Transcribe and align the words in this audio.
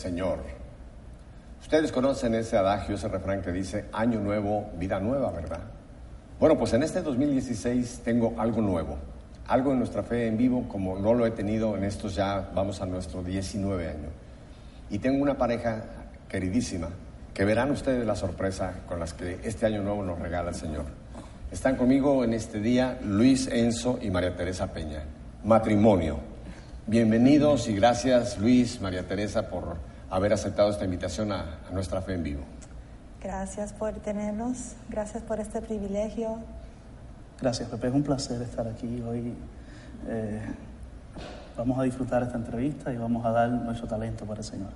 Señor. 0.00 0.38
Ustedes 1.60 1.92
conocen 1.92 2.34
ese 2.34 2.56
adagio, 2.56 2.94
ese 2.94 3.08
refrán 3.08 3.42
que 3.42 3.52
dice, 3.52 3.84
año 3.92 4.18
nuevo, 4.18 4.70
vida 4.78 4.98
nueva, 4.98 5.30
¿verdad? 5.30 5.60
Bueno, 6.40 6.56
pues 6.58 6.72
en 6.72 6.82
este 6.82 7.02
2016 7.02 8.00
tengo 8.02 8.34
algo 8.38 8.62
nuevo, 8.62 8.96
algo 9.46 9.72
en 9.72 9.78
nuestra 9.78 10.02
fe 10.02 10.26
en 10.26 10.38
vivo 10.38 10.66
como 10.68 10.98
no 10.98 11.12
lo 11.12 11.26
he 11.26 11.30
tenido 11.32 11.76
en 11.76 11.84
estos 11.84 12.14
ya, 12.14 12.50
vamos 12.54 12.80
a 12.80 12.86
nuestro 12.86 13.22
19 13.22 13.88
años. 13.88 14.10
Y 14.88 15.00
tengo 15.00 15.22
una 15.22 15.36
pareja 15.36 15.84
queridísima, 16.28 16.88
que 17.34 17.44
verán 17.44 17.70
ustedes 17.70 18.06
la 18.06 18.16
sorpresa 18.16 18.80
con 18.88 18.98
las 18.98 19.12
que 19.12 19.38
este 19.44 19.66
año 19.66 19.82
nuevo 19.82 20.02
nos 20.02 20.18
regala 20.18 20.48
el 20.48 20.54
Señor. 20.54 20.86
Están 21.52 21.76
conmigo 21.76 22.24
en 22.24 22.32
este 22.32 22.58
día 22.58 22.98
Luis 23.04 23.48
Enzo 23.48 23.98
y 24.00 24.08
María 24.08 24.34
Teresa 24.34 24.72
Peña. 24.72 25.02
Matrimonio. 25.44 26.18
Bienvenidos 26.86 27.68
y 27.68 27.74
gracias 27.74 28.38
Luis, 28.38 28.80
María 28.80 29.06
Teresa, 29.06 29.48
por 29.50 29.89
haber 30.10 30.32
aceptado 30.32 30.70
esta 30.70 30.84
invitación 30.84 31.32
a, 31.32 31.60
a 31.68 31.72
nuestra 31.72 32.02
fe 32.02 32.14
en 32.14 32.22
vivo. 32.22 32.42
Gracias 33.22 33.72
por 33.72 33.92
tenernos, 33.94 34.74
gracias 34.88 35.22
por 35.22 35.40
este 35.40 35.60
privilegio. 35.60 36.38
Gracias, 37.40 37.70
Pepe. 37.70 37.88
Es 37.88 37.94
un 37.94 38.02
placer 38.02 38.42
estar 38.42 38.68
aquí 38.68 39.02
hoy. 39.02 39.34
Eh, 40.08 40.42
vamos 41.56 41.78
a 41.78 41.82
disfrutar 41.82 42.22
esta 42.22 42.36
entrevista 42.36 42.92
y 42.92 42.96
vamos 42.96 43.24
a 43.24 43.30
dar 43.30 43.48
nuestro 43.48 43.86
talento 43.88 44.26
para 44.26 44.40
el 44.40 44.44
Señor. 44.44 44.68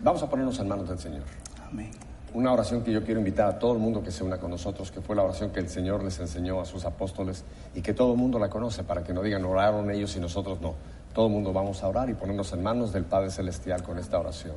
Vamos 0.00 0.22
a 0.22 0.28
ponernos 0.28 0.58
en 0.58 0.68
manos 0.68 0.88
del 0.88 0.98
Señor. 0.98 1.22
Amén. 1.70 1.90
Una 2.32 2.52
oración 2.52 2.82
que 2.82 2.92
yo 2.92 3.04
quiero 3.04 3.20
invitar 3.20 3.48
a 3.48 3.58
todo 3.58 3.72
el 3.72 3.78
mundo 3.78 4.02
que 4.02 4.10
se 4.10 4.24
una 4.24 4.38
con 4.38 4.50
nosotros, 4.50 4.90
que 4.90 5.00
fue 5.00 5.16
la 5.16 5.22
oración 5.22 5.50
que 5.50 5.60
el 5.60 5.68
Señor 5.68 6.02
les 6.02 6.18
enseñó 6.18 6.60
a 6.60 6.64
sus 6.64 6.84
apóstoles 6.84 7.44
y 7.74 7.82
que 7.82 7.94
todo 7.94 8.12
el 8.12 8.18
mundo 8.18 8.38
la 8.38 8.48
conoce 8.48 8.84
para 8.84 9.02
que 9.04 9.12
no 9.12 9.22
digan 9.22 9.44
oraron 9.44 9.90
ellos 9.90 10.16
y 10.16 10.20
nosotros 10.20 10.60
no. 10.60 10.74
Todo 11.16 11.28
el 11.28 11.32
mundo 11.32 11.50
vamos 11.50 11.82
a 11.82 11.88
orar 11.88 12.10
y 12.10 12.12
ponernos 12.12 12.52
en 12.52 12.62
manos 12.62 12.92
del 12.92 13.06
Padre 13.06 13.30
Celestial 13.30 13.82
con 13.82 13.98
esta 13.98 14.18
oración. 14.18 14.54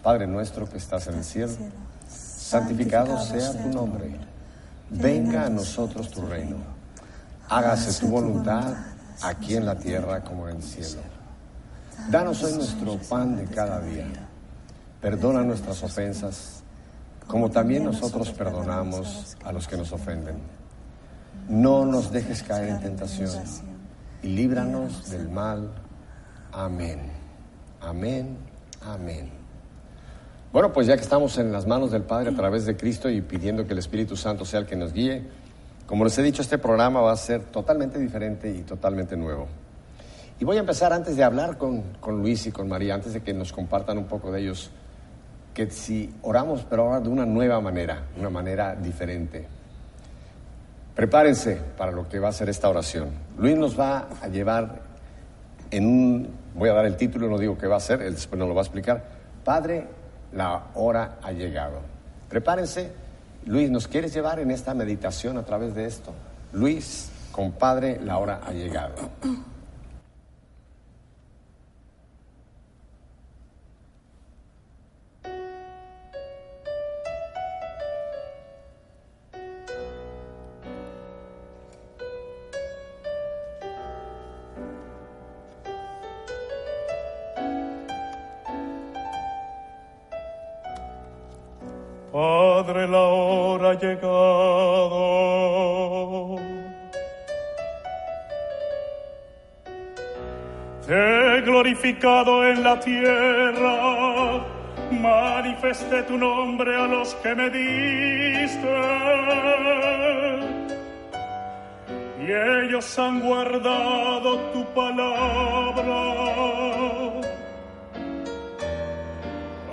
Padre 0.00 0.28
nuestro 0.28 0.70
que 0.70 0.78
estás 0.78 1.08
en 1.08 1.14
el 1.16 1.24
cielo, 1.24 1.52
santificado 2.08 3.20
sea 3.20 3.50
tu 3.60 3.68
nombre. 3.68 4.14
Venga 4.90 5.46
a 5.46 5.50
nosotros 5.50 6.08
tu 6.08 6.24
reino. 6.24 6.58
Hágase 7.48 7.98
tu 7.98 8.06
voluntad 8.12 8.76
aquí 9.22 9.56
en 9.56 9.66
la 9.66 9.74
tierra 9.74 10.22
como 10.22 10.48
en 10.48 10.58
el 10.58 10.62
cielo. 10.62 11.00
Danos 12.08 12.44
hoy 12.44 12.52
nuestro 12.52 12.96
pan 13.08 13.34
de 13.34 13.46
cada 13.46 13.80
día. 13.80 14.06
Perdona 15.00 15.42
nuestras 15.42 15.82
ofensas, 15.82 16.62
como 17.26 17.50
también 17.50 17.82
nosotros 17.82 18.30
perdonamos 18.30 19.36
a 19.44 19.50
los 19.50 19.66
que 19.66 19.76
nos 19.76 19.90
ofenden. 19.90 20.36
No 21.48 21.84
nos 21.86 22.12
dejes 22.12 22.40
caer 22.44 22.68
en 22.68 22.80
tentación 22.80 23.69
y 24.22 24.28
líbranos 24.28 25.10
del 25.10 25.28
mal. 25.28 25.70
Amén. 26.52 27.00
Amén. 27.80 28.36
Amén. 28.82 29.30
Bueno, 30.52 30.72
pues 30.72 30.86
ya 30.86 30.96
que 30.96 31.02
estamos 31.02 31.38
en 31.38 31.52
las 31.52 31.66
manos 31.66 31.92
del 31.92 32.02
Padre 32.02 32.30
a 32.30 32.34
través 32.34 32.66
de 32.66 32.76
Cristo 32.76 33.08
y 33.08 33.20
pidiendo 33.20 33.66
que 33.66 33.72
el 33.72 33.78
Espíritu 33.78 34.16
Santo 34.16 34.44
sea 34.44 34.60
el 34.60 34.66
que 34.66 34.76
nos 34.76 34.92
guíe, 34.92 35.22
como 35.86 36.04
les 36.04 36.16
he 36.18 36.22
dicho, 36.22 36.42
este 36.42 36.58
programa 36.58 37.00
va 37.00 37.12
a 37.12 37.16
ser 37.16 37.44
totalmente 37.44 37.98
diferente 37.98 38.50
y 38.50 38.62
totalmente 38.62 39.16
nuevo. 39.16 39.46
Y 40.38 40.44
voy 40.44 40.56
a 40.56 40.60
empezar 40.60 40.92
antes 40.92 41.16
de 41.16 41.24
hablar 41.24 41.58
con, 41.58 41.82
con 42.00 42.18
Luis 42.18 42.46
y 42.46 42.52
con 42.52 42.68
María, 42.68 42.94
antes 42.94 43.12
de 43.12 43.20
que 43.20 43.34
nos 43.34 43.52
compartan 43.52 43.98
un 43.98 44.04
poco 44.04 44.32
de 44.32 44.40
ellos, 44.40 44.70
que 45.52 45.70
si 45.70 46.14
oramos, 46.22 46.64
pero 46.68 46.84
ahora 46.84 47.00
de 47.00 47.08
una 47.08 47.26
nueva 47.26 47.60
manera, 47.60 48.04
una 48.18 48.30
manera 48.30 48.74
diferente. 48.74 49.46
Prepárense 50.94 51.58
para 51.76 51.92
lo 51.92 52.08
que 52.08 52.18
va 52.18 52.28
a 52.28 52.32
ser 52.32 52.48
esta 52.48 52.68
oración. 52.68 53.10
Luis 53.38 53.56
nos 53.56 53.78
va 53.78 54.08
a 54.20 54.28
llevar 54.28 54.80
en 55.70 55.86
un, 55.86 56.28
voy 56.54 56.68
a 56.68 56.74
dar 56.74 56.86
el 56.86 56.96
título, 56.96 57.28
no 57.28 57.38
digo 57.38 57.56
qué 57.56 57.66
va 57.66 57.76
a 57.76 57.80
ser, 57.80 58.02
él 58.02 58.14
después 58.14 58.38
nos 58.38 58.48
lo 58.48 58.54
va 58.54 58.62
a 58.62 58.64
explicar. 58.64 59.04
Padre, 59.44 59.86
la 60.32 60.66
hora 60.74 61.18
ha 61.22 61.32
llegado. 61.32 61.80
Prepárense. 62.28 62.92
Luis, 63.46 63.70
¿nos 63.70 63.88
quieres 63.88 64.12
llevar 64.12 64.38
en 64.38 64.50
esta 64.50 64.74
meditación 64.74 65.38
a 65.38 65.44
través 65.44 65.74
de 65.74 65.86
esto? 65.86 66.12
Luis, 66.52 67.10
compadre, 67.32 67.98
la 68.02 68.18
hora 68.18 68.40
ha 68.44 68.52
llegado. 68.52 68.94
En 102.02 102.62
la 102.62 102.80
tierra, 102.80 104.40
manifesté 104.90 106.02
tu 106.04 106.16
nombre 106.16 106.74
a 106.74 106.86
los 106.86 107.14
que 107.16 107.34
me 107.34 107.50
diste. 107.50 108.68
Y 112.22 112.32
ellos 112.32 112.98
han 112.98 113.20
guardado 113.20 114.38
tu 114.52 114.64
palabra. 114.72 116.00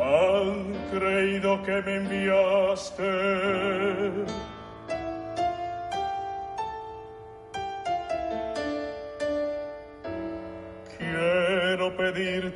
Han 0.01 0.73
creído 0.91 1.63
que 1.63 1.81
me 1.81 1.95
enviaste. 1.95 3.03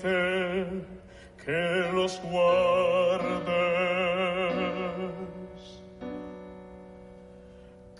Pedirte 0.01 1.01
que 1.43 1.91
los 1.93 2.21
guardes, 2.21 3.41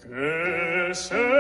que 0.04 0.94
sean 0.94 1.31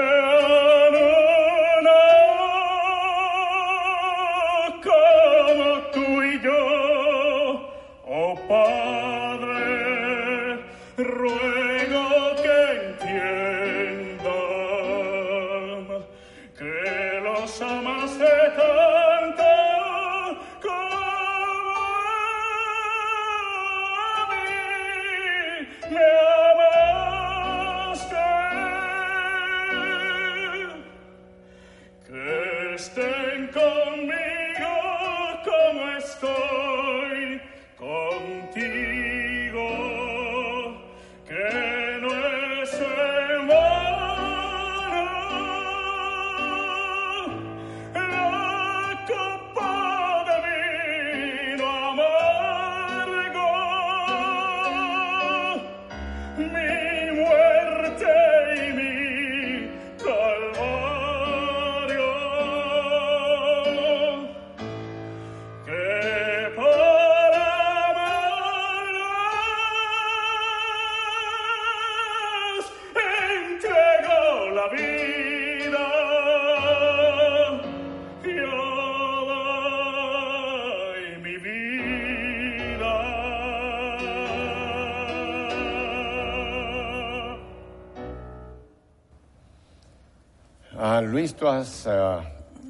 Luis, 91.08 91.36
tú 91.36 91.48
has 91.48 91.88
ah, 91.88 92.22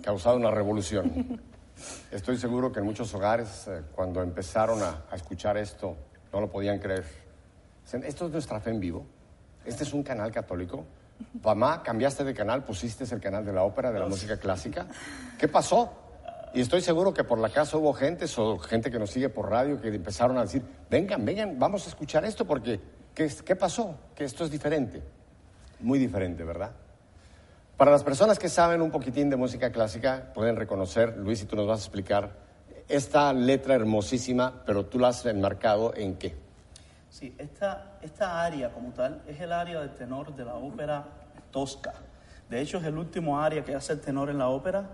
causado 0.01 0.35
una 0.37 0.51
revolución. 0.51 1.39
Estoy 2.11 2.37
seguro 2.37 2.71
que 2.71 2.79
en 2.79 2.85
muchos 2.85 3.13
hogares, 3.13 3.67
eh, 3.67 3.81
cuando 3.95 4.21
empezaron 4.21 4.81
a, 4.83 5.05
a 5.09 5.15
escuchar 5.15 5.57
esto, 5.57 5.95
no 6.31 6.41
lo 6.41 6.49
podían 6.49 6.79
creer. 6.79 7.03
Esto 8.03 8.25
es 8.27 8.31
nuestra 8.31 8.59
fe 8.59 8.69
en 8.69 8.79
vivo. 8.79 9.05
Este 9.65 9.83
es 9.83 9.93
un 9.93 10.03
canal 10.03 10.31
católico. 10.31 10.85
Mamá, 11.43 11.83
cambiaste 11.83 12.23
de 12.23 12.33
canal, 12.33 12.63
pusiste 12.63 13.03
el 13.03 13.19
canal 13.19 13.45
de 13.45 13.53
la 13.53 13.63
ópera, 13.63 13.91
de 13.91 13.99
la 13.99 14.07
música 14.07 14.37
clásica. 14.37 14.87
¿Qué 15.37 15.47
pasó? 15.47 15.91
Y 16.53 16.61
estoy 16.61 16.81
seguro 16.81 17.13
que 17.13 17.23
por 17.23 17.39
la 17.39 17.49
casa 17.49 17.77
hubo 17.77 17.93
gente, 17.93 18.25
o 18.37 18.59
gente 18.59 18.91
que 18.91 18.99
nos 18.99 19.09
sigue 19.11 19.29
por 19.29 19.49
radio, 19.49 19.79
que 19.79 19.87
empezaron 19.87 20.37
a 20.37 20.41
decir, 20.41 20.61
vengan, 20.89 21.23
vengan, 21.23 21.57
vamos 21.57 21.85
a 21.85 21.89
escuchar 21.89 22.25
esto 22.25 22.45
porque, 22.45 22.79
¿qué, 23.15 23.25
es- 23.25 23.41
qué 23.41 23.55
pasó? 23.55 23.95
Que 24.15 24.25
esto 24.25 24.43
es 24.43 24.51
diferente. 24.51 25.01
Muy 25.79 25.97
diferente, 25.97 26.43
¿verdad? 26.43 26.71
Para 27.81 27.89
las 27.89 28.03
personas 28.03 28.37
que 28.37 28.47
saben 28.47 28.79
un 28.79 28.91
poquitín 28.91 29.31
de 29.31 29.35
música 29.37 29.71
clásica, 29.71 30.31
pueden 30.35 30.55
reconocer, 30.55 31.17
Luis, 31.17 31.41
y 31.41 31.45
tú 31.45 31.55
nos 31.55 31.65
vas 31.65 31.79
a 31.79 31.81
explicar, 31.81 32.29
esta 32.87 33.33
letra 33.33 33.73
hermosísima, 33.73 34.61
pero 34.67 34.85
tú 34.85 34.99
la 34.99 35.07
has 35.07 35.25
enmarcado 35.25 35.91
en 35.95 36.13
qué. 36.13 36.35
Sí, 37.09 37.33
esta, 37.39 37.97
esta 38.03 38.43
área 38.43 38.71
como 38.71 38.91
tal 38.91 39.23
es 39.27 39.41
el 39.41 39.51
área 39.51 39.79
del 39.79 39.95
tenor 39.95 40.35
de 40.35 40.45
la 40.45 40.53
ópera 40.53 41.07
tosca. 41.49 41.95
De 42.51 42.61
hecho, 42.61 42.77
es 42.77 42.83
el 42.83 42.99
último 42.99 43.41
área 43.41 43.63
que 43.63 43.73
hace 43.73 43.93
el 43.93 43.99
tenor 43.99 44.29
en 44.29 44.37
la 44.37 44.49
ópera, 44.49 44.87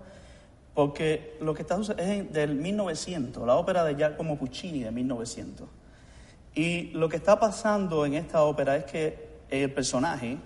porque 0.72 1.36
lo 1.42 1.52
que 1.52 1.60
está 1.60 1.78
es 1.98 2.32
del 2.32 2.54
1900, 2.54 3.46
la 3.46 3.56
ópera 3.56 3.84
de 3.84 3.96
Giacomo 3.96 4.38
Puccini 4.38 4.82
de 4.82 4.92
1900. 4.92 5.68
Y 6.54 6.84
lo 6.92 7.10
que 7.10 7.16
está 7.16 7.38
pasando 7.38 8.06
en 8.06 8.14
esta 8.14 8.44
ópera 8.44 8.76
es 8.76 8.84
que 8.86 9.28
el 9.50 9.74
personaje 9.74 10.38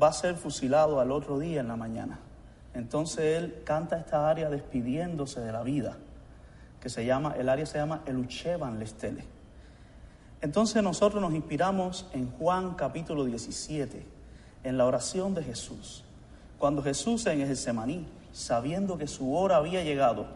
va 0.00 0.08
a 0.08 0.12
ser 0.12 0.36
fusilado 0.36 1.00
al 1.00 1.10
otro 1.10 1.38
día 1.38 1.60
en 1.60 1.68
la 1.68 1.76
mañana. 1.76 2.18
Entonces 2.74 3.38
él 3.38 3.62
canta 3.64 3.98
esta 3.98 4.28
área 4.28 4.50
despidiéndose 4.50 5.40
de 5.40 5.52
la 5.52 5.62
vida, 5.62 5.96
que 6.80 6.88
se 6.88 7.04
llama, 7.04 7.34
el 7.36 7.48
área 7.48 7.66
se 7.66 7.78
llama 7.78 8.02
El 8.06 8.18
Uchevan 8.18 8.78
Lestele. 8.78 9.24
Entonces 10.40 10.82
nosotros 10.82 11.20
nos 11.20 11.34
inspiramos 11.34 12.06
en 12.12 12.30
Juan 12.30 12.74
capítulo 12.74 13.24
17, 13.24 14.06
en 14.62 14.78
la 14.78 14.86
oración 14.86 15.34
de 15.34 15.42
Jesús. 15.42 16.04
Cuando 16.58 16.82
Jesús 16.82 17.26
en 17.26 17.40
el 17.40 17.48
Getsemaní, 17.48 18.06
sabiendo 18.32 18.98
que 18.98 19.08
su 19.08 19.34
hora 19.34 19.56
había 19.56 19.82
llegado 19.82 20.26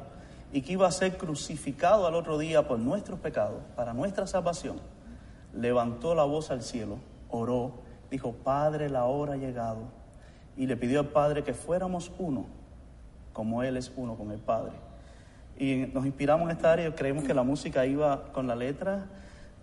y 0.53 0.63
que 0.63 0.73
iba 0.73 0.89
a 0.89 0.93
ser 0.93 1.17
crucificado 1.17 2.07
al 2.07 2.15
otro 2.15 2.39
día 2.39 2.67
por 2.67 2.79
nuestros 2.79 3.21
pecados, 3.21 3.61
para 3.77 3.93
nuestra 3.93 4.27
salvación, 4.27 4.81
levantó 5.55 6.15
la 6.15 6.25
voz 6.25 6.51
al 6.51 6.63
cielo, 6.63 6.99
oró, 7.31 7.75
dijo, 8.13 8.33
Padre, 8.33 8.91
la 8.91 9.07
hora 9.07 9.33
ha 9.33 9.37
llegado, 9.37 9.81
y 10.57 10.67
le 10.67 10.77
pidió 10.77 11.01
al 11.01 11.09
Padre 11.09 11.43
que 11.43 11.55
fuéramos 11.55 12.13
uno, 12.19 12.45
como 13.33 13.63
Él 13.63 13.79
es 13.79 13.91
uno 13.97 14.17
con 14.17 14.31
el 14.31 14.39
Padre. 14.39 14.73
Y 15.59 15.87
nos 15.93 16.05
inspiramos 16.05 16.51
en 16.51 16.57
esta 16.57 16.73
área 16.73 16.89
y 16.89 16.93
creemos 16.93 17.25
que 17.25 17.33
la 17.33 17.43
música 17.43 17.87
iba 17.87 18.33
con 18.33 18.47
la 18.47 18.55
letra 18.55 19.07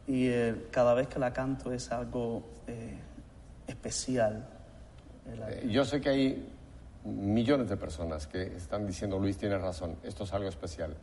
y 0.07 0.27
eh, 0.27 0.67
cada 0.71 0.95
vez 0.95 1.07
que 1.07 1.19
la 1.19 1.31
canto 1.31 1.71
es 1.71 1.91
algo 1.91 2.43
eh, 2.65 2.97
especial. 3.67 4.47
Eh, 5.27 5.67
Yo 5.69 5.85
sé 5.85 6.01
que 6.01 6.09
hay 6.09 6.49
millones 7.03 7.69
de 7.69 7.77
personas 7.77 8.25
que 8.25 8.55
están 8.55 8.87
diciendo, 8.87 9.19
Luis 9.19 9.37
tiene 9.37 9.57
razón, 9.59 9.95
esto 10.03 10.23
es 10.23 10.33
algo 10.33 10.49
especial. 10.49 10.95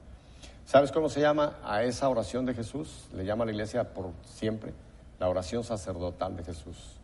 ¿Sabes 0.64 0.90
cómo 0.90 1.08
se 1.08 1.20
llama 1.20 1.58
a 1.64 1.84
esa 1.84 2.08
oración 2.08 2.44
de 2.44 2.54
Jesús? 2.54 3.08
Le 3.14 3.24
llama 3.24 3.44
a 3.44 3.46
la 3.46 3.52
iglesia 3.52 3.84
por 3.84 4.10
siempre 4.24 4.72
la 5.20 5.28
oración 5.28 5.62
sacerdotal 5.62 6.36
de 6.36 6.42
Jesús. 6.42 6.95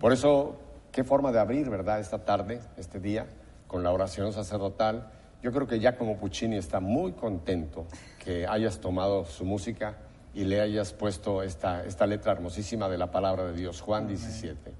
Por 0.00 0.12
eso, 0.12 0.56
qué 0.92 1.04
forma 1.04 1.32
de 1.32 1.40
abrir, 1.40 1.70
¿verdad? 1.70 2.00
Esta 2.00 2.24
tarde, 2.24 2.60
este 2.76 3.00
día, 3.00 3.26
con 3.66 3.82
la 3.82 3.90
oración 3.92 4.32
sacerdotal. 4.32 5.10
Yo 5.42 5.52
creo 5.52 5.66
que 5.66 5.80
ya 5.80 5.96
como 5.96 6.16
Puccini 6.16 6.56
está 6.56 6.80
muy 6.80 7.12
contento 7.12 7.86
que 8.24 8.46
hayas 8.46 8.78
tomado 8.78 9.24
su 9.24 9.44
música 9.44 9.96
y 10.34 10.44
le 10.44 10.60
hayas 10.60 10.92
puesto 10.92 11.42
esta, 11.42 11.84
esta 11.84 12.06
letra 12.06 12.32
hermosísima 12.32 12.88
de 12.88 12.98
la 12.98 13.10
palabra 13.10 13.44
de 13.46 13.52
Dios, 13.52 13.80
Juan 13.80 14.08
17. 14.08 14.72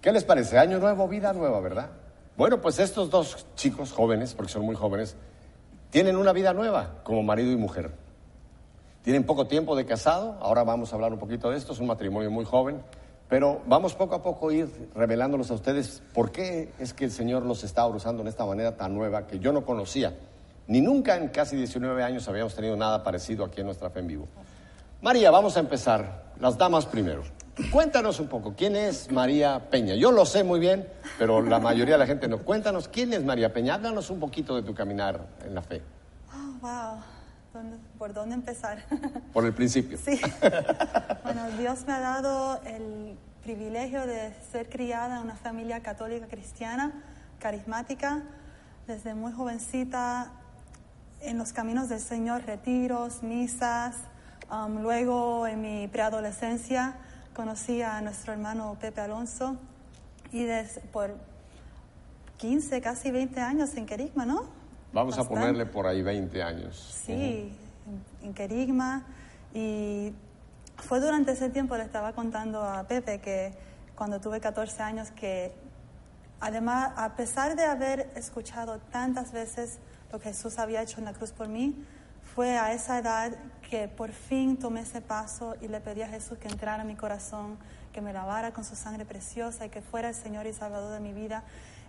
¿Qué 0.00 0.12
les 0.12 0.24
parece? 0.24 0.58
Año 0.58 0.78
nuevo, 0.78 1.08
vida 1.08 1.32
nueva, 1.32 1.60
¿verdad? 1.60 1.90
Bueno, 2.36 2.60
pues 2.60 2.78
estos 2.78 3.10
dos 3.10 3.46
chicos 3.56 3.92
jóvenes, 3.92 4.34
porque 4.34 4.52
son 4.52 4.64
muy 4.64 4.76
jóvenes, 4.76 5.16
tienen 5.90 6.16
una 6.16 6.32
vida 6.32 6.52
nueva 6.52 7.00
como 7.02 7.22
marido 7.22 7.50
y 7.50 7.56
mujer. 7.56 7.90
Tienen 9.02 9.24
poco 9.24 9.46
tiempo 9.46 9.76
de 9.76 9.86
casado, 9.86 10.36
ahora 10.40 10.64
vamos 10.64 10.92
a 10.92 10.96
hablar 10.96 11.12
un 11.12 11.18
poquito 11.18 11.50
de 11.50 11.56
esto, 11.56 11.72
es 11.72 11.78
un 11.78 11.86
matrimonio 11.86 12.30
muy 12.30 12.44
joven, 12.44 12.82
pero 13.28 13.60
vamos 13.66 13.94
poco 13.94 14.14
a 14.14 14.22
poco 14.22 14.48
a 14.48 14.54
ir 14.54 14.90
revelándolos 14.94 15.50
a 15.50 15.54
ustedes 15.54 16.02
por 16.14 16.30
qué 16.30 16.72
es 16.78 16.94
que 16.94 17.04
el 17.06 17.10
Señor 17.10 17.44
los 17.44 17.64
está 17.64 17.86
usando 17.86 18.22
en 18.22 18.28
esta 18.28 18.44
manera 18.46 18.76
tan 18.76 18.94
nueva 18.94 19.26
que 19.26 19.38
yo 19.38 19.52
no 19.52 19.64
conocía. 19.64 20.14
Ni 20.68 20.80
nunca 20.80 21.16
en 21.16 21.28
casi 21.28 21.56
19 21.56 22.02
años 22.02 22.28
habíamos 22.28 22.54
tenido 22.54 22.76
nada 22.76 23.02
parecido 23.02 23.44
aquí 23.44 23.60
en 23.60 23.66
nuestra 23.66 23.90
fe 23.90 24.00
en 24.00 24.06
vivo. 24.08 24.28
María, 25.02 25.30
vamos 25.30 25.56
a 25.56 25.60
empezar. 25.60 26.26
Las 26.40 26.58
damas 26.58 26.86
primero. 26.86 27.22
Cuéntanos 27.72 28.20
un 28.20 28.26
poco, 28.26 28.54
¿quién 28.54 28.76
es 28.76 29.10
María 29.10 29.70
Peña? 29.70 29.94
Yo 29.94 30.12
lo 30.12 30.26
sé 30.26 30.44
muy 30.44 30.60
bien, 30.60 30.86
pero 31.18 31.40
la 31.40 31.58
mayoría 31.58 31.94
de 31.94 31.98
la 31.98 32.06
gente 32.06 32.28
no. 32.28 32.38
Cuéntanos, 32.38 32.88
¿quién 32.88 33.14
es 33.14 33.24
María 33.24 33.52
Peña? 33.52 33.74
Háblanos 33.74 34.10
un 34.10 34.20
poquito 34.20 34.54
de 34.56 34.62
tu 34.62 34.74
caminar 34.74 35.26
en 35.44 35.54
la 35.54 35.62
fe, 35.62 35.80
Oh, 36.34 36.58
wow. 36.60 37.15
¿Dónde- 37.56 37.78
¿Por 37.98 38.12
dónde 38.12 38.34
empezar? 38.34 38.84
por 39.32 39.44
el 39.46 39.54
principio. 39.54 39.96
sí. 39.98 40.20
bueno, 41.24 41.50
Dios 41.58 41.84
me 41.86 41.92
ha 41.94 42.00
dado 42.00 42.60
el 42.64 43.16
privilegio 43.42 44.06
de 44.06 44.34
ser 44.52 44.68
criada 44.68 45.16
en 45.16 45.22
una 45.22 45.36
familia 45.36 45.80
católica 45.82 46.26
cristiana, 46.26 46.92
carismática, 47.38 48.22
desde 48.86 49.14
muy 49.14 49.32
jovencita, 49.32 50.32
en 51.22 51.38
los 51.38 51.52
caminos 51.54 51.88
del 51.88 52.00
Señor, 52.00 52.44
retiros, 52.44 53.22
misas. 53.22 53.94
Um, 54.50 54.82
luego, 54.82 55.46
en 55.46 55.60
mi 55.62 55.88
preadolescencia, 55.88 56.94
conocí 57.34 57.82
a 57.82 58.00
nuestro 58.02 58.32
hermano 58.32 58.76
Pepe 58.80 59.00
Alonso 59.00 59.56
y 60.30 60.44
des- 60.44 60.80
por 60.92 61.16
15, 62.36 62.80
casi 62.82 63.10
20 63.10 63.40
años 63.40 63.74
en 63.76 63.86
Querigma, 63.86 64.26
¿no? 64.26 64.44
Vamos 64.96 65.18
a 65.18 65.28
ponerle 65.28 65.66
por 65.66 65.86
ahí 65.86 66.00
20 66.00 66.42
años. 66.42 67.02
Sí, 67.04 67.12
en, 67.12 68.28
en 68.28 68.32
Querigma. 68.32 69.04
Y 69.52 70.14
fue 70.78 71.00
durante 71.00 71.32
ese 71.32 71.50
tiempo, 71.50 71.76
le 71.76 71.84
estaba 71.84 72.14
contando 72.14 72.62
a 72.62 72.84
Pepe 72.84 73.20
que 73.20 73.52
cuando 73.94 74.22
tuve 74.22 74.40
14 74.40 74.82
años, 74.82 75.10
que 75.10 75.52
además, 76.40 76.92
a 76.96 77.14
pesar 77.14 77.56
de 77.56 77.64
haber 77.64 78.10
escuchado 78.14 78.78
tantas 78.90 79.32
veces 79.32 79.80
lo 80.10 80.18
que 80.18 80.30
Jesús 80.30 80.58
había 80.58 80.80
hecho 80.80 80.98
en 80.98 81.04
la 81.04 81.12
cruz 81.12 81.30
por 81.30 81.48
mí, 81.48 81.74
fue 82.34 82.56
a 82.56 82.72
esa 82.72 82.98
edad 82.98 83.36
que 83.68 83.88
por 83.88 84.12
fin 84.12 84.56
tomé 84.56 84.80
ese 84.80 85.02
paso 85.02 85.56
y 85.60 85.68
le 85.68 85.80
pedí 85.80 86.00
a 86.00 86.08
Jesús 86.08 86.38
que 86.38 86.48
entrara 86.48 86.80
en 86.80 86.88
mi 86.88 86.96
corazón, 86.96 87.58
que 87.92 88.00
me 88.00 88.14
lavara 88.14 88.54
con 88.54 88.64
su 88.64 88.74
sangre 88.74 89.04
preciosa 89.04 89.66
y 89.66 89.68
que 89.68 89.82
fuera 89.82 90.08
el 90.08 90.14
Señor 90.14 90.46
y 90.46 90.54
Salvador 90.54 90.94
de 90.94 91.00
mi 91.00 91.12
vida. 91.12 91.44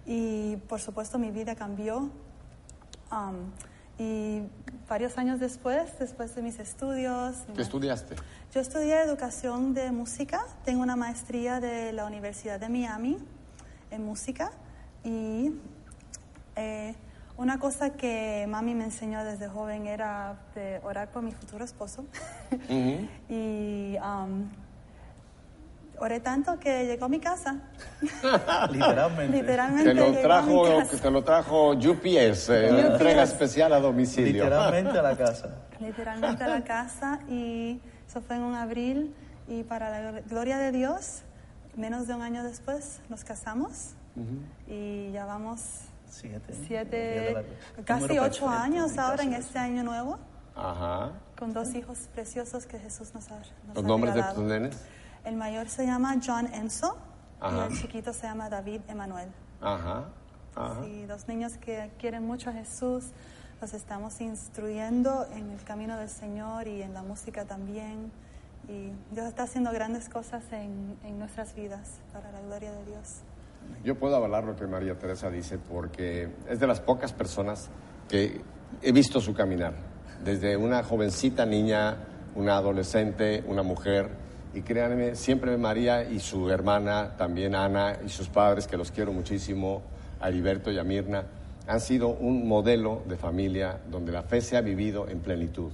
Y 0.05 0.57
por 0.67 0.81
supuesto 0.81 1.17
mi 1.17 1.31
vida 1.31 1.55
cambió. 1.55 2.11
Um, 3.11 3.51
y 3.99 4.43
varios 4.87 5.17
años 5.17 5.39
después, 5.39 5.97
después 5.99 6.35
de 6.35 6.41
mis 6.41 6.59
estudios, 6.59 7.35
¿Qué 7.55 7.61
estudiaste? 7.61 8.15
yo 8.53 8.61
estudié 8.61 9.01
educación 9.01 9.73
de 9.73 9.91
música, 9.91 10.45
tengo 10.65 10.83
una 10.83 10.95
maestría 10.95 11.59
de 11.59 11.93
la 11.93 12.05
Universidad 12.05 12.59
de 12.59 12.69
Miami 12.69 13.17
en 13.89 14.05
música 14.05 14.51
y 15.03 15.51
eh, 16.55 16.95
una 17.37 17.59
cosa 17.59 17.91
que 17.91 18.45
mami 18.47 18.75
me 18.75 18.85
enseñó 18.85 19.23
desde 19.23 19.47
joven 19.47 19.87
era 19.87 20.39
de 20.55 20.79
orar 20.83 21.11
por 21.11 21.23
mi 21.23 21.31
futuro 21.31 21.63
esposo. 21.65 22.05
Y 23.29 23.97
um, 23.97 24.49
oré 25.99 26.19
tanto 26.19 26.59
que 26.59 26.85
llegó 26.85 27.05
a 27.05 27.09
mi 27.09 27.19
casa, 27.19 27.55
Literalmente. 28.71 29.37
literalmente 29.41 29.89
Te 29.89 29.93
lo 29.93 30.05
llegó 30.07 30.19
a 30.19 30.21
trajo, 30.23 30.63
mi 30.63 30.79
casa. 30.83 31.01
te 31.01 31.11
lo 31.11 31.23
trajo 31.23 31.69
UPS, 31.71 32.49
eh, 32.49 32.69
entrega 32.87 33.23
especial 33.23 33.73
a 33.73 33.79
domicilio. 33.79 34.43
Literalmente 34.43 34.97
a 34.97 35.01
la 35.01 35.17
casa. 35.17 35.49
literalmente 35.79 36.43
a 36.43 36.47
la 36.47 36.63
casa 36.63 37.19
y 37.29 37.79
eso 38.07 38.21
fue 38.21 38.35
en 38.35 38.43
un 38.43 38.55
abril 38.55 39.13
y 39.47 39.63
para 39.63 39.89
la 39.89 40.21
gloria 40.21 40.57
de 40.57 40.71
Dios, 40.71 41.21
menos 41.75 42.07
de 42.07 42.13
un 42.15 42.21
año 42.21 42.43
después 42.43 42.99
nos 43.09 43.23
casamos 43.23 43.93
y 44.67 45.11
ya 45.11 45.25
vamos 45.25 45.61
Siete. 46.09 46.53
siete, 46.65 46.97
de 46.97 47.33
la- 47.33 47.83
casi 47.83 48.01
número 48.03 48.23
ocho 48.23 48.45
perfecto, 48.45 48.47
años 48.63 48.97
ahora 48.97 49.23
en 49.23 49.33
este 49.33 49.59
año 49.59 49.83
nuevo 49.83 50.17
Ajá. 50.55 51.11
con 51.37 51.53
dos 51.53 51.75
hijos 51.75 51.99
preciosos 52.15 52.65
que 52.65 52.79
Jesús 52.79 53.13
nos 53.13 53.29
ha, 53.29 53.35
nos 53.37 53.75
¿Los 53.75 53.83
ha 53.85 53.87
nombres 53.87 54.13
de 54.15 54.21
regalado. 54.21 54.41
tus 54.41 54.49
nenes? 54.51 54.77
El 55.27 55.35
mayor 55.35 55.67
se 55.67 55.85
llama 55.85 56.15
John 56.25 56.47
Enzo 56.53 56.95
Ajá. 57.41 57.67
y 57.69 57.73
el 57.73 57.77
chiquito 57.81 58.13
se 58.13 58.27
llama 58.27 58.49
David 58.49 58.79
Emanuel. 58.87 59.27
Ajá. 59.59 60.05
Ajá. 60.55 60.81
Sí, 60.85 61.05
dos 61.05 61.27
niños 61.27 61.57
que 61.57 61.91
quieren 61.99 62.25
mucho 62.25 62.49
a 62.49 62.53
Jesús, 62.53 63.11
los 63.59 63.73
estamos 63.73 64.21
instruyendo 64.21 65.27
en 65.35 65.51
el 65.51 65.61
camino 65.65 65.97
del 65.97 66.07
Señor 66.07 66.69
y 66.69 66.81
en 66.81 66.93
la 66.93 67.03
música 67.03 67.43
también. 67.43 68.09
Y 68.69 68.93
Dios 69.13 69.27
está 69.27 69.43
haciendo 69.43 69.73
grandes 69.73 70.07
cosas 70.07 70.45
en, 70.53 70.97
en 71.03 71.19
nuestras 71.19 71.53
vidas 71.53 71.99
para 72.13 72.31
la 72.31 72.39
gloria 72.39 72.71
de 72.71 72.85
Dios. 72.85 73.19
Yo 73.83 73.99
puedo 73.99 74.15
avalar 74.15 74.45
lo 74.45 74.55
que 74.55 74.65
María 74.65 74.97
Teresa 74.97 75.29
dice 75.29 75.57
porque 75.57 76.29
es 76.47 76.61
de 76.61 76.67
las 76.67 76.79
pocas 76.79 77.11
personas 77.11 77.69
que 78.07 78.41
he 78.81 78.93
visto 78.93 79.19
su 79.19 79.33
caminar, 79.33 79.73
desde 80.23 80.55
una 80.55 80.83
jovencita 80.83 81.45
niña, 81.45 81.97
una 82.33 82.55
adolescente, 82.55 83.43
una 83.45 83.61
mujer, 83.61 84.25
y 84.57 84.61
créanme, 84.61 85.15
siempre 85.15 85.55
María 85.57 86.03
y 86.09 86.19
su 86.19 86.49
hermana, 86.49 87.15
también 87.17 87.55
Ana 87.55 87.97
y 88.05 88.09
sus 88.09 88.27
padres, 88.27 88.67
que 88.67 88.77
los 88.77 88.91
quiero 88.91 89.13
muchísimo, 89.13 89.81
a 90.19 90.29
Heriberto 90.29 90.71
y 90.71 90.77
a 90.79 90.83
Mirna, 90.83 91.23
han 91.67 91.79
sido 91.79 92.09
un 92.09 92.47
modelo 92.47 93.03
de 93.07 93.17
familia 93.17 93.79
donde 93.89 94.11
la 94.11 94.23
fe 94.23 94.41
se 94.41 94.57
ha 94.57 94.61
vivido 94.61 95.07
en 95.07 95.19
plenitud 95.19 95.71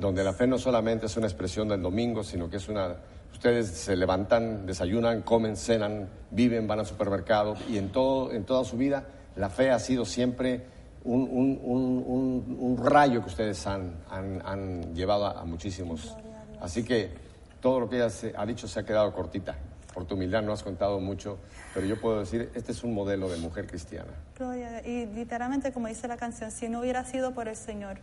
donde 0.00 0.22
la 0.22 0.32
fe 0.32 0.46
no 0.46 0.58
solamente 0.58 1.06
es 1.06 1.16
una 1.16 1.26
expresión 1.26 1.66
del 1.66 1.82
domingo, 1.82 2.22
sino 2.22 2.48
que 2.48 2.58
es 2.58 2.68
una... 2.68 2.94
Ustedes 3.32 3.66
se 3.68 3.96
levantan, 3.96 4.64
desayunan, 4.64 5.22
comen, 5.22 5.56
cenan, 5.56 6.08
viven, 6.30 6.68
van 6.68 6.78
al 6.78 6.86
supermercado 6.86 7.56
y 7.68 7.78
en, 7.78 7.88
todo, 7.90 8.30
en 8.32 8.44
toda 8.44 8.62
su 8.64 8.76
vida 8.76 9.04
la 9.34 9.50
fe 9.50 9.72
ha 9.72 9.78
sido 9.80 10.04
siempre 10.04 10.62
un, 11.02 11.22
un- 11.22 11.60
un- 11.64 12.56
un- 12.60 12.76
rayo 12.86 13.22
que 13.22 13.28
ustedes 13.28 13.66
han, 13.66 13.92
han- 14.08 14.40
han 14.44 14.94
llevado 14.94 15.26
a, 15.26 15.40
a 15.40 15.44
muchísimos. 15.44 16.14
Así 16.60 16.84
que 16.84 17.10
todo 17.60 17.80
lo 17.80 17.88
que 17.88 17.96
ella 17.96 18.10
se- 18.10 18.34
ha 18.36 18.44
dicho 18.46 18.66
se 18.68 18.80
ha 18.80 18.84
quedado 18.84 19.12
cortita. 19.12 19.56
Por 19.94 20.04
tu 20.04 20.14
humildad 20.14 20.42
no 20.42 20.52
has 20.52 20.62
contado 20.62 21.00
mucho, 21.00 21.38
pero 21.74 21.86
yo 21.86 22.00
puedo 22.00 22.20
decir, 22.20 22.50
este 22.54 22.72
es 22.72 22.84
un 22.84 22.94
modelo 22.94 23.28
de 23.28 23.36
mujer 23.38 23.66
cristiana. 23.66 24.12
Gloria. 24.38 24.86
Y 24.86 25.06
literalmente, 25.06 25.72
como 25.72 25.88
dice 25.88 26.06
la 26.06 26.16
canción, 26.16 26.50
si 26.50 26.68
no 26.68 26.80
hubiera 26.80 27.04
sido 27.04 27.32
por 27.32 27.48
el 27.48 27.56
Señor, 27.56 27.98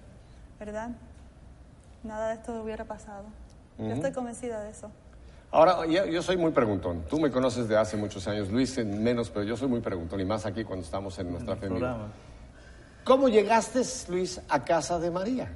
¿verdad? 0.60 0.90
Nada 2.04 2.30
de 2.30 2.34
esto 2.36 2.62
hubiera 2.62 2.84
pasado. 2.86 3.24
Yo 3.78 3.88
estoy 3.92 4.12
convencida 4.12 4.62
de 4.62 4.72
eso. 4.72 4.90
Ahora, 5.52 5.86
yo, 5.86 6.06
yo 6.06 6.22
soy 6.22 6.36
muy 6.38 6.52
preguntón. 6.52 7.04
Tú 7.10 7.20
me 7.20 7.32
conoces 7.32 7.68
de 7.70 7.78
hace 7.78 7.96
muchos 7.96 8.28
años, 8.28 8.50
Luis 8.50 8.78
en 8.78 9.02
menos, 9.04 9.30
pero 9.30 9.44
yo 9.44 9.56
soy 9.56 9.68
muy 9.70 9.80
preguntón, 9.80 10.20
y 10.20 10.26
más 10.26 10.46
aquí 10.46 10.64
cuando 10.66 10.84
estamos 10.84 11.18
en 11.20 11.32
nuestra 11.32 11.54
en 11.54 11.60
programa. 11.60 12.08
¿Cómo 13.06 13.30
llegaste, 13.30 13.82
Luis, 14.10 14.42
a 14.50 14.64
casa 14.66 15.00
de 15.00 15.12
María? 15.12 15.50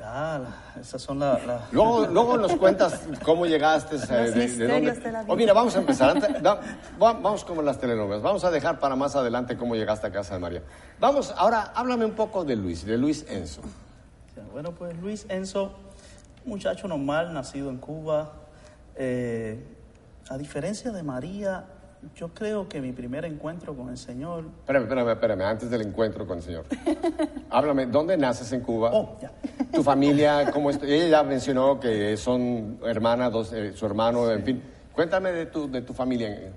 La- 0.00 0.40
esas 0.80 1.02
son 1.02 1.18
las... 1.18 1.38
Luego, 1.72 2.06
luego 2.06 2.38
nos 2.38 2.56
cuentas 2.56 3.00
cómo 3.22 3.44
llegaste, 3.44 3.96
eh, 3.96 4.30
de, 4.30 4.66
dónde. 4.66 4.92
de 4.92 5.12
la 5.12 5.22
vida. 5.22 5.32
Oh, 5.32 5.36
mira, 5.36 5.52
vamos 5.52 5.76
a 5.76 5.80
empezar. 5.80 6.10
Antes- 6.16 6.30
va- 6.44 6.60
va- 7.00 7.12
vamos 7.12 7.44
como 7.44 7.60
en 7.60 7.66
las 7.66 7.78
telenovelas. 7.78 8.22
Vamos 8.22 8.42
a 8.44 8.50
dejar 8.50 8.78
para 8.80 8.96
más 8.96 9.14
adelante 9.14 9.56
cómo 9.58 9.74
llegaste 9.76 10.06
a 10.06 10.10
casa 10.10 10.34
de 10.34 10.40
María. 10.40 10.62
Vamos, 10.98 11.34
ahora 11.36 11.72
háblame 11.74 12.06
un 12.06 12.12
poco 12.12 12.44
de 12.44 12.56
Luis, 12.56 12.84
de 12.86 12.96
Luis 12.96 13.26
Enzo. 13.28 13.60
Bueno, 14.52 14.72
pues 14.72 14.96
Luis 15.00 15.26
Enzo, 15.28 15.74
un 16.44 16.50
muchacho 16.52 16.88
normal, 16.88 17.32
nacido 17.34 17.68
en 17.68 17.76
Cuba. 17.76 18.32
Eh, 18.96 19.62
a 20.30 20.38
diferencia 20.38 20.92
de 20.92 21.02
María, 21.02 21.64
yo 22.14 22.28
creo 22.28 22.68
que 22.68 22.80
mi 22.80 22.92
primer 22.92 23.24
encuentro 23.24 23.74
con 23.76 23.88
el 23.88 23.98
Señor... 23.98 24.44
Espérame, 24.60 24.84
espérame, 24.84 25.10
espérame, 25.10 25.42
antes 25.42 25.70
del 25.70 25.82
encuentro 25.82 26.26
con 26.26 26.38
el 26.38 26.42
Señor. 26.42 26.64
Háblame, 27.50 27.86
¿dónde 27.86 28.16
naces 28.16 28.52
en 28.52 28.60
Cuba? 28.60 28.90
Oh, 28.92 29.18
ya. 29.20 29.30
Tu 29.72 29.82
familia, 29.82 30.50
¿cómo 30.50 30.70
es? 30.70 30.82
Ella 30.82 31.08
ya 31.08 31.22
mencionó 31.22 31.78
que 31.78 32.16
son 32.16 32.78
hermanas, 32.84 33.32
dos, 33.32 33.52
eh, 33.52 33.72
su 33.74 33.86
hermano, 33.86 34.30
en 34.30 34.42
fin. 34.42 34.62
Cuéntame 34.92 35.32
de 35.32 35.46
tu, 35.46 35.70
de 35.70 35.82
tu 35.82 35.92
familia. 35.92 36.52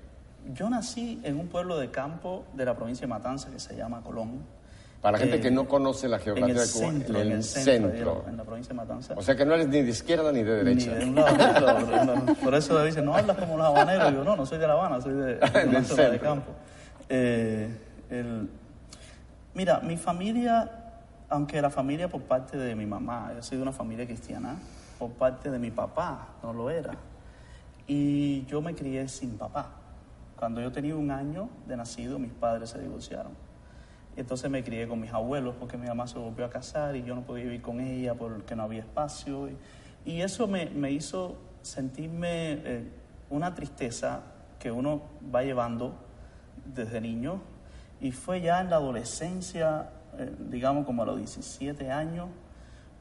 Yo 0.52 0.68
nací 0.68 1.20
en 1.22 1.38
un 1.38 1.48
pueblo 1.48 1.78
de 1.78 1.90
campo 1.90 2.44
de 2.52 2.64
la 2.64 2.74
provincia 2.74 3.02
de 3.02 3.08
Matanza 3.08 3.50
que 3.50 3.58
se 3.58 3.76
llama 3.76 4.02
Colón. 4.02 4.42
Para 5.04 5.18
la 5.18 5.18
gente 5.18 5.36
Eh, 5.36 5.40
que 5.42 5.50
no 5.50 5.68
conoce 5.68 6.08
la 6.08 6.18
geografía 6.18 6.54
de 6.54 6.60
Cuba, 6.60 6.66
centro, 6.90 7.20
en 7.20 7.32
el 7.32 7.44
centro. 7.44 8.24
en 8.26 8.38
la 8.38 8.42
provincia 8.44 8.70
de 8.70 8.74
Matanza. 8.76 9.12
O 9.14 9.20
sea 9.20 9.36
que 9.36 9.44
no 9.44 9.52
eres 9.52 9.68
ni 9.68 9.82
de 9.82 9.90
izquierda 9.90 10.32
ni 10.32 10.42
de 10.42 10.64
Ni 10.64 10.70
derecha. 10.70 10.94
de 10.94 11.04
un 11.04 11.14
lado 11.14 11.36
ni 11.36 11.92
del 11.92 12.08
otro. 12.22 12.34
Por 12.36 12.54
eso 12.54 12.82
dicen, 12.82 13.04
no 13.04 13.14
hablas 13.14 13.36
como 13.36 13.58
los 13.58 13.66
habaneros. 13.66 14.10
Digo, 14.10 14.24
no, 14.24 14.34
no 14.34 14.46
soy 14.46 14.56
de 14.56 14.66
La 14.66 14.72
Habana, 14.72 15.02
soy 15.02 15.12
de, 15.12 15.34
de 15.36 16.10
de 16.10 16.18
campo. 16.20 16.52
Eh, 17.10 17.68
el- 18.08 18.48
mira, 19.52 19.80
mi 19.80 19.98
familia, 19.98 20.70
aunque 21.28 21.60
la 21.60 21.68
familia 21.68 22.08
por 22.08 22.22
parte 22.22 22.56
de 22.56 22.74
mi 22.74 22.86
mamá, 22.86 23.30
yo 23.36 23.42
soy 23.42 23.58
de 23.58 23.62
una 23.62 23.72
familia 23.72 24.06
cristiana, 24.06 24.56
por 24.98 25.10
parte 25.10 25.50
de 25.50 25.58
mi 25.58 25.70
papá 25.70 26.28
no 26.42 26.54
lo 26.54 26.70
era. 26.70 26.92
Y 27.86 28.46
yo 28.46 28.62
me 28.62 28.74
crié 28.74 29.06
sin 29.08 29.36
papá. 29.36 29.68
Cuando 30.38 30.62
yo 30.62 30.72
tenía 30.72 30.96
un 30.96 31.10
año 31.10 31.50
de 31.66 31.76
nacido, 31.76 32.18
mis 32.18 32.32
padres 32.32 32.70
se 32.70 32.78
divorciaron. 32.78 33.32
Entonces 34.16 34.50
me 34.50 34.62
crié 34.62 34.86
con 34.86 35.00
mis 35.00 35.12
abuelos 35.12 35.54
porque 35.58 35.76
mi 35.76 35.86
mamá 35.86 36.06
se 36.06 36.18
volvió 36.18 36.44
a 36.44 36.50
casar 36.50 36.94
y 36.96 37.02
yo 37.02 37.14
no 37.14 37.22
podía 37.22 37.44
vivir 37.44 37.62
con 37.62 37.80
ella 37.80 38.14
porque 38.14 38.54
no 38.54 38.62
había 38.62 38.80
espacio. 38.80 39.48
Y, 40.04 40.20
eso 40.20 40.46
me, 40.46 40.66
me 40.66 40.90
hizo 40.90 41.36
sentirme 41.62 42.52
eh, 42.52 42.88
una 43.30 43.54
tristeza 43.54 44.22
que 44.58 44.70
uno 44.70 45.02
va 45.34 45.42
llevando 45.42 45.94
desde 46.64 47.00
niño. 47.00 47.40
Y 48.00 48.12
fue 48.12 48.40
ya 48.40 48.60
en 48.60 48.70
la 48.70 48.76
adolescencia, 48.76 49.90
eh, 50.18 50.30
digamos 50.38 50.86
como 50.86 51.02
a 51.02 51.06
los 51.06 51.18
17 51.18 51.90
años, 51.90 52.28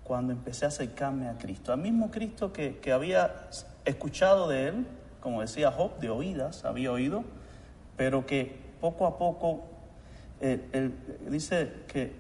cuando 0.03 0.34
empecé 0.34 0.65
a 0.65 0.70
acercarme 0.70 1.27
a 1.27 1.38
Cristo. 1.38 1.72
Al 1.72 1.79
mismo 1.79 2.12
Cristo 2.12 2.51
que, 2.51 2.77
que 2.79 2.91
había 2.91 3.48
escuchado 3.86 4.48
de 4.48 4.67
Él, 4.70 4.88
como 5.20 5.41
decía 5.41 5.72
Job, 5.72 6.00
de 6.00 6.10
oídas, 6.10 6.65
había 6.65 6.91
oído, 6.91 7.24
pero 7.96 8.25
que 8.25 8.62
poco 8.82 9.08
a 9.08 9.17
poco, 9.17 9.63
eh, 10.46 10.60
él 10.74 10.94
dice 11.30 11.72
que, 11.88 12.12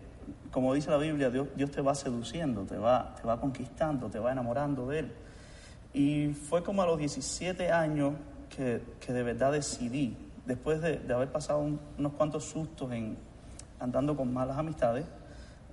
como 0.49 0.73
dice 0.73 0.89
la 0.89 0.95
Biblia, 0.97 1.29
Dios, 1.29 1.71
te 1.71 1.81
va 1.81 1.93
seduciendo, 1.93 2.61
te 2.63 2.77
va, 2.77 3.13
te 3.19 3.27
va 3.27 3.37
conquistando, 3.41 4.09
te 4.09 4.17
va 4.17 4.31
enamorando 4.31 4.87
de 4.87 4.99
Él. 4.99 5.11
Y 5.93 6.27
fue 6.29 6.63
como 6.63 6.81
a 6.83 6.85
los 6.85 6.97
17 6.97 7.69
años 7.69 8.13
que, 8.55 8.81
que 9.01 9.11
de 9.11 9.23
verdad 9.23 9.51
decidí, 9.51 10.15
después 10.45 10.81
de, 10.81 11.01
haber 11.13 11.33
pasado 11.33 11.59
un- 11.59 11.81
unos 11.97 12.13
cuantos 12.13 12.45
sustos 12.45 12.93
en, 12.93 13.17
andando 13.81 14.15
con 14.15 14.33
malas 14.33 14.57
amistades, 14.57 15.05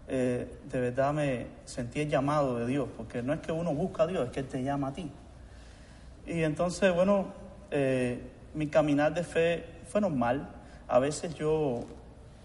eh, 0.09 0.52
de 0.69 0.80
verdad 0.80 1.12
me 1.14 1.47
sentí 1.66 2.00
el 2.00 2.09
llamado 2.09 2.59
de 2.59 2.66
Dios, 2.66 2.88
porque 2.97 3.23
no 3.23 3.33
es 3.33 3.38
que 3.38 3.52
uno 3.52 3.73
busca 3.73 4.02
a 4.02 4.07
Dios, 4.09 4.26
es 4.26 4.33
que 4.33 4.40
Él 4.40 4.49
te 4.49 4.61
llama 4.64 4.88
a 4.88 4.92
ti. 4.92 5.09
Y 6.26 6.42
entonces, 6.42 6.92
bueno, 6.92 7.26
eh, 7.71 8.21
mi 8.54 8.66
caminar 8.66 9.14
de 9.14 9.23
fe 9.23 9.64
fue 9.87 10.00
normal. 10.00 10.49
A 10.88 10.99
veces 10.99 11.35
yo 11.37 11.85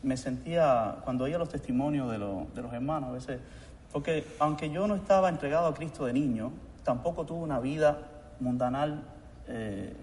me 0.06 0.16
sentía, 0.18 0.98
cuando 1.04 1.24
oía 1.26 1.38
los 1.38 1.50
testimonios 1.50 2.10
de, 2.12 2.18
lo- 2.20 2.48
de 2.56 2.62
los 2.62 2.72
hermanos, 2.74 3.10
a 3.10 3.14
veces, 3.14 3.40
porque 3.92 4.26
aunque 4.40 4.70
yo 4.70 4.88
no 4.88 4.96
estaba 4.96 5.30
entregado 5.30 5.68
a 5.68 5.74
Cristo 5.74 6.06
de 6.06 6.14
niño, 6.14 6.52
tampoco 6.84 7.26
tuve 7.26 7.40
una 7.44 7.60
vida 7.60 7.98
mundanal 8.40 9.02
eh, 9.48 9.94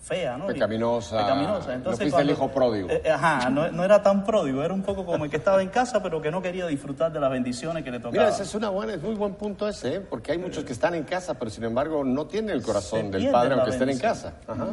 fea, 0.00 0.36
¿no? 0.36 0.46
Pecaminosa. 0.48 1.18
Pecaminosa. 1.18 1.76
No 1.76 1.92
fuiste 1.96 2.20
el 2.22 2.30
hijo 2.30 2.48
pródigo. 2.50 2.88
eh, 2.90 3.02
ajá, 3.08 3.50
no, 3.50 3.70
no 3.70 3.84
era 3.84 4.02
tan 4.02 4.24
pródigo, 4.24 4.62
era 4.64 4.74
un 4.74 4.82
poco 4.82 5.04
como 5.06 5.24
el 5.26 5.30
que 5.30 5.36
estaba 5.36 5.62
en 5.62 5.68
casa, 5.68 6.02
pero 6.02 6.20
que 6.20 6.30
no 6.32 6.42
quería 6.42 6.66
disfrutar 6.66 7.12
de 7.12 7.20
las 7.20 7.30
bendiciones 7.30 7.84
que 7.84 7.90
le 7.92 7.98
tocaban. 7.98 8.18
Mira, 8.18 8.28
ese 8.30 8.42
es 8.42 8.54
una 8.56 8.68
buena, 8.70 8.94
es 8.94 9.02
muy 9.02 9.14
buen 9.14 9.34
punto 9.34 9.68
ese, 9.68 9.96
¿eh? 9.96 10.00
porque 10.00 10.32
hay 10.32 10.38
muchos 10.38 10.64
que 10.64 10.72
están 10.72 10.94
en 10.94 11.04
casa, 11.04 11.34
pero 11.38 11.50
sin 11.52 11.62
embargo 11.64 12.02
no 12.02 12.26
tienen 12.26 12.50
el 12.50 12.62
corazón 12.64 13.10
del 13.12 13.30
padre 13.30 13.54
aunque 13.54 13.70
estén 13.70 13.90
en 13.90 13.98
casa. 14.00 14.32
Ajá. 14.48 14.66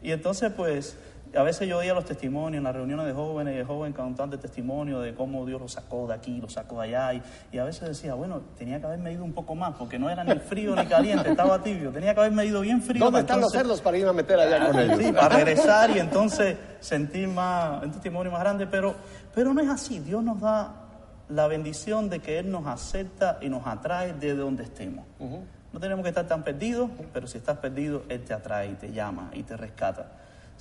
Y 0.00 0.12
entonces, 0.12 0.52
pues, 0.56 0.96
a 1.36 1.42
veces 1.42 1.68
yo 1.68 1.78
oía 1.78 1.94
los 1.94 2.04
testimonios 2.04 2.58
en 2.58 2.64
las 2.64 2.74
reuniones 2.74 3.06
de 3.06 3.12
jóvenes 3.12 3.54
y 3.54 3.58
de 3.58 3.64
jóvenes 3.64 3.96
contando 3.96 4.38
testimonio 4.38 5.00
de 5.00 5.14
cómo 5.14 5.46
Dios 5.46 5.60
lo 5.60 5.68
sacó 5.68 6.06
de 6.06 6.14
aquí, 6.14 6.40
lo 6.40 6.48
sacó 6.48 6.80
de 6.80 6.88
allá. 6.88 7.14
Y, 7.14 7.22
y 7.52 7.58
a 7.58 7.64
veces 7.64 7.88
decía, 7.88 8.14
bueno, 8.14 8.40
tenía 8.58 8.78
que 8.80 8.86
haberme 8.86 9.12
ido 9.12 9.24
un 9.24 9.32
poco 9.32 9.54
más, 9.54 9.74
porque 9.78 9.98
no 9.98 10.10
era 10.10 10.24
ni 10.24 10.38
frío 10.40 10.74
ni 10.76 10.86
caliente, 10.86 11.30
estaba 11.30 11.62
tibio. 11.62 11.90
Tenía 11.90 12.12
que 12.14 12.20
haberme 12.20 12.44
ido 12.46 12.60
bien 12.60 12.82
frío. 12.82 13.04
¿Dónde 13.04 13.18
para 13.18 13.20
están 13.22 13.40
los 13.40 13.48
entonces- 13.54 13.60
cerdos 13.68 13.80
para 13.80 13.96
irme 13.98 14.10
a 14.10 14.12
meter 14.12 14.38
allá 14.40 14.66
con 14.66 14.78
ellos? 14.78 14.98
Sí, 14.98 15.12
para 15.12 15.28
regresar 15.36 15.90
y 15.90 15.98
entonces 15.98 16.56
sentir 16.80 17.28
más, 17.28 17.82
un 17.82 17.92
testimonio 17.92 18.30
más 18.32 18.40
grande. 18.40 18.66
Pero, 18.66 18.94
pero 19.34 19.54
no 19.54 19.60
es 19.60 19.68
así. 19.68 20.00
Dios 20.00 20.22
nos 20.22 20.40
da 20.40 20.74
la 21.28 21.46
bendición 21.46 22.10
de 22.10 22.18
que 22.20 22.38
Él 22.38 22.50
nos 22.50 22.66
acepta 22.66 23.38
y 23.40 23.48
nos 23.48 23.66
atrae 23.66 24.12
desde 24.12 24.36
donde 24.36 24.64
estemos. 24.64 25.06
No 25.72 25.80
tenemos 25.80 26.02
que 26.02 26.10
estar 26.10 26.26
tan 26.26 26.42
perdidos, 26.42 26.90
pero 27.14 27.26
si 27.26 27.38
estás 27.38 27.56
perdido, 27.56 28.02
Él 28.10 28.22
te 28.24 28.34
atrae 28.34 28.72
y 28.72 28.74
te 28.74 28.92
llama 28.92 29.30
y 29.32 29.42
te 29.44 29.56
rescata. 29.56 30.06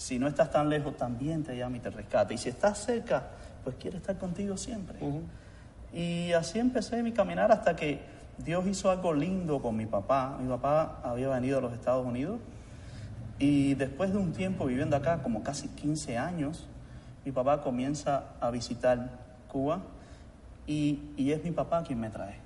Si 0.02 0.18
no 0.18 0.28
estás 0.28 0.50
tan 0.50 0.68
lejos, 0.68 0.98
también 0.98 1.44
te 1.44 1.56
llama 1.56 1.78
y 1.78 1.80
te 1.80 1.92
rescata. 1.92 2.34
Y 2.34 2.38
si 2.40 2.50
estás 2.50 2.80
cerca, 2.84 3.22
pues 3.64 3.76
quiere 3.76 3.98
estar 3.98 4.18
contigo 4.18 4.58
siempre. 4.58 4.98
Y 5.94 6.32
así 6.32 6.58
empecé 6.58 7.04
mi 7.04 7.12
caminar 7.12 7.52
hasta 7.52 7.76
que 7.76 8.02
Dios 8.40 8.66
hizo 8.66 8.90
algo 8.90 9.14
lindo 9.14 9.62
con 9.62 9.78
mi 9.78 9.86
papá. 9.86 10.40
Mi 10.42 10.50
papá 10.50 11.02
había 11.04 11.30
venido 11.30 11.60
a 11.60 11.62
los 11.62 11.72
Estados 11.74 12.04
Unidos 12.04 12.40
y 13.38 13.76
después 13.76 14.12
de 14.12 14.18
un 14.18 14.34
tiempo 14.34 14.66
viviendo 14.66 14.96
acá, 14.96 15.22
como 15.22 15.44
casi 15.44 15.68
15 15.68 16.18
años, 16.18 16.66
mi 17.24 17.32
papá 17.32 17.62
comienza 17.62 18.24
a 18.40 18.50
visitar 18.50 19.08
Cuba 19.52 19.84
y, 20.66 21.12
y 21.16 21.32
es 21.32 21.44
mi 21.44 21.52
papá 21.52 21.84
quien 21.84 22.00
me 22.00 22.10
trae. 22.10 22.40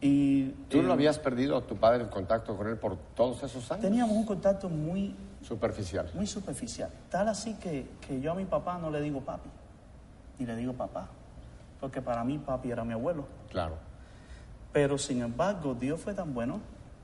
Y 0.00 0.50
¿Tú 0.68 0.78
eh, 0.78 0.82
no 0.84 0.92
habías 0.92 1.18
perdido 1.18 1.56
a 1.56 1.66
tu 1.66 1.74
padre 1.74 2.04
el 2.04 2.10
contacto 2.10 2.56
con 2.56 2.68
él 2.68 2.76
por 2.76 2.96
todos 3.16 3.42
esos 3.42 3.68
años? 3.72 3.82
teníamos 3.82 4.16
un 4.16 4.24
contacto 4.24 4.68
muy, 4.68 5.16
Superficial. 5.42 6.08
muy 6.14 6.26
superficial. 6.26 6.90
Tal 7.10 7.28
así 7.28 7.54
que, 7.54 7.86
que 8.06 8.20
yo 8.20 8.32
a 8.32 8.34
mi 8.34 8.44
papá 8.44 8.78
no 8.78 8.90
le 8.90 9.00
digo 9.00 9.20
papi, 9.20 9.48
ni 10.38 10.46
le 10.46 10.56
digo 10.56 10.72
papá, 10.72 11.08
porque 11.80 12.00
para 12.00 12.22
mí 12.24 12.38
papi 12.38 12.70
era 12.70 12.84
mi 12.84 12.92
abuelo. 12.92 13.26
Claro. 13.50 13.74
Pero 14.72 14.96
sin 14.98 15.20
embargo, 15.22 15.74
Dios 15.74 16.00
fue 16.00 16.14
tan 16.14 16.32
bueno 16.32 16.60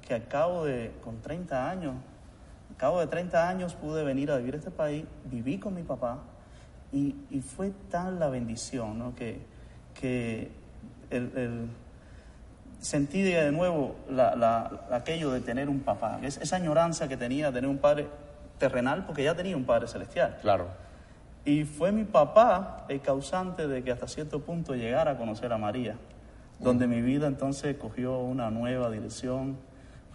que 0.07 0.15
al 0.15 0.27
cabo 0.29 0.65
de, 0.65 0.93
con 1.05 1.21
30 1.21 1.69
años, 1.71 1.95
al 2.71 2.77
cabo 2.77 3.01
de 3.01 3.07
30 3.09 3.49
años 3.49 3.75
pude 3.75 4.05
venir 4.05 4.31
a 4.31 4.37
vivir 4.39 4.55
a 4.55 4.59
este 4.59 4.71
país, 4.71 5.05
viví 5.25 5.59
con 5.59 5.75
mi 5.75 5.83
papá 5.83 6.19
y, 6.93 7.15
y 7.31 7.41
fue 7.41 7.71
tan 7.91 8.19
la 8.19 8.29
bendición, 8.29 8.99
¿no? 8.99 9.15
Que, 9.15 9.41
que 10.01 10.51
el, 11.11 11.33
el- 11.37 11.69
sentí 12.81 13.21
de 13.23 13.51
nuevo 13.51 13.97
la- 14.09 14.37
la- 14.37 14.87
aquello 14.93 15.31
de 15.33 15.41
tener 15.41 15.69
un 15.69 15.81
papá, 15.81 16.21
es- 16.23 16.39
esa 16.39 16.57
añoranza 16.57 17.09
que 17.09 17.17
tenía 17.17 17.49
de 17.49 17.53
tener 17.55 17.69
un 17.69 17.79
padre 17.79 18.07
terrenal, 18.59 19.07
porque 19.07 19.23
ya 19.25 19.35
tenía 19.35 19.57
un 19.57 19.65
padre 19.65 19.89
celestial. 19.89 20.37
Claro. 20.43 20.67
Y 21.45 21.65
fue 21.65 21.93
mi 21.93 22.05
papá 22.05 22.85
el 22.89 23.01
causante 23.01 23.67
de 23.69 23.83
que 23.83 23.91
hasta 23.91 24.07
cierto 24.09 24.41
punto 24.41 24.75
llegara 24.75 25.13
a 25.13 25.17
conocer 25.17 25.53
a 25.53 25.59
María, 25.59 25.97
donde 26.59 26.87
mi 26.87 27.01
vida 27.01 27.27
entonces 27.27 27.77
cogió 27.77 28.19
una 28.19 28.51
nueva 28.51 28.91
dirección, 28.91 29.57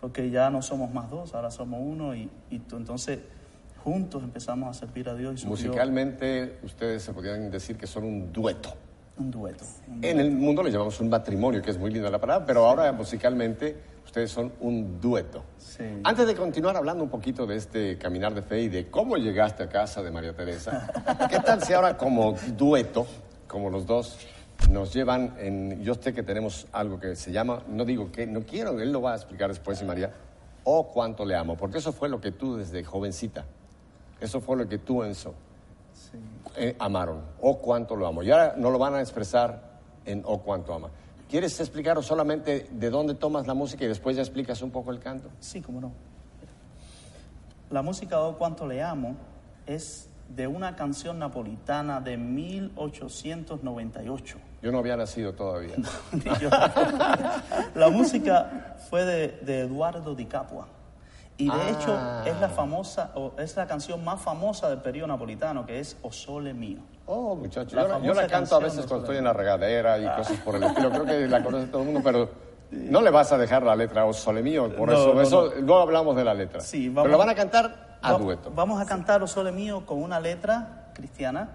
porque 0.01 0.29
ya 0.29 0.49
no 0.49 0.61
somos 0.61 0.93
más 0.93 1.09
dos, 1.09 1.33
ahora 1.33 1.49
somos 1.49 1.79
uno, 1.81 2.13
y, 2.13 2.29
y 2.49 2.59
tú- 2.59 2.75
entonces 2.77 3.19
juntos 3.83 4.21
empezamos 4.23 4.69
a 4.69 4.79
servir 4.79 5.09
a 5.09 5.15
Dios 5.15 5.33
y 5.35 5.37
surgió 5.39 5.67
Musicalmente, 5.67 6.57
ustedes 6.63 7.01
se 7.03 7.13
podrían 7.13 7.49
decir 7.49 7.77
que 7.77 7.87
son 7.87 8.03
un 8.03 8.31
dueto. 8.33 8.75
Un 9.17 9.31
dueto. 9.31 9.63
un 9.87 10.03
En 10.03 10.19
el 10.19 10.31
mundo 10.31 10.63
le 10.63 10.71
llamamos 10.71 10.99
un 10.99 11.09
matrimonio, 11.09 11.61
que 11.61 11.71
es 11.71 11.77
muy 11.77 11.91
linda 11.91 12.09
la 12.09 12.19
palabra, 12.19 12.45
pero 12.45 12.65
ahora 12.65 12.91
musicalmente 12.91 13.75
ustedes 14.05 14.31
son 14.31 14.51
un 14.59 14.99
dueto. 14.99 15.43
Sí. 15.57 15.83
Antes 16.03 16.27
de 16.27 16.35
continuar 16.35 16.75
hablando 16.75 17.03
un 17.03 17.09
poquito 17.09 17.45
de 17.45 17.55
este 17.55 17.97
caminar 17.97 18.33
de 18.33 18.41
fe 18.41 18.61
y 18.61 18.69
de 18.69 18.89
cómo 18.89 19.17
llegaste 19.17 19.63
a 19.63 19.69
casa 19.69 20.01
de 20.01 20.11
María 20.11 20.35
Teresa, 20.35 20.91
¿qué 21.29 21.39
tal 21.39 21.63
si 21.63 21.73
ahora 21.73 21.97
como 21.97 22.35
dueto, 22.57 23.07
como 23.47 23.69
los 23.69 23.85
dos, 23.85 24.17
nos 24.69 24.93
llevan 24.93 25.35
en... 25.39 25.83
Yo 25.83 25.95
sé 25.95 26.13
que 26.13 26.23
tenemos 26.23 26.67
algo 26.71 26.99
que 26.99 27.15
se 27.15 27.31
llama, 27.31 27.63
no 27.67 27.85
digo 27.85 28.11
que, 28.11 28.25
no 28.25 28.43
quiero, 28.43 28.79
él 28.79 28.91
lo 28.91 29.01
va 29.01 29.13
a 29.13 29.15
explicar 29.15 29.49
después, 29.49 29.81
y 29.81 29.85
María, 29.85 30.13
oh 30.63 30.91
cuánto 30.91 31.25
le 31.25 31.35
amo, 31.35 31.57
porque 31.57 31.79
eso 31.79 31.91
fue 31.91 32.09
lo 32.09 32.21
que 32.21 32.31
tú 32.31 32.55
desde 32.55 32.83
jovencita, 32.83 33.45
eso 34.19 34.41
fue 34.41 34.57
lo 34.57 34.67
que 34.67 34.77
tú, 34.77 35.03
Enzo, 35.03 35.33
Sí. 35.93 36.17
Eh, 36.55 36.75
amaron. 36.79 37.21
Oh, 37.41 37.59
cuánto 37.59 37.95
lo 37.95 38.07
amo. 38.07 38.23
Y 38.23 38.31
ahora 38.31 38.55
no 38.57 38.69
lo 38.69 38.79
van 38.79 38.95
a 38.95 39.01
expresar 39.01 39.73
en 40.05 40.23
oh, 40.25 40.39
cuánto 40.39 40.73
ama. 40.73 40.89
¿Quieres 41.29 41.59
explicaros 41.59 42.05
solamente 42.05 42.67
de 42.71 42.89
dónde 42.89 43.15
tomas 43.15 43.47
la 43.47 43.53
música 43.53 43.85
y 43.85 43.87
después 43.87 44.15
ya 44.15 44.21
explicas 44.21 44.61
un 44.61 44.71
poco 44.71 44.91
el 44.91 44.99
canto? 44.99 45.29
Sí, 45.39 45.61
cómo 45.61 45.81
no. 45.81 45.91
La 47.71 47.81
música 47.81 48.21
Oh 48.21 48.37
Cuánto 48.37 48.67
Le 48.67 48.83
Amo 48.83 49.15
es 49.65 50.09
de 50.29 50.45
una 50.45 50.75
canción 50.75 51.17
napolitana 51.19 52.01
de 52.01 52.17
1898. 52.17 54.37
Yo 54.61 54.71
no 54.71 54.77
había 54.77 54.95
nacido 54.95 55.33
todavía. 55.33 55.73
La 57.75 57.89
música 57.89 58.77
fue 58.89 59.05
de, 59.05 59.29
de 59.43 59.61
Eduardo 59.61 60.13
Di 60.15 60.25
Capua. 60.25 60.67
Y 61.43 61.49
de 61.49 61.53
Ah. 61.53 61.69
hecho 61.71 61.99
es 62.25 62.39
la 62.39 62.49
famosa, 62.49 63.11
o 63.15 63.33
es 63.37 63.55
la 63.57 63.67
canción 63.67 64.03
más 64.03 64.21
famosa 64.21 64.69
del 64.69 64.79
periodo 64.79 65.07
napolitano, 65.07 65.65
que 65.65 65.79
es 65.79 65.97
O 66.01 66.11
Sole 66.11 66.53
Mío. 66.53 66.79
Oh, 67.05 67.35
muchachos, 67.35 67.73
yo, 67.73 67.85
la- 67.87 67.99
yo 67.99 68.13
la 68.13 68.27
canto 68.27 68.55
a 68.55 68.59
veces 68.59 68.85
cuando 68.85 69.05
estoy 69.05 69.17
en 69.17 69.25
la 69.25 69.33
regadera 69.33 69.97
y 69.99 70.07
cosas 70.17 70.37
por 70.39 70.55
el 70.55 70.63
estilo. 70.63 70.89
Creo 70.89 71.05
que 71.05 71.27
la 71.27 71.43
conoce 71.43 71.67
todo 71.67 71.81
el 71.81 71.87
mundo, 71.87 72.01
pero 72.03 72.29
no 72.71 73.01
le 73.01 73.09
vas 73.09 73.31
a 73.33 73.37
dejar 73.37 73.63
la 73.63 73.75
letra 73.75 74.05
o 74.05 74.13
sole 74.13 74.41
mío. 74.41 74.73
Por 74.75 74.89
No, 74.89 74.93
eso, 74.95 75.13
no, 75.13 75.21
eso 75.21 75.53
no. 75.61 75.79
hablamos 75.79 76.15
de 76.15 76.23
la 76.23 76.33
letra. 76.33 76.61
Sí, 76.61 76.83
pero 76.89 76.93
vamos- 76.95 77.11
lo 77.11 77.17
van 77.17 77.29
a 77.29 77.35
cantar 77.35 77.97
a 78.01 78.13
Va- 78.13 78.17
dueto. 78.19 78.51
Vamos 78.55 78.81
a 78.81 78.85
cantar 78.85 79.21
O 79.21 79.27
Sole 79.27 79.51
Mío 79.51 79.85
con 79.85 80.01
una 80.01 80.19
letra 80.21 80.91
cristiana 80.93 81.49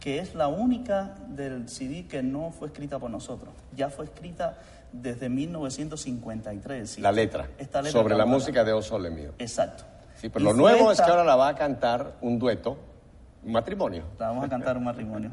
que 0.00 0.18
es 0.18 0.34
la 0.34 0.48
única 0.48 1.14
del 1.28 1.68
CD 1.68 2.08
que 2.08 2.22
no 2.22 2.50
fue 2.50 2.68
escrita 2.68 2.98
por 2.98 3.10
nosotros. 3.10 3.50
Ya 3.76 3.90
fue 3.90 4.06
escrita 4.06 4.56
desde 4.92 5.28
1953. 5.28 6.90
sí. 6.90 7.00
La 7.00 7.12
letra, 7.12 7.48
Esta 7.58 7.82
letra 7.82 8.00
sobre 8.00 8.16
la 8.16 8.26
música 8.26 8.64
de 8.64 8.72
Oh 8.72 8.82
Sole 8.82 9.10
Mío. 9.10 9.32
Exacto. 9.38 9.84
Sí, 10.16 10.28
pero 10.28 10.42
Y 10.44 10.48
lo 10.48 10.54
nuevo 10.54 10.92
es 10.92 11.00
que 11.00 11.10
ahora 11.10 11.24
la 11.24 11.36
va 11.36 11.48
a 11.48 11.54
cantar 11.54 12.14
un 12.20 12.38
dueto, 12.38 12.76
un 13.44 13.52
matrimonio. 13.52 14.04
La 14.18 14.28
vamos 14.28 14.44
a 14.44 14.48
cantar 14.48 14.76
un 14.76 14.84
matrimonio. 14.84 15.30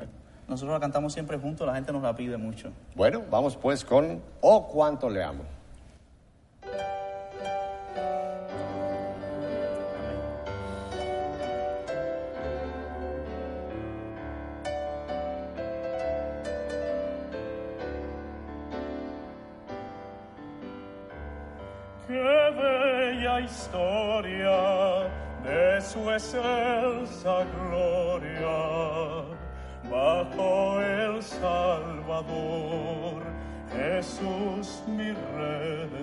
Nosotros 0.48 0.74
la 0.74 0.80
cantamos 0.80 1.12
siempre 1.12 1.38
juntos, 1.38 1.68
la 1.68 1.76
gente 1.76 1.92
nos 1.92 2.02
la 2.02 2.16
pide 2.16 2.38
mucho. 2.38 2.72
Bueno, 2.96 3.22
vamos 3.30 3.58
pues 3.58 3.84
con 3.84 4.22
Oh, 4.40 4.68
cuánto 4.68 5.10
le 5.10 5.22
amo. 5.24 5.44
Historia 23.42 25.10
de 25.44 25.82
su 25.82 26.10
excelsa 26.10 27.46
gloria 27.56 29.26
bajo 29.90 30.82
el 30.82 31.24
Salvador, 31.24 33.24
Jesús 33.76 34.84
mi 34.88 35.12
redentor. 35.12 35.97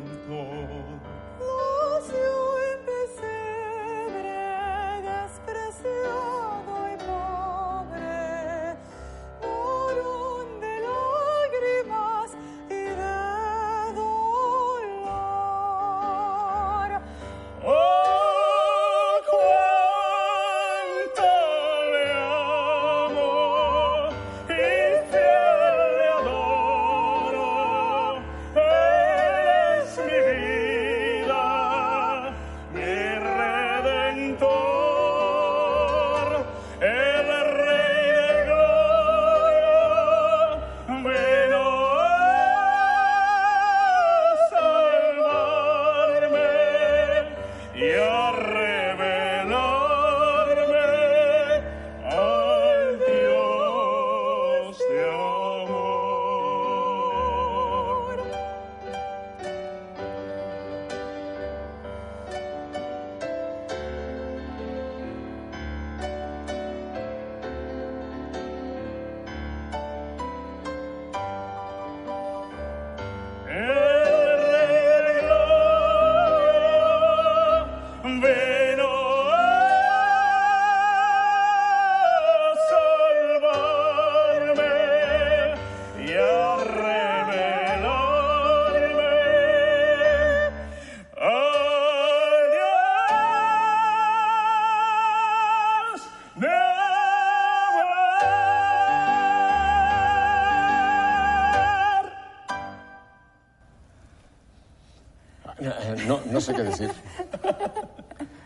Sé 106.45 106.55
qué 106.55 106.63
decir. 106.63 106.91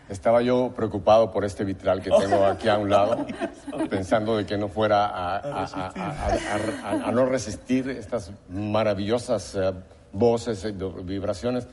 Estaba 0.09 0.41
yo 0.41 0.71
preocupado 0.75 1.29
por 1.31 1.45
este 1.45 1.63
vitral 1.63 2.01
que 2.01 2.09
tengo 2.09 2.43
aquí 2.45 2.67
a 2.67 2.77
un 2.79 2.89
lado, 2.89 3.27
pensando 3.91 4.35
de 4.37 4.45
que 4.45 4.57
no 4.57 4.67
fuera 4.67 5.05
a, 5.05 5.37
a- 5.37 5.91
a- 5.95 7.07
a- 7.07 7.11
no 7.11 7.25
resistir 7.27 7.87
estas 7.91 8.31
maravillosas 8.49 9.53
eh, 9.55 9.71
voces 10.11 10.75
do- 10.77 10.93
vibraciones. 11.03 11.67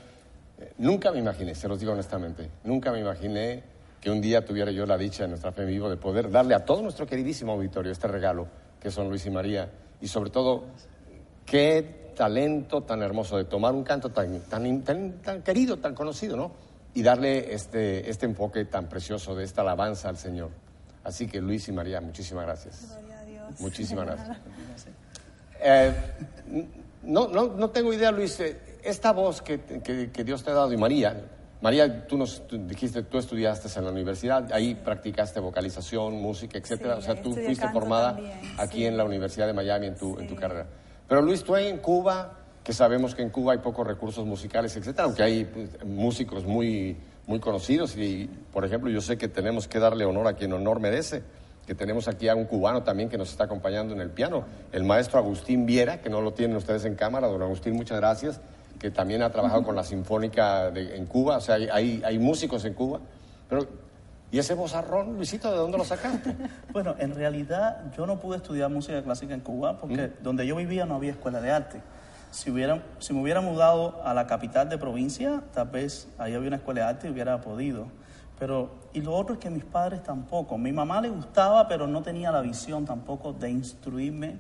Eh, 0.58 0.72
Nunca 0.78 1.10
me 1.12 1.18
imaginé, 1.20 1.54
se 1.54 1.66
los 1.66 1.80
digo 1.80 1.92
honestamente, 1.92 2.50
nunca 2.64 2.92
me 2.92 3.00
imaginé 3.00 3.62
que 4.02 4.10
un 4.10 4.20
día 4.20 4.44
tuviera 4.44 4.70
yo 4.70 4.84
la 4.84 4.98
dicha 4.98 5.22
de 5.22 5.30
nuestra 5.30 5.50
fe 5.52 5.62
en 5.62 5.68
vivo 5.68 5.88
de 5.88 5.96
poder 5.96 6.30
darle 6.30 6.54
a 6.54 6.62
todo 6.64 6.82
nuestro 6.82 7.06
queridísimo 7.06 7.52
auditorio 7.52 7.90
este 7.90 8.06
regalo 8.06 8.46
que 8.78 8.90
son 8.90 9.08
Luis 9.08 9.24
y 9.24 9.30
María 9.30 9.70
y 10.02 10.08
sobre 10.08 10.28
todo 10.28 10.64
qué 11.46 12.05
talento 12.16 12.82
tan 12.82 13.02
hermoso 13.02 13.36
de 13.36 13.44
tomar 13.44 13.72
un 13.74 13.84
canto 13.84 14.08
tan, 14.08 14.40
tan, 14.40 14.82
tan, 14.82 15.12
tan 15.22 15.42
querido, 15.42 15.76
tan 15.76 15.94
conocido, 15.94 16.36
¿no? 16.36 16.50
Y 16.94 17.02
darle 17.02 17.54
este, 17.54 18.10
este 18.10 18.26
enfoque 18.26 18.64
tan 18.64 18.88
precioso 18.88 19.34
de 19.36 19.44
esta 19.44 19.60
alabanza 19.60 20.08
al 20.08 20.16
Señor. 20.16 20.50
Así 21.04 21.28
que 21.28 21.40
Luis 21.40 21.68
y 21.68 21.72
María, 21.72 22.00
muchísimas 22.00 22.46
gracias. 22.46 22.88
Gloria 22.98 23.20
a 23.20 23.24
Dios. 23.24 23.60
Muchísimas 23.60 24.06
gracias. 24.06 24.38
Eh, 25.60 25.92
no, 27.02 27.28
no, 27.28 27.48
no 27.48 27.70
tengo 27.70 27.92
idea, 27.92 28.10
Luis. 28.10 28.40
eh, 28.40 28.56
Esta 28.82 29.12
voz 29.12 29.42
que, 29.42 29.60
que- 29.60 30.10
que 30.10 30.24
Dios 30.24 30.42
te 30.44 30.50
ha 30.50 30.54
dado, 30.54 30.72
y 30.72 30.76
María, 30.76 31.20
María, 31.60 32.06
tú 32.06 32.16
nos 32.16 32.46
tú 32.46 32.56
dijiste, 32.66 33.02
tú 33.02 33.18
estudiaste 33.18 33.68
en 33.78 33.84
la 33.84 33.90
universidad, 33.90 34.52
ahí 34.52 34.74
practicaste 34.74 35.40
vocalización, 35.40 36.14
música, 36.14 36.58
etcétera. 36.58 36.94
Sí, 36.94 36.98
o 37.00 37.02
sea, 37.02 37.20
tú 37.22 37.34
fuiste 37.34 37.68
formada 37.70 38.14
también, 38.14 38.38
aquí 38.58 38.78
sí. 38.78 38.86
en 38.86 38.96
la 38.96 39.04
Universidad 39.04 39.46
de 39.46 39.52
Miami 39.54 39.86
en 39.88 39.96
tu, 39.96 40.18
en 40.20 40.28
tu 40.28 40.34
Sí. 40.34 40.40
carrera. 40.40 40.66
Pero 41.08 41.22
Luis, 41.22 41.44
en 41.48 41.78
Cuba, 41.78 42.32
que 42.64 42.72
sabemos 42.72 43.14
que 43.14 43.22
en 43.22 43.30
Cuba 43.30 43.52
hay 43.52 43.58
pocos 43.58 43.86
recursos 43.86 44.26
musicales, 44.26 44.76
etcétera, 44.76 45.04
aunque 45.04 45.22
hay 45.22 45.44
pues, 45.44 45.84
músicos 45.84 46.44
muy, 46.44 46.96
muy 47.26 47.38
conocidos 47.38 47.96
y, 47.96 48.28
por 48.52 48.64
ejemplo, 48.64 48.90
yo 48.90 49.00
sé 49.00 49.16
que 49.16 49.28
tenemos 49.28 49.68
que 49.68 49.78
darle 49.78 50.04
honor 50.04 50.26
a 50.26 50.32
quien 50.34 50.52
honor 50.52 50.80
merece, 50.80 51.22
que 51.66 51.74
tenemos 51.74 52.08
aquí 52.08 52.28
a 52.28 52.34
un 52.34 52.44
cubano 52.44 52.82
también 52.82 53.08
que 53.08 53.18
nos 53.18 53.30
está 53.30 53.44
acompañando 53.44 53.94
en 53.94 54.00
el 54.00 54.10
piano, 54.10 54.44
el 54.72 54.84
maestro 54.84 55.18
Agustín 55.18 55.64
Viera, 55.66 56.00
que 56.00 56.10
no 56.10 56.20
lo 56.20 56.32
tienen 56.32 56.56
ustedes 56.56 56.84
en 56.84 56.94
cámara, 56.96 57.28
don 57.28 57.42
Agustín, 57.42 57.74
muchas 57.74 57.98
gracias, 57.98 58.40
que 58.80 58.90
también 58.90 59.22
ha 59.22 59.30
trabajado 59.30 59.62
con 59.62 59.74
la 59.76 59.84
Sinfónica 59.84 60.70
de- 60.70 60.96
en 60.96 61.06
Cuba, 61.06 61.36
o 61.38 61.40
sea, 61.40 61.54
hay, 61.54 61.68
hay, 61.72 62.02
hay 62.04 62.18
músicos 62.18 62.64
en 62.64 62.74
Cuba, 62.74 63.00
pero... 63.48 63.85
¿Y 64.30 64.38
ese 64.38 64.54
vozarrón, 64.54 65.14
Luisito, 65.14 65.50
de 65.50 65.56
dónde 65.56 65.78
lo 65.78 65.84
sacaste? 65.84 66.36
Bueno, 66.72 66.94
en 66.98 67.14
realidad 67.14 67.90
yo 67.96 68.06
no 68.06 68.20
pude 68.20 68.36
estudiar 68.36 68.70
música 68.70 69.02
clásica 69.02 69.32
en 69.32 69.40
Cuba 69.40 69.78
porque 69.78 70.12
donde 70.22 70.46
yo 70.46 70.56
vivía 70.56 70.84
no 70.84 70.96
había 70.96 71.12
escuela 71.12 71.40
de 71.40 71.50
arte. 71.50 71.80
Si, 72.30 72.50
hubiera, 72.50 72.82
si 72.98 73.14
me 73.14 73.22
hubiera 73.22 73.40
mudado 73.40 74.02
a 74.04 74.12
la 74.12 74.26
capital 74.26 74.68
de 74.68 74.76
provincia, 74.76 75.42
tal 75.54 75.68
vez 75.68 76.08
ahí 76.18 76.34
había 76.34 76.48
una 76.48 76.56
escuela 76.56 76.82
de 76.82 76.88
arte 76.88 77.08
y 77.08 77.10
hubiera 77.12 77.40
podido. 77.40 77.86
Pero, 78.38 78.74
y 78.92 79.00
lo 79.00 79.14
otro 79.14 79.34
es 79.34 79.40
que 79.40 79.48
mis 79.48 79.64
padres 79.64 80.02
tampoco. 80.02 80.58
Mi 80.58 80.72
mamá 80.72 81.00
le 81.00 81.08
gustaba, 81.08 81.66
pero 81.66 81.86
no 81.86 82.02
tenía 82.02 82.30
la 82.30 82.42
visión 82.42 82.84
tampoco 82.84 83.32
de 83.32 83.50
instruirme 83.50 84.36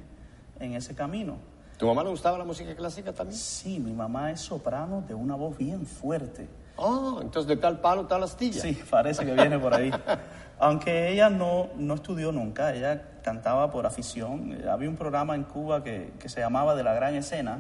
en 0.60 0.74
ese 0.74 0.94
camino. 0.94 1.38
¿Tu 1.78 1.86
mamá 1.86 2.02
le 2.02 2.10
gustaba 2.10 2.36
la 2.36 2.44
música 2.44 2.74
clásica 2.74 3.12
también? 3.12 3.38
Sí, 3.38 3.78
mi 3.78 3.92
mamá 3.92 4.30
es 4.30 4.40
soprano 4.40 5.02
de 5.06 5.14
una 5.14 5.34
voz 5.34 5.56
bien 5.56 5.86
fuerte. 5.86 6.48
Oh, 6.76 7.18
entonces 7.22 7.48
de 7.48 7.56
tal 7.56 7.80
palo, 7.80 8.06
tal 8.06 8.22
astilla. 8.22 8.60
Sí, 8.60 8.78
parece 8.90 9.24
que 9.24 9.32
viene 9.32 9.58
por 9.58 9.74
ahí. 9.74 9.90
Aunque 10.58 11.10
ella 11.10 11.28
no, 11.28 11.68
no 11.76 11.94
estudió 11.94 12.32
nunca, 12.32 12.74
ella 12.74 13.02
cantaba 13.22 13.70
por 13.70 13.84
afición. 13.86 14.52
Eh, 14.52 14.68
Había 14.68 14.88
un 14.88 14.96
programa 14.96 15.34
en 15.34 15.44
Cuba 15.44 15.82
que, 15.84 16.12
que 16.18 16.28
se 16.28 16.40
llamaba 16.40 16.74
De 16.74 16.82
la 16.82 16.94
Gran 16.94 17.14
Escena, 17.14 17.58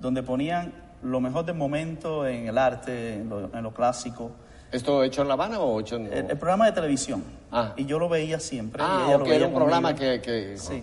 donde 0.00 0.22
ponían 0.22 0.72
lo 1.02 1.20
mejor 1.20 1.44
del 1.44 1.54
momento 1.56 2.26
en 2.26 2.46
el 2.48 2.58
arte, 2.58 3.14
en 3.14 3.28
lo, 3.28 3.54
en 3.56 3.62
lo 3.62 3.72
clásico. 3.72 4.32
¿Esto 4.72 5.02
hecho 5.04 5.22
en 5.22 5.28
La 5.28 5.34
Habana 5.34 5.60
o 5.60 5.80
hecho 5.80 5.96
en.? 5.96 6.06
El, 6.12 6.30
el 6.30 6.36
programa 6.38 6.66
de 6.66 6.72
televisión. 6.72 7.22
Ah. 7.52 7.72
Y 7.76 7.86
yo 7.86 7.98
lo 7.98 8.08
veía 8.08 8.40
siempre. 8.40 8.82
y 8.82 8.86
ah, 8.86 9.04
ella 9.06 9.16
lo 9.16 9.22
ok, 9.22 9.28
veía 9.28 9.36
era 9.36 9.46
un 9.48 9.54
programa 9.54 9.94
conmigo. 9.94 10.12
que. 10.14 10.20
que- 10.22 10.58
Sí. 10.58 10.82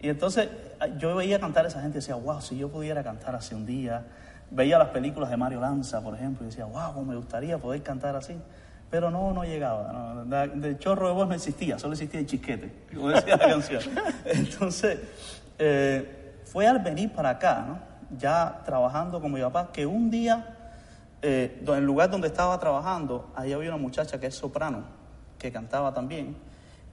Y 0.00 0.08
entonces 0.10 0.48
eh, 0.82 0.94
yo 0.98 1.16
veía 1.16 1.40
cantar 1.40 1.64
a 1.64 1.68
esa 1.68 1.80
gente 1.80 1.98
y 1.98 2.00
decía, 2.00 2.14
wow, 2.16 2.40
si 2.42 2.58
yo 2.58 2.68
pudiera 2.68 3.02
cantar 3.02 3.34
así 3.34 3.54
un 3.54 3.64
día. 3.66 4.04
Veía 4.50 4.78
las 4.78 4.88
películas 4.88 5.30
de 5.30 5.36
Mario 5.36 5.60
Lanza, 5.60 6.00
por 6.02 6.14
ejemplo, 6.14 6.44
y 6.46 6.50
decía, 6.50 6.64
wow, 6.64 7.02
me 7.04 7.16
gustaría 7.16 7.58
poder 7.58 7.82
cantar 7.82 8.14
así. 8.16 8.36
Pero 8.90 9.10
no, 9.10 9.32
no 9.32 9.42
llegaba. 9.44 10.24
no. 10.24 10.72
Chorro 10.74 11.08
de 11.08 11.14
voz 11.14 11.26
no 11.28 11.34
existía, 11.34 11.78
solo 11.78 11.94
existía 11.94 12.20
el 12.20 12.26
chisquete, 12.26 12.72
como 12.94 13.08
decía 13.08 13.36
la 13.36 13.48
canción. 13.48 13.82
Entonces, 14.24 15.00
eh, 15.58 16.40
fue 16.44 16.66
al 16.68 16.78
venir 16.78 17.12
para 17.12 17.30
acá, 17.30 17.64
¿no? 17.66 17.94
ya 18.16 18.60
trabajando 18.64 19.20
con 19.20 19.32
mi 19.32 19.40
papá, 19.40 19.70
que 19.72 19.86
un 19.86 20.10
día, 20.10 20.46
eh, 21.22 21.60
en 21.66 21.74
el 21.74 21.84
lugar 21.84 22.10
donde 22.10 22.28
estaba 22.28 22.56
trabajando, 22.60 23.32
ahí 23.34 23.52
había 23.52 23.70
una 23.70 23.78
muchacha 23.78 24.20
que 24.20 24.26
es 24.28 24.34
soprano, 24.36 24.84
que 25.38 25.50
cantaba 25.50 25.92
también, 25.92 26.36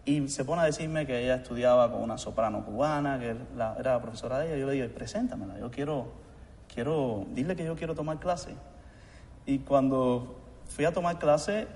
y 0.04 0.28
se 0.30 0.44
pone 0.46 0.64
a 0.64 0.66
decirme 0.66 1.06
que 1.06 1.24
ella 1.24 1.36
estudiaba 1.36 1.92
con 1.92 2.02
una 2.02 2.18
soprano 2.18 2.66
cubana, 2.66 3.20
que 3.20 3.36
la- 3.56 3.76
era 3.78 3.94
la 3.94 4.02
profesora 4.02 4.40
de 4.40 4.48
ella. 4.48 4.58
Yo 4.58 4.68
le 4.68 4.74
digo, 4.74 4.88
preséntamela, 4.96 5.60
yo 5.60 5.70
quiero, 5.70 6.08
quiero, 6.74 7.26
dile 7.34 7.56
que 7.56 7.66
yo 7.66 7.76
quiero 7.76 7.96
tomar 7.96 8.20
clase. 8.20 8.56
Y 9.46 9.60
cuando 9.60 10.40
fui 10.66 10.86
a 10.86 10.94
tomar 10.94 11.20
clase, 11.20 11.68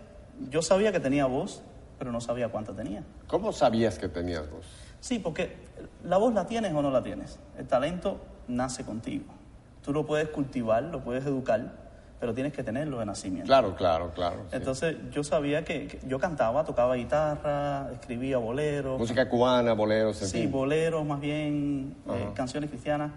yo 0.49 0.61
sabía 0.61 0.91
que 0.91 0.99
tenía 0.99 1.25
voz, 1.25 1.63
pero 1.97 2.11
no 2.11 2.21
sabía 2.21 2.49
cuánta 2.49 2.73
tenía. 2.73 3.03
¿Cómo 3.27 3.51
sabías 3.51 3.97
que 3.99 4.07
tenías 4.07 4.49
voz? 4.49 4.65
Sí, 4.99 5.19
porque 5.19 5.55
la 6.03 6.17
voz 6.17 6.33
la 6.33 6.45
tienes 6.47 6.73
o 6.73 6.81
no 6.81 6.91
la 6.91 7.01
tienes. 7.03 7.39
El 7.57 7.67
talento 7.67 8.19
nace 8.47 8.83
contigo. 8.83 9.25
Tú 9.83 9.93
lo 9.93 10.05
puedes 10.05 10.29
cultivar, 10.29 10.83
lo 10.83 11.03
puedes 11.03 11.25
educar, 11.25 11.83
pero 12.19 12.33
tienes 12.33 12.53
que 12.53 12.63
tenerlo 12.63 12.99
de 12.99 13.05
nacimiento. 13.05 13.45
Claro, 13.47 13.75
claro, 13.75 14.11
claro. 14.15 14.37
sí. 14.49 14.55
Entonces 14.55 14.95
yo 15.11 15.23
sabía 15.23 15.63
que, 15.63 15.87
que 15.87 15.99
yo 16.07 16.17
cantaba, 16.19 16.63
tocaba 16.63 16.95
guitarra, 16.95 17.91
escribía 17.93 18.37
boleros. 18.37 18.97
Música 18.97 19.29
cubana, 19.29 19.73
boleros, 19.73 20.21
en 20.21 20.27
Sí, 20.27 20.41
fin. 20.41 20.51
boleros 20.51 21.05
más 21.05 21.19
bien, 21.19 21.95
eh, 22.09 22.29
canciones 22.33 22.69
cristianas. 22.69 23.11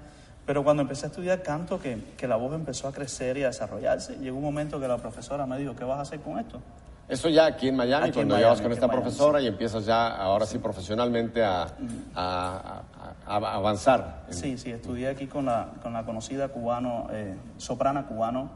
Pero 0.49 0.65
cuando 0.65 0.81
empecé 0.81 1.05
a 1.05 1.09
estudiar 1.11 1.43
canto, 1.43 1.79
que, 1.79 1.99
que 2.17 2.27
la 2.27 2.37
voz 2.37 2.55
empezó 2.55 2.89
a 2.89 2.93
crecer 2.93 3.37
y 3.37 3.43
a 3.43 3.49
desarrollarse, 3.49 4.17
llegó 4.17 4.39
un 4.39 4.45
momento 4.45 4.81
que 4.81 4.89
la 4.89 4.97
profesora 4.97 5.45
me 5.45 5.59
dijo, 5.59 5.77
¿qué 5.77 5.85
vas 5.85 5.99
a 5.99 6.03
hacer 6.03 6.21
con 6.21 6.39
esto? 6.39 6.59
Eso 7.07 7.29
ya 7.29 7.45
aquí 7.45 7.69
en 7.69 7.77
Miami, 7.77 8.05
Aquí 8.09 8.09
en 8.09 8.15
cuando 8.15 8.35
Miami, 8.37 8.45
llevas 8.47 8.61
con 8.63 8.73
esta 8.73 8.87
Miami, 8.87 9.03
profesora 9.03 9.43
y 9.43 9.47
empiezas 9.47 9.85
ya, 9.85 10.09
ahora 10.17 10.47
sí, 10.47 10.57
profesionalmente 10.57 11.45
a, 11.45 11.65
a- 12.15 12.83
a- 13.27 13.37
a 13.37 13.55
avanzar. 13.57 14.25
Sí, 14.31 14.57
sí, 14.57 14.71
estudié 14.71 15.09
aquí 15.09 15.27
con 15.27 15.45
la, 15.45 15.69
con 15.83 15.93
la 15.93 16.05
conocida 16.07 16.49
cubano, 16.49 17.09
eh, 17.13 17.35
soprana 17.59 18.07
cubano, 18.07 18.49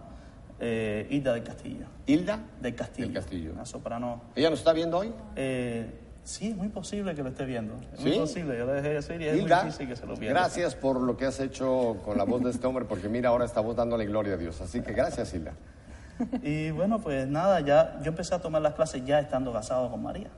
eh, 0.60 1.06
Hilda 1.10 1.34
del 1.34 1.42
Castillo. 1.42 1.84
¿Hilda? 2.06 2.38
Del 2.58 2.74
Castillo. 2.74 3.08
Del 3.08 3.14
Castillo. 3.16 3.52
Una 3.52 3.66
soprano. 3.66 4.22
¿Ella 4.34 4.48
nos 4.48 4.60
está 4.60 4.72
viendo 4.72 4.96
hoy? 4.96 5.12
eh, 5.36 5.98
sí, 6.24 6.48
es 6.50 6.56
muy 6.56 6.68
posible 6.68 7.14
que 7.14 7.22
lo 7.22 7.28
esté 7.30 7.44
viendo. 7.44 7.74
Es 7.92 8.00
¿Sí? 8.00 8.08
muy 8.10 8.18
posible, 8.18 8.56
yo 8.58 8.66
le 8.66 8.72
dejé 8.74 8.88
decir 8.90 9.20
y 9.20 9.26
es 9.26 9.36
Hilda, 9.38 9.56
muy 9.62 9.64
difícil 9.70 9.88
que 9.88 9.96
se 9.96 10.06
lo 10.06 10.14
pierda. 10.14 10.40
gracias 10.40 10.74
por 10.74 11.00
lo 11.00 11.16
que 11.16 11.26
has 11.26 11.40
hecho 11.40 11.98
con 12.04 12.16
la 12.18 12.24
voz 12.24 12.42
de 12.42 12.50
este 12.50 12.66
hombre, 12.66 12.84
porque 12.84 13.08
mira, 13.08 13.28
ahora 13.30 13.44
estamos 13.44 13.74
dándole 13.76 14.06
gloria 14.06 14.34
a 14.34 14.36
Dios. 14.36 14.60
Así 14.60 14.80
que 14.80 14.92
gracias, 14.92 15.32
Hilda. 15.34 15.52
Y 16.42 16.70
bueno, 16.70 17.00
pues 17.00 17.26
nada, 17.26 17.60
ya 17.60 17.98
yo 18.02 18.10
empecé 18.10 18.34
a 18.34 18.38
tomar 18.40 18.62
las 18.62 18.74
clases 18.74 19.04
ya 19.04 19.18
estando 19.18 19.52
casado 19.52 19.90
con 19.90 20.02
María. 20.02 20.28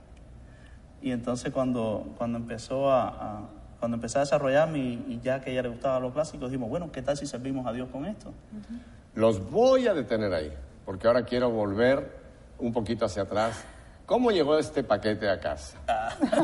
Y 1.02 1.10
entonces 1.10 1.52
cuando, 1.52 2.14
cuando 2.16 2.38
empezó 2.38 2.90
a, 2.90 3.08
a- 3.08 3.48
cuando 3.80 3.96
empecé 3.96 4.16
a 4.16 4.20
desarrollarme 4.22 4.78
y, 4.78 5.04
y 5.08 5.20
ya 5.22 5.40
que 5.42 5.50
a 5.50 5.52
ella 5.52 5.62
le 5.64 5.68
gustaban 5.68 6.00
los 6.00 6.14
clásicos, 6.14 6.48
dijimos, 6.48 6.70
bueno, 6.70 6.90
¿qué 6.90 7.02
tal 7.02 7.18
si 7.18 7.26
servimos 7.26 7.66
a 7.66 7.72
Dios 7.72 7.88
con 7.90 8.06
esto? 8.06 8.32
Los 9.14 9.50
voy 9.50 9.86
a 9.88 9.92
detener 9.92 10.32
ahí, 10.32 10.50
porque 10.86 11.06
ahora 11.06 11.24
quiero 11.26 11.50
volver 11.50 12.16
un 12.58 12.72
poquito 12.72 13.04
hacia 13.04 13.24
atrás. 13.24 13.62
¿Cómo 14.06 14.30
llegó 14.30 14.58
este 14.58 14.82
paquete 14.84 15.28
a 15.30 15.40
casa? 15.40 15.78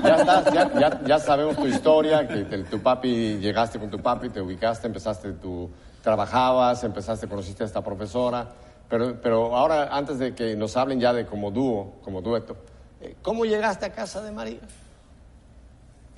Ya, 0.03 0.17
estás, 0.17 0.53
ya, 0.55 0.73
ya- 0.81 1.01
ya 1.05 1.19
sabemos 1.19 1.57
tu 1.57 1.67
historia, 1.67 2.27
que 2.27 2.45
te- 2.45 2.65
tu 2.65 2.81
papi, 2.81 3.37
llegaste 3.39 3.79
con 3.79 3.91
tu 3.91 3.99
papi, 4.01 4.31
te 4.31 4.41
ubicaste, 4.41 4.87
empezaste 4.87 5.33
tu, 5.35 5.69
trabajabas, 6.03 6.83
empezaste, 6.85 7.29
conociste 7.29 7.63
a 7.63 7.67
esta 7.67 7.83
profesora, 7.85 8.49
pero, 8.89 9.21
pero 9.21 9.55
ahora 9.57 9.95
antes 9.95 10.19
de 10.19 10.35
que 10.35 10.57
nos 10.57 10.75
hablen 10.79 11.01
ya 11.01 11.13
de 11.13 11.27
como 11.27 11.51
dúo, 11.51 11.97
como 12.03 12.23
dueto, 12.23 12.57
eh, 13.03 13.15
¿cómo 13.23 13.45
llegaste 13.45 13.85
a 13.85 13.93
casa 13.93 14.23
de 14.23 14.33
María? 14.33 14.61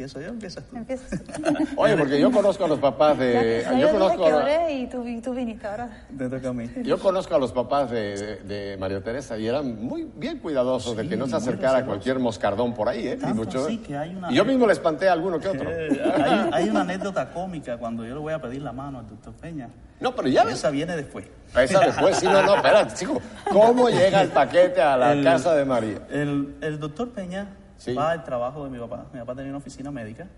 ¿Empiezo 0.03 0.21
yo 0.21 0.29
empiezas 0.31 0.65
tú? 0.65 0.77
Empiezas. 0.77 1.21
Oye, 1.77 1.97
porque 1.97 2.19
yo 2.21 2.33
conozco 2.33 2.65
a 2.65 2.69
los 2.69 2.81
papás 2.81 3.17
de... 3.19 3.63
Ya, 3.65 3.73
Yo 3.75 3.79
yo 3.87 3.93
conozco, 3.93 4.25
que 4.25 4.31
a, 4.33 4.37
oré 4.37 4.73
y 4.73 4.87
tú, 4.89 5.05
vi- 5.05 5.21
tú 5.21 5.33
viniste 5.33 5.65
ahora. 5.65 6.07
Te 6.19 6.29
toca 6.29 6.49
a 6.49 6.53
mí. 6.53 6.69
yo 6.83 6.99
conozco 6.99 7.37
a 7.37 7.39
los 7.39 7.53
papás 7.53 7.89
de, 7.93 8.17
de- 8.17 8.37
de 8.71 8.77
María 8.79 9.01
Teresa 9.01 9.39
y 9.39 9.47
eran 9.47 9.81
muy 9.85 10.11
bien 10.17 10.39
cuidadosos 10.41 10.97
de 10.97 11.09
que 11.09 11.17
no 11.17 11.29
se 11.29 11.37
acercara 11.37 11.79
a 11.79 11.87
cualquier 11.87 12.19
moscardón 12.19 12.75
por 12.75 12.89
ahí, 12.89 13.07
¿eh? 13.07 13.17
Tanto 13.17 13.37
mucho- 13.37 13.65
así 13.65 13.79
que 13.79 13.97
hay 13.97 14.13
una- 14.17 14.33
Y 14.33 14.35
yo 14.35 14.45
mismo 14.45 14.67
le 14.67 14.73
espanté 14.73 15.09
a 15.09 15.13
alguno 15.13 15.39
que 15.39 15.49
otro. 15.49 15.71
Hay, 16.15 16.51
hay 16.53 16.69
una 16.69 16.81
anécdota 16.81 17.31
cómica 17.31 17.77
cuando 17.79 18.05
yo 18.05 18.15
le 18.15 18.21
voy 18.21 18.33
a 18.33 18.41
pedir 18.41 18.63
la 18.63 18.73
mano 18.73 18.99
al 18.99 19.09
doctor 19.09 19.33
Peña. 19.35 19.69
No, 20.01 20.17
pero 20.17 20.27
ya 20.27 20.43
ves. 20.43 20.55
Esa 20.55 20.71
viene 20.71 20.97
después. 20.97 21.27
Esa 21.57 21.79
después, 21.81 22.17
sí, 22.17 22.27
no, 22.27 22.43
no, 22.43 22.57
espérate, 22.57 22.95
chico. 22.95 23.21
¿Cómo 23.53 23.89
llega 23.89 24.23
el 24.23 24.31
paquete 24.31 24.83
a 24.83 24.97
la 24.97 25.13
El- 25.13 25.23
casa 25.23 25.55
de 25.55 25.65
María? 25.65 25.99
El, 26.11 26.57
el 26.61 26.81
doctor 26.81 27.11
Peña 27.11 27.47
Sí. 27.85 27.95
va 27.95 28.11
al 28.13 28.23
trabajo 28.23 28.63
de 28.65 28.71
mi 28.71 28.79
papá. 28.79 29.07
Mi 29.13 29.19
papá 29.21 29.35
tenía 29.35 29.51
una 29.51 29.59
oficina 29.59 29.91
médica 29.91 30.29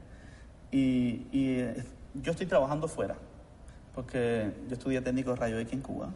y, 0.71 1.27
y, 1.31 1.59
eh, 1.61 1.85
yo 2.15 2.31
estoy 2.33 2.47
trabajando 2.47 2.89
fuera 2.89 3.17
porque 3.95 4.53
yo 4.69 4.75
estudié 4.75 5.01
técnico 5.03 5.31
de 5.31 5.37
rayo 5.37 5.59
X 5.59 5.73
en 5.75 5.81
Cuba 5.83 6.09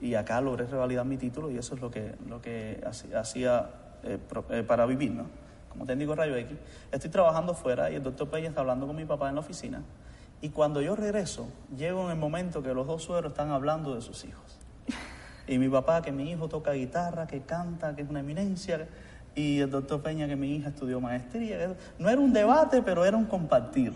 y 0.00 0.14
acá 0.14 0.40
logré 0.40 0.66
revalidar 0.66 1.04
mi 1.06 1.16
título 1.16 1.50
y 1.50 1.58
eso 1.58 1.74
es 1.74 1.80
lo 1.80 1.90
que, 1.90 2.14
lo 2.28 2.40
que 2.42 2.82
hacía 3.14 3.70
eh, 4.02 4.18
pro- 4.28 4.44
eh, 4.50 4.62
para 4.62 4.86
vivir, 4.86 5.12
¿no? 5.12 5.26
Como 5.68 5.86
técnico 5.86 6.12
de 6.12 6.16
rayo 6.16 6.36
X. 6.36 6.56
Estoy 6.90 7.10
trabajando 7.10 7.54
fuera 7.54 7.90
y 7.90 7.94
el 7.94 8.02
doctor 8.02 8.28
Peña 8.28 8.48
está 8.48 8.60
hablando 8.60 8.86
con 8.86 8.96
mi 8.96 9.04
papá 9.04 9.28
en 9.28 9.34
la 9.36 9.40
oficina 9.40 9.82
y 10.40 10.48
cuando 10.48 10.80
yo 10.82 10.96
regreso, 10.96 11.48
llego 11.76 12.06
en 12.06 12.10
el 12.12 12.16
momento 12.18 12.62
que 12.62 12.74
los 12.74 12.86
dos 12.86 13.04
suegros 13.04 13.32
están 13.32 13.50
hablando 13.50 13.94
de 13.94 14.00
sus 14.00 14.24
hijos. 14.24 14.58
Y 15.46 15.58
mi 15.58 15.68
papá, 15.68 16.00
que 16.00 16.12
mi 16.12 16.30
hijo 16.30 16.48
toca 16.48 16.72
guitarra, 16.72 17.26
que 17.26 17.42
canta, 17.42 17.94
que 17.94 18.02
es 18.02 18.08
una 18.08 18.20
eminencia. 18.20 18.86
Y 19.34 19.60
el 19.60 19.70
doctor 19.70 20.02
Peña, 20.02 20.26
que 20.26 20.36
mi 20.36 20.56
hija 20.56 20.70
estudió 20.70 21.00
maestría. 21.00 21.74
No 21.98 22.08
era 22.08 22.20
un 22.20 22.32
debate, 22.32 22.82
pero 22.82 23.04
era 23.04 23.16
un 23.16 23.26
compartir. 23.26 23.92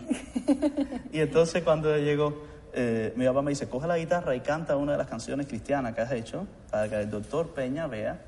Y 1.11 1.19
entonces 1.19 1.63
cuando 1.63 1.95
llegó, 1.97 2.43
eh, 2.73 3.13
mi 3.15 3.25
papá 3.25 3.41
me 3.41 3.51
dice, 3.51 3.67
coge 3.69 3.87
la 3.87 3.97
guitarra 3.97 4.35
y 4.35 4.41
canta 4.41 4.75
una 4.77 4.93
de 4.93 4.97
las 4.97 5.07
canciones 5.07 5.47
cristianas 5.47 5.93
que 5.93 6.01
has 6.01 6.11
hecho, 6.11 6.47
para 6.71 6.89
que 6.89 7.01
el 7.01 7.09
doctor 7.09 7.49
Peña 7.49 7.87
vea 7.87 8.19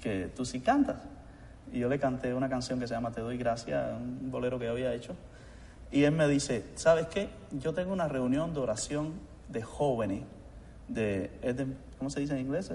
que 0.00 0.30
tú 0.34 0.44
sí 0.44 0.60
cantas. 0.60 0.96
Y 1.72 1.80
yo 1.80 1.88
le 1.88 1.98
canté 1.98 2.32
una 2.32 2.48
canción 2.48 2.78
que 2.78 2.86
se 2.86 2.94
llama 2.94 3.10
Te 3.12 3.20
doy 3.20 3.38
gracias, 3.38 3.92
un 3.92 4.30
bolero 4.30 4.58
que 4.58 4.66
yo 4.66 4.72
había 4.72 4.94
hecho. 4.94 5.14
Y 5.90 6.04
él 6.04 6.12
me 6.12 6.28
dice, 6.28 6.64
¿sabes 6.74 7.06
qué? 7.06 7.28
Yo 7.52 7.72
tengo 7.72 7.92
una 7.92 8.08
reunión 8.08 8.52
de 8.52 8.60
oración 8.60 9.14
de 9.48 9.62
jóvenes, 9.62 10.22
de 10.88 11.30
¿cómo 11.98 12.10
se 12.10 12.20
dice 12.20 12.34
en 12.34 12.40
inglés? 12.40 12.70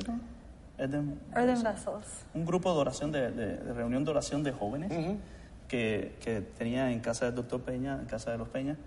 Eden? 0.83 1.19
Eden- 1.33 1.49
Earthen 1.49 1.63
vessels. 1.63 2.25
un 2.33 2.45
grupo 2.45 2.73
de 2.73 2.79
oración, 2.79 3.11
de, 3.11 3.31
de- 3.31 3.57
de 3.57 3.73
reunión 3.73 4.03
de 4.03 4.11
oración 4.11 4.43
de 4.43 4.51
jóvenes 4.51 4.91
que, 5.67 6.15
que 6.23 6.41
tenía 6.41 6.91
en 6.91 6.99
casa 6.99 7.25
del 7.25 7.35
doctor 7.35 7.61
Peña, 7.61 7.95
en 7.99 8.05
casa 8.05 8.31
de 8.31 8.37
los 8.37 8.49
Peñas, 8.49 8.77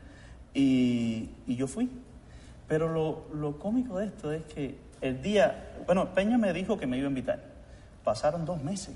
y, 0.52 1.30
y 1.46 1.57
yo 1.57 1.66
fui. 1.66 1.90
Pero 2.68 2.88
lo, 2.88 3.24
lo 3.35 3.59
cómico 3.59 3.98
de 3.98 4.07
esto 4.07 4.33
es 4.33 4.42
que 4.44 4.78
el 5.00 5.20
día, 5.22 5.72
bueno, 5.87 6.14
Peña 6.14 6.38
me 6.38 6.52
dijo 6.52 6.78
que 6.78 6.87
me 6.87 6.96
iba 6.96 7.07
a 7.07 7.09
invitar. 7.11 7.40
Pasaron 8.04 8.44
dos 8.44 8.62
meses. 8.62 8.94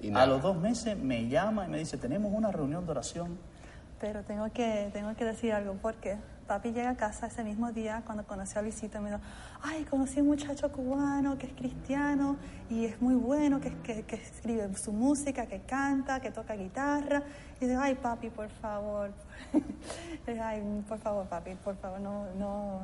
Y 0.00 0.14
a 0.14 0.26
los 0.26 0.42
dos 0.42 0.56
meses 0.58 0.96
me 0.98 1.28
llama 1.28 1.66
y 1.66 1.70
me 1.70 1.78
dice, 1.78 1.96
tenemos 1.96 2.32
una 2.34 2.52
reunión 2.52 2.84
de 2.84 2.90
oración. 2.90 3.38
Pero 4.00 4.22
tengo 4.22 4.50
que, 4.52 4.90
tengo 4.92 5.14
que 5.16 5.24
decir 5.24 5.52
algo 5.54 5.74
porque 5.80 6.16
papi 6.46 6.72
llega 6.72 6.90
a 6.90 6.94
casa 6.96 7.26
ese 7.26 7.42
mismo 7.44 7.72
día 7.72 8.02
cuando 8.04 8.24
conocí 8.24 8.58
a 8.58 8.62
Luisito 8.62 8.98
y 8.98 9.00
me 9.00 9.10
dijo, 9.10 9.20
ay, 9.62 9.84
conocí 9.84 10.18
a 10.20 10.22
un 10.22 10.28
muchacho 10.28 10.70
cubano 10.70 11.36
que 11.38 11.46
es 11.46 11.52
cristiano 11.54 12.36
y 12.70 12.84
es 12.86 13.00
muy 13.02 13.14
bueno, 13.14 13.60
que, 13.60 13.72
que, 13.82 14.02
que 14.04 14.16
escribe 14.16 14.72
su 14.76 14.92
música, 14.92 15.46
que 15.46 15.60
canta, 15.60 16.20
que 16.20 16.30
toca 16.30 16.54
guitarra. 16.54 17.22
Y 17.60 17.64
dice, 17.66 17.76
ay, 17.80 17.94
papi, 17.96 18.30
por 18.30 18.48
favor. 18.48 19.10
Dice, 20.26 20.40
ay, 20.40 20.62
por 20.88 20.98
favor, 20.98 21.26
papi, 21.26 21.54
por 21.56 21.76
favor, 21.76 22.00
no... 22.00 22.26
no 22.38 22.80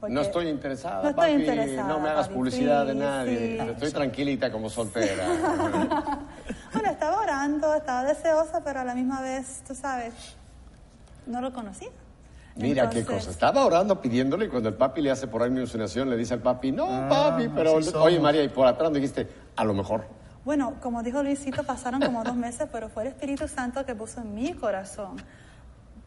porque- 0.00 0.14
No 0.14 0.20
estoy 0.20 0.48
interesada, 0.48 1.02
No 1.02 1.08
estoy 1.10 1.30
papi. 1.32 1.40
interesada, 1.42 1.88
no 1.88 1.98
me 2.00 2.08
hagas 2.08 2.26
papi. 2.28 2.38
publicidad 2.38 2.86
de 2.86 2.94
nadie. 2.94 3.58
sí. 3.60 3.70
Estoy 3.70 3.92
tranquilita 3.92 4.50
como 4.52 4.68
soltera. 4.70 5.24
Bueno, 6.72 6.90
estaba 6.90 7.18
orando, 7.20 7.74
estaba 7.74 8.04
deseosa, 8.04 8.62
pero 8.62 8.80
a 8.80 8.84
la 8.84 8.94
misma 8.94 9.22
vez, 9.22 9.62
tú 9.66 9.74
sabes, 9.74 10.12
no 11.26 11.40
lo 11.40 11.50
conocía. 11.52 11.88
Mira 12.58 12.90
qué 12.90 13.04
cosa. 13.04 13.30
Estaba 13.30 13.64
orando 13.64 14.00
pidiéndole 14.00 14.46
y 14.46 14.48
cuando 14.48 14.68
el 14.68 14.74
papi 14.74 15.00
le 15.00 15.10
hace 15.10 15.26
por 15.28 15.42
ahí 15.42 15.50
una 15.50 15.60
insinuación, 15.60 16.10
le 16.10 16.16
dice 16.16 16.34
al 16.34 16.40
papi, 16.40 16.72
no, 16.72 16.86
Ah, 16.90 17.06
papi, 17.08 17.48
pero 17.54 17.74
oye. 18.02 18.20
María, 18.20 18.42
y 18.42 18.48
por 18.48 18.66
atrás 18.66 18.92
dijiste, 18.92 19.28
a 19.56 19.64
lo 19.64 19.74
mejor. 19.74 20.04
Bueno, 20.44 20.74
como 20.80 21.02
dijo 21.02 21.22
Luisito, 21.22 21.62
pasaron 21.64 22.00
como 22.00 22.24
dos 22.24 22.34
meses, 22.36 22.68
pero 22.72 22.88
fue 22.88 23.02
el 23.04 23.08
Espíritu 23.10 23.48
Santo 23.48 23.84
que 23.84 23.94
puso 23.94 24.20
en 24.20 24.34
mi 24.34 24.54
corazón, 24.54 25.16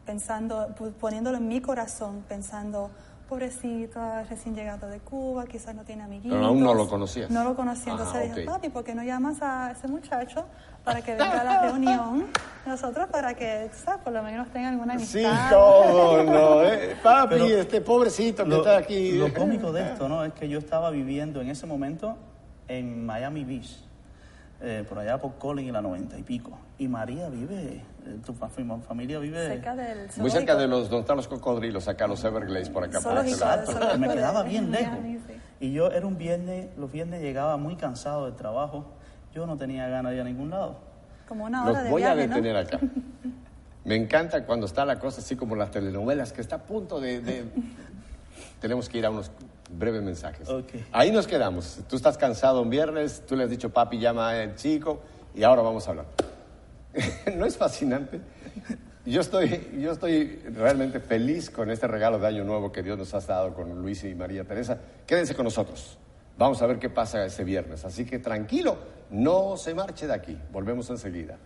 pensando, 0.04 0.74
poniéndolo 1.00 1.36
en 1.38 1.48
mi 1.48 1.60
corazón, 1.60 2.24
pensando, 2.28 2.90
pobrecito, 3.36 3.98
recién 4.28 4.54
llegado 4.54 4.88
de 4.88 4.98
Cuba, 5.00 5.46
quizás 5.46 5.74
no 5.74 5.84
tiene 5.84 6.02
amiguitos. 6.02 6.32
Pero 6.36 6.46
aún 6.46 6.60
no 6.62 6.74
lo 6.74 6.86
conocías. 6.86 7.30
No 7.30 7.44
lo 7.44 7.56
conocía, 7.56 7.94
Ah, 7.94 7.96
entonces 7.98 8.34
dije, 8.34 8.46
papi, 8.46 8.68
¿por 8.68 8.84
qué 8.84 8.94
no 8.94 9.02
llamas 9.02 9.38
a 9.40 9.70
ese 9.72 9.88
muchacho 9.88 10.44
para 10.84 11.00
que 11.00 11.12
venga 11.12 11.40
a 11.40 11.44
la 11.44 11.62
reunión? 11.62 12.26
Nosotros 12.66 13.06
para 13.10 13.32
que, 13.34 13.70
¿sabes? 13.72 14.02
Por 14.04 14.12
lo 14.12 14.22
menos 14.22 14.48
tenga 14.52 14.68
alguna 14.68 14.98
Sí, 14.98 15.24
amistad. 15.24 15.50
cómo 15.50 16.22
no. 16.24 16.62
eh. 16.62 16.94
Papi, 17.02 17.30
Pero 17.30 17.46
este 17.46 17.80
pobrecito 17.80 18.44
que 18.44 18.50
Lo, 18.50 18.56
está 18.58 18.76
aquí. 18.76 19.12
lo 19.12 19.32
cómico 19.32 19.72
de 19.72 19.82
esto, 19.92 20.08
¿no? 20.10 20.24
Es 20.24 20.34
que 20.34 20.46
yo 20.48 20.58
estaba 20.58 20.90
viviendo 20.90 21.40
en 21.40 21.48
ese 21.48 21.66
momento 21.66 22.18
en 22.68 23.06
Miami 23.06 23.44
Beach, 23.44 23.82
eh, 24.62 24.84
por 24.88 24.98
allá 24.98 25.18
por 25.18 25.34
Collins 25.38 25.68
y 25.68 25.72
la 25.72 25.82
noventa 25.82 26.16
y 26.18 26.22
pico. 26.22 26.56
Y 26.78 26.86
María 26.88 27.28
vive, 27.28 27.82
eh, 28.06 28.18
tu 28.24 28.32
fa- 28.32 28.48
familia 28.48 29.18
vive... 29.18 29.46
Cerca 29.46 29.74
del 29.74 30.08
Muy 30.18 30.30
cerca 30.30 30.54
de 30.54 30.68
los, 30.68 30.88
donde 30.88 31.00
están 31.00 31.16
los 31.16 31.26
cocodrilos, 31.28 31.88
acá 31.88 32.06
los 32.06 32.22
Everglades, 32.24 32.68
por 32.70 32.84
acá, 32.84 33.00
por 33.00 33.18
este 33.18 33.30
del 33.30 33.66
zoológico 33.66 33.98
me 33.98 34.08
quedaba 34.08 34.42
bien 34.44 34.70
lejos. 34.70 34.98
Y 35.60 35.72
yo 35.72 35.90
era 35.90 36.06
un 36.06 36.16
viernes, 36.16 36.68
los 36.76 36.90
viernes 36.92 37.20
llegaba 37.22 37.56
muy 37.56 37.76
cansado 37.76 38.26
del 38.26 38.34
trabajo. 38.36 38.86
Yo 39.34 39.46
no 39.46 39.56
tenía 39.56 39.88
ganas 39.88 40.10
de 40.10 40.16
ir 40.16 40.22
a 40.22 40.24
ningún 40.24 40.50
lado. 40.50 40.76
Como 41.28 41.44
una 41.44 41.62
hora 41.64 41.72
Los 41.72 41.84
de 41.84 41.90
voy 41.90 42.02
a 42.04 42.14
detener 42.14 42.56
acá. 42.56 42.78
Me 43.84 43.96
encanta 43.96 44.44
cuando 44.46 44.66
está 44.66 44.84
la 44.84 44.98
cosa 45.00 45.20
así 45.20 45.34
como 45.34 45.56
las 45.56 45.70
telenovelas, 45.72 46.32
que 46.32 46.40
está 46.40 46.56
a 46.56 46.62
punto 46.62 47.00
de... 47.00 47.20
de- 47.20 47.44
Tenemos 48.60 48.88
que 48.88 48.98
ir 48.98 49.06
a 49.06 49.10
unos 49.10 49.30
breves 49.72 50.02
mensajes. 50.02 50.48
Ahí 50.92 51.10
nos 51.10 51.26
quedamos. 51.26 51.80
Tú 51.88 51.96
estás 51.96 52.18
cansado 52.18 52.62
un 52.62 52.70
viernes, 52.70 53.24
tú 53.26 53.36
le 53.36 53.44
has 53.44 53.50
dicho, 53.50 53.70
papi, 53.70 53.98
llama 53.98 54.30
al 54.30 54.54
chico, 54.56 55.00
y 55.34 55.42
ahora 55.42 55.62
vamos 55.62 55.86
a 55.86 55.90
hablar. 55.90 56.06
¿No 57.36 57.46
es 57.46 57.56
fascinante? 57.56 58.20
Yo 59.04 59.20
estoy, 59.20 59.70
yo 59.80 59.92
estoy 59.92 60.36
realmente 60.54 61.00
feliz 61.00 61.50
con 61.50 61.70
este 61.70 61.88
regalo 61.88 62.20
de 62.20 62.28
Año 62.28 62.44
Nuevo 62.44 62.70
que 62.70 62.82
Dios 62.82 62.96
nos 62.96 63.12
ha 63.14 63.20
dado 63.20 63.52
con 63.52 63.82
Luis 63.82 64.04
y 64.04 64.14
María 64.14 64.44
Teresa. 64.44 64.78
Quédense 65.06 65.34
con 65.34 65.44
nosotros. 65.44 65.98
Vamos 66.38 66.62
a 66.62 66.66
ver 66.66 66.78
qué 66.78 66.88
pasa 66.88 67.24
ese 67.24 67.42
viernes. 67.42 67.84
Así 67.84 68.04
que 68.04 68.18
tranquilo, 68.20 68.78
no 69.10 69.56
se 69.56 69.74
marche 69.74 70.06
de 70.06 70.14
aquí. 70.14 70.38
Volvemos 70.52 70.88
enseguida. 70.90 71.36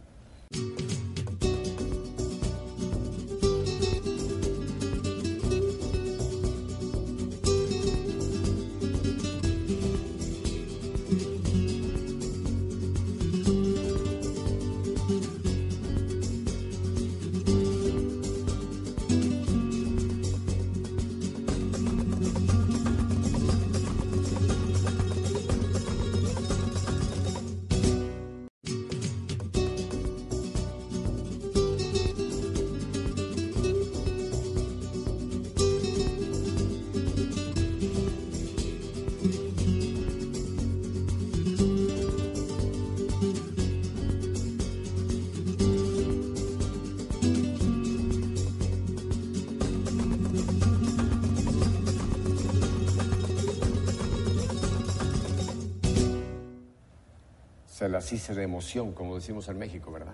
Las 57.97 58.13
hice 58.13 58.35
de 58.35 58.43
emoción, 58.43 58.93
como 58.93 59.15
decimos 59.15 59.49
en 59.49 59.57
México, 59.59 59.91
¿verdad? 59.91 60.13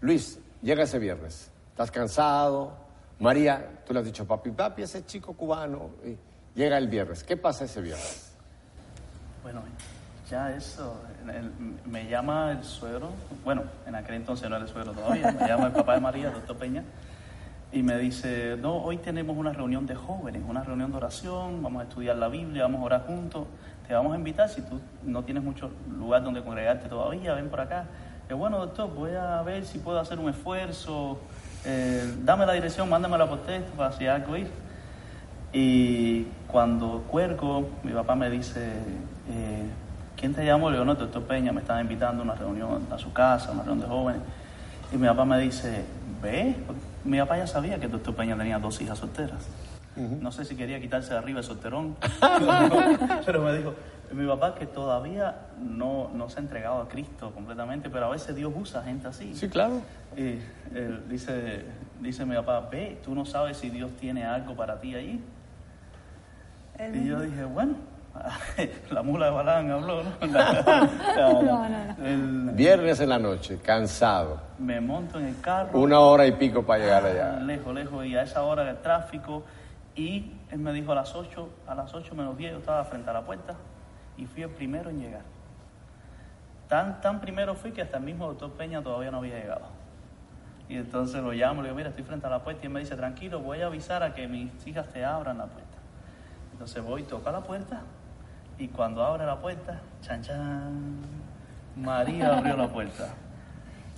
Luis, 0.00 0.40
llega 0.62 0.82
ese 0.82 0.98
viernes. 0.98 1.48
Estás 1.70 1.92
cansado. 1.92 2.72
María, 3.20 3.82
tú 3.86 3.92
le 3.94 4.00
has 4.00 4.04
dicho, 4.04 4.26
papi, 4.26 4.50
papi, 4.50 4.82
ese 4.82 5.06
chico 5.06 5.32
cubano. 5.34 5.90
y 6.04 6.16
llega 6.58 6.76
el 6.76 6.88
viernes. 6.88 7.22
¿Qué 7.22 7.36
pasa 7.36 7.66
ese 7.66 7.80
viernes? 7.82 8.32
Bueno, 9.44 9.60
ya 10.28 10.50
eso, 10.56 10.96
el- 11.32 11.52
me 11.88 12.08
llama 12.10 12.50
el 12.50 12.64
suegro, 12.64 13.10
bueno, 13.44 13.62
en 13.86 13.94
aquel 13.94 14.16
entonces 14.16 14.50
no 14.50 14.56
era 14.56 14.64
el 14.64 14.68
suegro 14.72 14.90
todavía, 14.92 15.30
me 15.30 15.46
llama 15.46 15.66
el 15.66 15.72
papá 15.74 15.94
de 15.94 16.00
María, 16.00 16.26
el 16.28 16.34
doctor 16.34 16.56
Peña, 16.56 16.82
y 17.70 17.80
me 17.84 17.96
dice, 17.96 18.56
no, 18.60 18.78
hoy 18.82 18.96
tenemos 18.96 19.36
una 19.36 19.52
reunión 19.52 19.86
de 19.86 19.94
jóvenes, 19.94 20.42
una 20.48 20.64
reunión 20.64 20.90
de 20.90 20.96
oración, 20.96 21.62
vamos 21.62 21.82
a 21.82 21.84
estudiar 21.84 22.16
la 22.16 22.26
Biblia, 22.28 22.62
vamos 22.64 22.80
a 22.80 22.84
orar 22.86 23.06
juntos, 23.06 23.46
te 23.88 23.94
vamos 23.94 24.12
a 24.12 24.16
invitar, 24.16 24.50
si 24.50 24.60
tú 24.60 24.78
no 25.02 25.24
tienes 25.24 25.42
mucho 25.42 25.70
lugar 25.98 26.22
donde 26.22 26.42
congregarte 26.42 26.90
todavía, 26.90 27.32
ven 27.32 27.48
por 27.48 27.60
acá. 27.60 27.86
Que 28.28 28.34
bueno, 28.34 28.58
doctor, 28.58 28.94
voy 28.94 29.12
a 29.12 29.40
ver 29.40 29.64
si 29.64 29.78
puedo 29.78 29.98
hacer 29.98 30.18
un 30.18 30.28
esfuerzo, 30.28 31.18
eh, 31.64 32.14
dame 32.22 32.44
la 32.44 32.52
dirección, 32.52 32.90
mándamela 32.90 33.26
por 33.26 33.38
texto 33.44 33.72
para 33.78 33.92
si 33.92 34.06
algo 34.06 34.36
ir. 34.36 34.50
Y 35.54 36.24
cuando 36.46 37.04
cuelgo, 37.10 37.70
mi 37.82 37.92
papá 37.92 38.14
me 38.14 38.28
dice, 38.28 38.60
eh, 39.30 39.70
¿quién 40.18 40.34
te 40.34 40.44
llamó? 40.44 40.68
Le 40.68 40.76
digo, 40.76 40.84
no, 40.84 40.94
doctor 40.94 41.22
Peña 41.22 41.52
me 41.52 41.62
estaba 41.62 41.80
invitando 41.80 42.20
a 42.20 42.24
una 42.24 42.34
reunión 42.34 42.86
a 42.92 42.98
su 42.98 43.10
casa, 43.14 43.52
una 43.52 43.62
reunión 43.62 43.88
de 43.88 43.94
jóvenes. 43.94 44.20
Y 44.92 44.98
mi 44.98 45.06
papá 45.06 45.24
me 45.24 45.38
dice, 45.38 45.86
ve, 46.20 46.56
mi 47.04 47.18
papá 47.20 47.38
ya 47.38 47.46
sabía 47.46 47.78
que 47.78 47.86
el 47.86 47.92
doctor 47.92 48.14
Peña 48.14 48.36
tenía 48.36 48.58
dos 48.58 48.78
hijas 48.82 48.98
solteras. 48.98 49.48
No 49.98 50.30
sé 50.32 50.44
si 50.44 50.54
quería 50.56 50.80
quitarse 50.80 51.12
de 51.12 51.18
arriba 51.18 51.40
el 51.40 51.44
solterón, 51.44 51.96
pero 53.26 53.42
me 53.42 53.56
dijo, 53.56 53.74
mi 54.12 54.26
papá 54.26 54.54
que 54.54 54.66
todavía 54.66 55.34
no, 55.60 56.10
no 56.14 56.28
se 56.28 56.38
ha 56.38 56.42
entregado 56.42 56.80
a 56.82 56.88
Cristo 56.88 57.32
completamente, 57.32 57.90
pero 57.90 58.06
a 58.06 58.10
veces 58.10 58.34
Dios 58.36 58.52
usa 58.54 58.82
gente 58.82 59.08
así. 59.08 59.34
Sí, 59.34 59.48
claro. 59.48 59.82
Y 60.16 60.38
él 60.74 61.02
dice, 61.08 61.64
dice 62.00 62.24
mi 62.24 62.36
papá, 62.36 62.68
ve, 62.70 63.00
tú 63.04 63.14
no 63.14 63.24
sabes 63.24 63.56
si 63.56 63.70
Dios 63.70 63.90
tiene 64.00 64.24
algo 64.24 64.54
para 64.54 64.80
ti 64.80 64.94
allí. 64.94 65.20
Él 66.78 66.96
Y 66.96 67.08
yo 67.08 67.20
dije, 67.20 67.44
bueno, 67.44 67.74
la 68.90 69.02
mula 69.02 69.26
de 69.26 69.32
Balán 69.32 69.70
habló, 69.70 70.02
¿no? 70.02 70.10
No, 70.26 71.42
no, 71.42 71.68
no. 71.68 72.06
El- 72.06 72.50
Viernes 72.54 73.00
en 73.00 73.08
la 73.08 73.18
noche, 73.18 73.58
cansado. 73.62 74.40
me 74.58 74.80
monto 74.80 75.18
en 75.18 75.26
el 75.26 75.40
carro. 75.40 75.78
Una 75.78 76.00
hora 76.00 76.26
y 76.26 76.32
pico 76.32 76.64
para 76.64 76.82
llegar 76.82 77.04
ah, 77.04 77.08
allá. 77.08 77.40
Lejos, 77.40 77.74
lejos, 77.74 78.06
y 78.06 78.16
a 78.16 78.22
esa 78.22 78.42
hora 78.42 78.64
del 78.64 78.78
tráfico. 78.78 79.44
Y 79.98 80.30
él 80.52 80.60
me 80.60 80.72
dijo 80.72 80.92
a 80.92 80.94
las 80.94 81.16
8, 81.16 81.48
a 81.66 81.74
las 81.74 81.92
8 81.92 82.14
menos 82.14 82.38
10 82.38 82.52
yo 82.52 82.58
estaba 82.58 82.84
frente 82.84 83.10
a 83.10 83.12
la 83.12 83.22
puerta 83.22 83.56
y 84.16 84.26
fui 84.26 84.44
el 84.44 84.50
primero 84.50 84.90
en 84.90 85.00
llegar. 85.00 85.22
Tan, 86.68 87.00
tan 87.00 87.20
primero 87.20 87.56
fui 87.56 87.72
que 87.72 87.82
hasta 87.82 87.96
el 87.96 88.04
mismo 88.04 88.28
doctor 88.28 88.52
Peña 88.52 88.80
todavía 88.80 89.10
no 89.10 89.18
había 89.18 89.40
llegado. 89.40 89.66
Y 90.68 90.76
entonces 90.76 91.20
lo 91.20 91.32
llamo, 91.32 91.62
le 91.62 91.68
digo, 91.70 91.76
mira, 91.76 91.88
estoy 91.88 92.04
frente 92.04 92.28
a 92.28 92.30
la 92.30 92.44
puerta 92.44 92.62
y 92.62 92.66
él 92.66 92.72
me 92.72 92.78
dice, 92.78 92.94
tranquilo, 92.94 93.40
voy 93.40 93.60
a 93.60 93.66
avisar 93.66 94.04
a 94.04 94.14
que 94.14 94.28
mis 94.28 94.64
hijas 94.68 94.86
te 94.88 95.04
abran 95.04 95.36
la 95.36 95.46
puerta. 95.46 95.78
Entonces 96.52 96.80
voy, 96.84 97.02
toca 97.02 97.32
la 97.32 97.40
puerta 97.40 97.80
y 98.56 98.68
cuando 98.68 99.02
abre 99.02 99.26
la 99.26 99.40
puerta, 99.40 99.80
chan 100.00 100.22
chan, 100.22 100.96
María 101.74 102.38
abrió 102.38 102.56
la 102.56 102.68
puerta. 102.68 103.14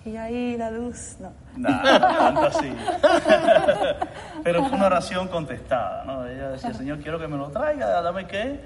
Y 0.04 0.16
ahí 0.16 0.56
la 0.56 0.70
luz, 0.70 1.16
no. 1.20 1.30
Nada, 1.56 2.00
tanto 2.18 2.40
así. 2.46 2.72
Pero 4.42 4.64
fue 4.64 4.76
una 4.78 4.86
oración 4.86 5.28
contestada, 5.28 6.04
¿no? 6.04 6.26
Ella 6.26 6.50
decía, 6.50 6.72
Señor, 6.72 6.98
quiero 7.00 7.18
que 7.18 7.28
me 7.28 7.36
lo 7.36 7.48
traiga, 7.50 8.00
dame 8.00 8.26
qué. 8.26 8.60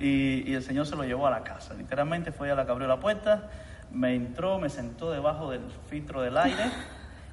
Y, 0.00 0.50
y 0.50 0.54
el 0.54 0.62
Señor 0.62 0.86
se 0.86 0.96
lo 0.96 1.04
llevó 1.04 1.26
a 1.26 1.30
la 1.30 1.44
casa. 1.44 1.74
Literalmente 1.74 2.32
fue 2.32 2.48
ella 2.48 2.56
la 2.56 2.66
que 2.66 2.72
abrió 2.72 2.88
la 2.88 2.98
puerta, 2.98 3.44
me 3.92 4.14
entró, 4.14 4.58
me 4.58 4.68
sentó 4.68 5.10
debajo 5.12 5.50
del 5.50 5.60
filtro 5.88 6.20
del 6.22 6.36
aire 6.36 6.64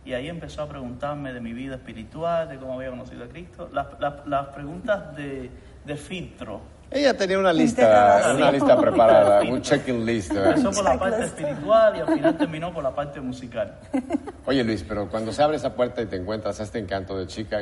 y 0.06 0.14
ahí 0.14 0.28
empezó 0.30 0.62
a 0.62 0.68
preguntarme 0.68 1.34
de 1.34 1.40
mi 1.42 1.54
vida 1.54 1.76
espiritual, 1.76 2.50
de 2.50 2.58
cómo 2.58 2.74
había 2.76 2.90
conocido 2.92 3.24
a 3.24 3.28
Cristo. 3.28 3.70
Las, 3.74 3.88
las- 4.00 4.26
las 4.28 4.48
preguntas 4.48 5.16
de, 5.16 5.50
de 5.86 5.96
filtro. 5.98 6.62
Ella 6.94 7.18
tenía 7.18 7.40
una 7.40 7.52
lista, 7.52 8.34
una 8.36 8.52
lista 8.52 8.78
preparada, 8.80 9.42
un 9.42 9.62
checking 9.62 10.06
list. 10.06 10.32
Empezó 10.32 10.72
por 10.72 10.84
la 10.84 11.00
parte 11.00 11.26
espiritual 11.26 11.96
y 11.96 12.00
al 12.02 12.08
final 12.14 12.38
terminó 12.38 12.74
por 12.74 12.84
la 12.84 12.94
parte 12.94 13.20
musical. 13.20 13.74
Oye 14.46 14.64
Luis, 14.64 14.86
pero 14.88 15.10
cuando 15.10 15.32
se 15.32 15.42
abre 15.42 15.58
esa 15.58 15.74
puerta 15.74 16.02
y 16.02 16.06
te 16.06 16.18
encuentras 16.18 16.60
a 16.60 16.64
este 16.64 16.78
encanto 16.80 17.18
de 17.18 17.26
chica, 17.28 17.60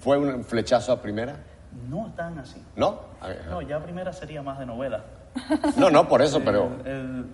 ¿fue 0.00 0.18
un 0.18 0.44
flechazo 0.44 0.92
a 0.92 1.00
primera? 1.00 1.36
No 1.88 2.12
tan 2.16 2.38
así. 2.38 2.60
¿No? 2.74 3.00
A 3.20 3.28
ver, 3.28 3.42
No, 3.50 3.62
ya 3.62 3.78
primera 3.80 4.12
sería 4.12 4.42
más 4.42 4.58
de 4.58 4.66
novela. 4.66 5.04
No, 5.76 5.90
no, 5.90 6.08
por 6.08 6.22
eso, 6.22 6.40
pero... 6.44 6.70
El- 6.84 6.90
el- 6.90 7.26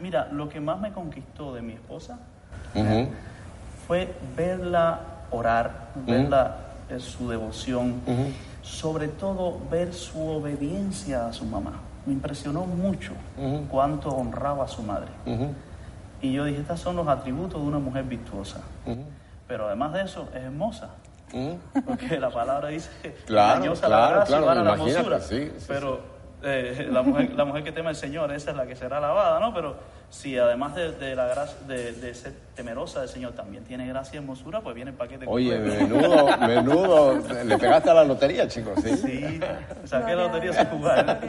mira, 0.00 0.28
lo 0.32 0.48
que 0.48 0.60
más 0.60 0.80
me 0.80 0.92
conquistó 0.92 1.54
de 1.54 1.62
mi 1.62 1.74
esposa 1.74 2.18
fue 3.86 4.12
verla 4.36 5.00
orar, 5.30 5.90
verla 6.06 6.56
su 6.98 7.28
devoción. 7.28 8.00
Sobre 8.62 9.08
todo 9.08 9.58
ver 9.70 9.92
su 9.92 10.20
obediencia 10.20 11.26
a 11.26 11.32
su 11.32 11.44
mamá. 11.44 11.80
Me 12.06 12.12
impresionó 12.12 12.64
mucho 12.64 13.12
cuánto 13.70 14.10
honraba 14.10 14.64
a 14.64 14.68
su 14.68 14.82
madre. 14.82 15.08
Y 16.20 16.32
yo 16.32 16.44
dije, 16.44 16.60
estos 16.60 16.80
son 16.80 16.96
los 16.96 17.08
atributos 17.08 17.60
de 17.60 17.66
una 17.66 17.78
mujer 17.78 18.04
virtuosa. 18.04 18.60
Pero 19.48 19.66
además 19.66 19.92
de 19.92 20.02
eso, 20.02 20.28
es 20.34 20.42
hermosa. 20.42 20.90
Porque 21.86 22.18
la 22.18 22.30
palabra 22.30 22.68
dice 22.68 22.90
que 23.02 23.12
Claro, 23.26 23.72
claro, 23.74 24.18
la 24.18 24.24
claro, 24.24 24.64
la 25.10 25.20
sí, 25.20 25.50
sí, 25.58 25.64
Pero 25.66 26.00
eh, 26.44 26.88
la, 26.90 27.02
mujer, 27.02 27.30
la 27.34 27.44
mujer 27.44 27.62
que 27.64 27.72
teme 27.72 27.88
al 27.90 27.96
Señor, 27.96 28.32
esa 28.32 28.50
es 28.50 28.56
la 28.56 28.66
que 28.66 28.76
será 28.76 28.98
alabada, 28.98 29.38
¿no? 29.40 29.52
Pero 29.54 29.76
si 30.10 30.36
además 30.38 30.74
de, 30.74 30.92
de 30.92 31.14
la 31.16 31.26
gracia, 31.26 31.56
de, 31.66 31.92
de 31.92 32.14
ser 32.14 32.32
temerosa 32.54 33.00
del 33.00 33.08
Señor 33.08 33.32
también 33.32 33.64
tiene 33.64 33.86
gracia 33.86 34.16
y 34.16 34.18
hermosura, 34.18 34.60
pues 34.60 34.74
viene 34.74 34.90
el 34.90 34.96
paquete 34.96 35.24
Oye, 35.28 35.56
completo. 35.56 35.86
menudo, 35.86 36.38
menudo, 36.38 37.22
le 37.44 37.58
pegaste 37.58 37.90
a 37.90 37.94
la 37.94 38.04
lotería, 38.04 38.46
chicos, 38.48 38.78
¿sí? 38.82 38.96
Sí, 38.96 39.40
saqué 39.84 40.14
la 40.14 40.24
lotería 40.24 40.52
sin 40.52 40.66
jugar. 40.66 41.20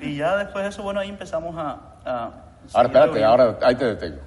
Y 0.00 0.16
ya 0.16 0.36
después 0.36 0.64
de 0.64 0.70
eso, 0.70 0.82
bueno, 0.82 1.00
ahí 1.00 1.08
empezamos 1.10 1.54
a... 1.58 1.78
a 2.04 2.30
Ahora, 2.72 2.86
espérate, 2.88 3.24
ahora 3.24 3.58
ahí 3.62 3.74
te 3.74 3.84
detengo. 3.84 4.20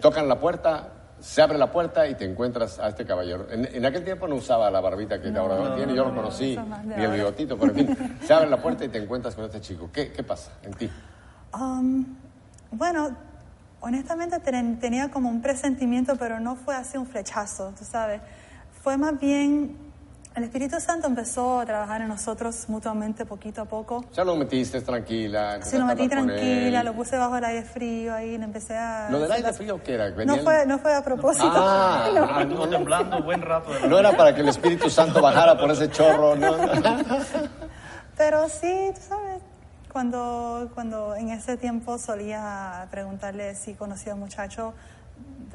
Tocan 0.00 0.28
la 0.28 0.40
puerta, 0.40 0.88
se 1.24 1.40
abre 1.40 1.56
la 1.56 1.72
puerta 1.72 2.06
y 2.06 2.14
te 2.16 2.24
encuentras 2.24 2.78
a 2.78 2.88
este 2.88 3.06
caballero. 3.06 3.46
En, 3.50 3.64
en 3.64 3.86
aquel 3.86 4.04
tiempo 4.04 4.28
no 4.28 4.34
usaba 4.34 4.70
la 4.70 4.80
barbita 4.80 5.20
que 5.22 5.28
ahora 5.36 5.74
tiene, 5.74 5.94
yo 5.94 6.04
lo 6.04 6.14
conocí, 6.14 6.58
ni 6.96 7.02
el 7.02 7.12
bigotito, 7.12 7.56
pero 7.58 7.72
en 7.72 7.86
fin, 7.86 7.98
se 8.22 8.34
abre 8.34 8.50
la 8.50 8.60
puerta 8.60 8.84
y 8.84 8.88
te 8.88 8.98
encuentras 8.98 9.34
con 9.34 9.44
este 9.46 9.60
chico. 9.60 9.88
¿Qué, 9.92 10.12
qué 10.12 10.22
pasa 10.22 10.52
en 10.62 10.74
ti? 10.74 10.90
Um, 11.58 12.04
bueno, 12.72 13.16
honestamente 13.80 14.38
ten- 14.40 14.78
tenía 14.78 15.10
como 15.10 15.30
un 15.30 15.40
presentimiento, 15.40 16.16
pero 16.16 16.40
no 16.40 16.56
fue 16.56 16.74
así 16.76 16.98
un 16.98 17.06
flechazo, 17.06 17.72
tú 17.78 17.84
sabes. 17.84 18.20
Fue 18.82 18.98
más 18.98 19.18
bien, 19.18 19.76
el 20.36 20.42
Espíritu 20.44 20.80
Santo 20.80 21.06
empezó 21.06 21.60
a 21.60 21.64
trabajar 21.66 22.00
en 22.02 22.08
nosotros 22.08 22.64
mutuamente 22.68 23.24
poquito 23.24 23.62
a 23.62 23.64
poco. 23.66 24.04
Ya 24.14 24.24
lo 24.24 24.34
metiste 24.36 24.80
tranquila. 24.80 25.60
Sí, 25.62 25.78
lo 25.78 25.84
metí 25.86 26.08
tranquila, 26.08 26.82
lo 26.82 26.92
puse 26.92 27.16
bajo 27.16 27.36
el 27.36 27.44
aire 27.44 27.62
frío 27.62 28.12
ahí, 28.14 28.34
empecé 28.34 28.76
a... 28.76 29.08
¿Lo 29.10 29.20
del 29.20 29.30
aire 29.30 29.52
frío 29.52 29.80
qué 29.82 29.94
era? 29.94 30.10
No 30.10 30.16
¿Venía 30.16 30.34
el- 30.36 30.42
fue, 30.42 30.66
no 30.66 30.78
fue 30.80 30.94
a 30.94 31.04
propósito. 31.04 31.52
Ah, 31.54 32.08
No. 32.14 32.24
ah, 32.28 32.42
Estuvo 32.42 32.66
temblando 32.68 33.22
buen 33.22 33.42
rato. 33.42 33.70
de 33.72 33.88
no 33.88 33.98
era 33.98 34.16
para 34.16 34.34
que 34.34 34.40
el 34.40 34.48
Espíritu 34.48 34.90
Santo 34.90 35.22
bajara 35.22 35.56
por 35.56 35.70
ese 35.70 35.88
chorro, 35.90 36.34
no. 36.34 36.56
Pero 38.16 38.48
sí, 38.48 38.90
tú 38.94 39.00
sabes, 39.08 39.40
cuando, 39.92 40.70
cuando 40.74 41.14
en 41.16 41.30
ese 41.30 41.56
tiempo 41.56 41.98
solía 41.98 42.86
preguntarle 42.90 43.54
si 43.54 43.74
conocía 43.74 44.12
a 44.12 44.14
un 44.14 44.20
muchacho, 44.22 44.72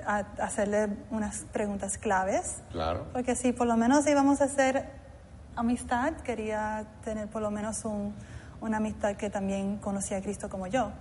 a- 0.06 0.26
hacerle 0.44 0.90
unas 1.12 1.46
preguntas 1.52 1.98
claves. 1.98 2.62
Claro. 2.72 3.06
Porque 3.14 3.36
si 3.36 3.52
por 3.54 3.68
lo 3.68 3.78
menos 3.78 4.08
íbamos 4.08 4.42
a 4.42 4.46
hacer 4.46 4.86
amistad, 5.56 6.14
quería 6.24 6.86
tener 7.04 7.28
por 7.28 7.42
lo 7.42 7.52
menos 7.52 7.84
un- 7.86 8.14
una 8.62 8.78
amistad 8.78 9.16
que 9.16 9.30
también 9.30 9.78
conocía 9.78 10.18
a 10.18 10.22
Cristo 10.22 10.50
como 10.50 10.68
yo. 10.68 10.92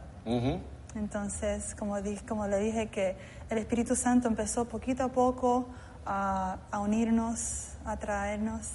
Entonces, 0.95 1.75
como, 1.75 2.01
di- 2.01 2.17
como 2.19 2.47
le 2.47 2.59
dije, 2.59 2.89
que 2.89 3.17
el 3.51 3.59
Espíritu 3.59 3.95
Santo 3.95 4.29
empezó 4.29 4.65
poquito 4.67 5.05
a 5.05 5.09
poco 5.09 5.69
a, 6.07 6.57
a 6.71 6.81
unirnos, 6.81 7.71
a 7.85 7.97
traernos. 7.97 8.69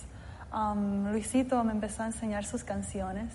Um, 0.53 1.09
Luisito 1.12 1.63
me 1.63 1.71
empezó 1.71 2.03
a 2.03 2.05
enseñar 2.07 2.45
sus 2.45 2.63
canciones. 2.63 3.33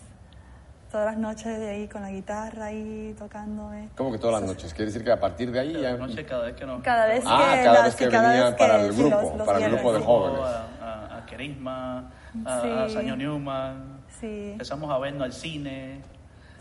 Todas 0.91 1.05
las 1.07 1.19
noches 1.19 1.59
de 1.59 1.69
ahí 1.69 1.87
con 1.89 2.01
la 2.01 2.11
guitarra 2.11 2.67
ahí 2.67 3.15
tocándome. 3.19 3.91
¿Cómo 3.95 4.11
que 4.11 4.19
todas 4.19 4.41
las 4.41 4.51
noches? 4.51 4.73
Quiere 4.73 4.87
decir 4.87 5.05
que 5.05 5.13
a 5.13 5.21
partir 5.21 5.53
de 5.53 5.61
ahí 5.61 5.79
ya... 5.81 5.95
Noche 5.99 6.25
cada 6.25 6.47
vez 6.47 6.57
que 6.57 6.65
nos... 6.65 6.83
Cada 6.83 7.07
vez 7.07 7.23
Ah, 7.27 7.39
que, 7.59 7.65
cada 7.65 7.73
las- 7.75 7.85
vez 7.85 7.97
que 7.97 8.09
cada 8.09 8.29
venía 8.31 8.45
vez 8.47 8.55
para 8.55 8.79
que- 8.79 8.87
el 8.87 8.93
sí, 8.95 9.01
grupo, 9.03 9.21
los- 9.23 9.37
los 9.37 9.47
para 9.47 9.59
el 9.67 9.71
grupo 9.73 9.93
de 9.93 9.99
sí. 9.99 10.05
jóvenes. 10.07 10.41
A, 10.41 10.67
a, 10.81 11.19
a 11.19 11.27
Kerisma, 11.27 11.99
a, 12.47 12.61
Sí. 12.63 12.69
a 12.71 12.89
Señor 12.89 13.19
Newman. 13.19 14.01
Sí. 14.19 14.51
Empezamos 14.53 14.91
a 14.91 14.99
vernos 14.99 15.23
al 15.25 15.33
cine. 15.35 16.01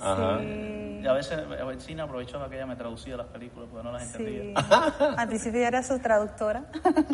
Ajá. 0.02 0.40
Sí. 0.40 1.00
Y 1.02 1.08
a 1.08 1.14
veces 1.14 1.40
el 1.72 1.82
cine 1.82 2.02
aprovechaba 2.02 2.50
que 2.50 2.58
ella 2.58 2.66
me 2.66 2.76
traducía 2.76 3.16
las 3.16 3.28
películas 3.28 3.70
porque 3.72 3.86
no 3.86 3.94
las 3.94 4.04
entendía. 4.14 4.42
Sí. 4.44 4.54
Al 5.18 5.28
principio 5.30 5.66
era 5.66 5.82
su 5.82 5.98
traductora. 6.00 6.66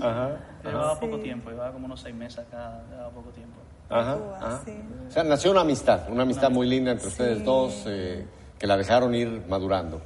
Ajá. 0.01 0.31
Llevaba 0.63 0.95
Sí. 0.95 0.99
poco 1.01 1.19
tiempo, 1.19 1.51
llevaba 1.51 1.71
como 1.73 1.85
unos 1.85 2.01
seis 2.01 2.15
meses 2.15 2.39
acá, 2.39 2.81
llevaba 2.89 3.09
poco 3.11 3.29
tiempo. 3.29 3.59
Ajá, 3.89 4.15
Cuba, 4.15 4.37
ajá. 4.37 4.61
sí. 4.65 4.73
O 5.07 5.11
sea, 5.11 5.23
nació 5.23 5.51
una 5.51 5.61
amistad, 5.61 6.09
una 6.09 6.23
amistad 6.23 6.49
muy 6.49 6.67
linda 6.67 6.91
entre 6.91 7.07
ustedes 7.07 7.43
dos, 7.45 7.83
eh, 7.87 8.25
que 8.57 8.65
la 8.67 8.77
dejaron 8.77 9.13
ir 9.13 9.43
madurando. 9.47 10.01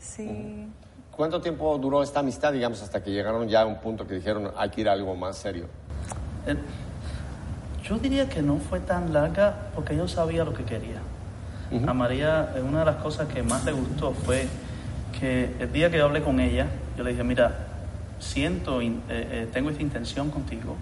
Sí. 0.00 0.66
¿Cuánto 1.16 1.40
tiempo 1.40 1.76
duró 1.78 2.02
esta 2.02 2.20
amistad, 2.20 2.52
digamos, 2.52 2.82
hasta 2.82 3.02
que 3.02 3.10
llegaron 3.10 3.48
ya 3.48 3.62
a 3.62 3.66
un 3.66 3.76
punto 3.80 4.06
que 4.06 4.14
dijeron 4.14 4.50
hay 4.56 4.70
que 4.70 4.80
ir 4.82 4.88
a 4.88 4.92
algo 4.92 5.14
más 5.16 5.36
serio? 5.36 5.66
Eh, 6.46 6.56
Yo 7.84 7.98
diría 7.98 8.28
que 8.28 8.42
no 8.42 8.58
fue 8.58 8.80
tan 8.80 9.12
larga 9.12 9.70
porque 9.74 9.96
yo 9.96 10.06
sabía 10.08 10.44
lo 10.44 10.52
que 10.54 10.64
quería. 10.64 11.00
A 11.86 11.92
María, 11.92 12.52
eh, 12.56 12.62
una 12.62 12.80
de 12.80 12.84
las 12.86 12.96
cosas 12.96 13.28
que 13.28 13.42
más 13.42 13.64
le 13.64 13.72
gustó 13.72 14.12
fue 14.12 14.46
que 15.20 15.54
el 15.58 15.70
día 15.72 15.90
que 15.90 15.98
yo 15.98 16.06
hablé 16.06 16.22
con 16.22 16.40
ella, 16.40 16.66
yo 16.96 17.04
le 17.04 17.10
dije, 17.10 17.22
mira, 17.24 17.66
siento, 18.18 18.80
eh, 18.80 18.90
eh, 19.08 19.48
tengo 19.52 19.68
esta 19.70 19.82
intención 19.82 20.30
contigo 20.30 20.76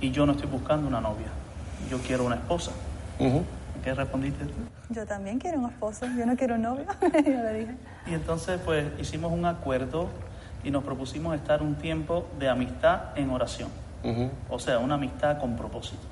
y 0.00 0.10
yo 0.10 0.26
no 0.26 0.32
estoy 0.32 0.48
buscando 0.48 0.88
una 0.88 1.00
novia, 1.00 1.28
yo 1.90 1.98
quiero 1.98 2.24
una 2.24 2.36
esposa. 2.36 2.72
Ujú. 3.18 3.42
¿Qué 3.82 3.94
respondiste 3.94 4.44
tú? 4.46 4.52
Yo 4.90 5.06
también 5.06 5.38
quiero 5.38 5.58
un 5.60 5.70
esposo. 5.70 6.06
Yo 6.16 6.24
no 6.26 6.36
quiero 6.36 6.54
un 6.54 6.62
novio. 6.62 6.84
yo 7.12 7.20
le 7.42 7.54
dije. 7.54 7.74
Y 8.06 8.14
entonces 8.14 8.60
pues 8.64 8.86
hicimos 9.00 9.32
un 9.32 9.44
acuerdo 9.46 10.08
y 10.62 10.70
nos 10.70 10.84
propusimos 10.84 11.34
estar 11.34 11.62
un 11.62 11.74
tiempo 11.74 12.26
de 12.38 12.48
amistad 12.48 13.16
en 13.16 13.30
oración. 13.30 13.68
Ujú. 14.02 14.30
O 14.50 14.58
sea, 14.58 14.78
una 14.78 14.94
amistad 14.94 15.38
con 15.38 15.56
propósito. 15.56 16.02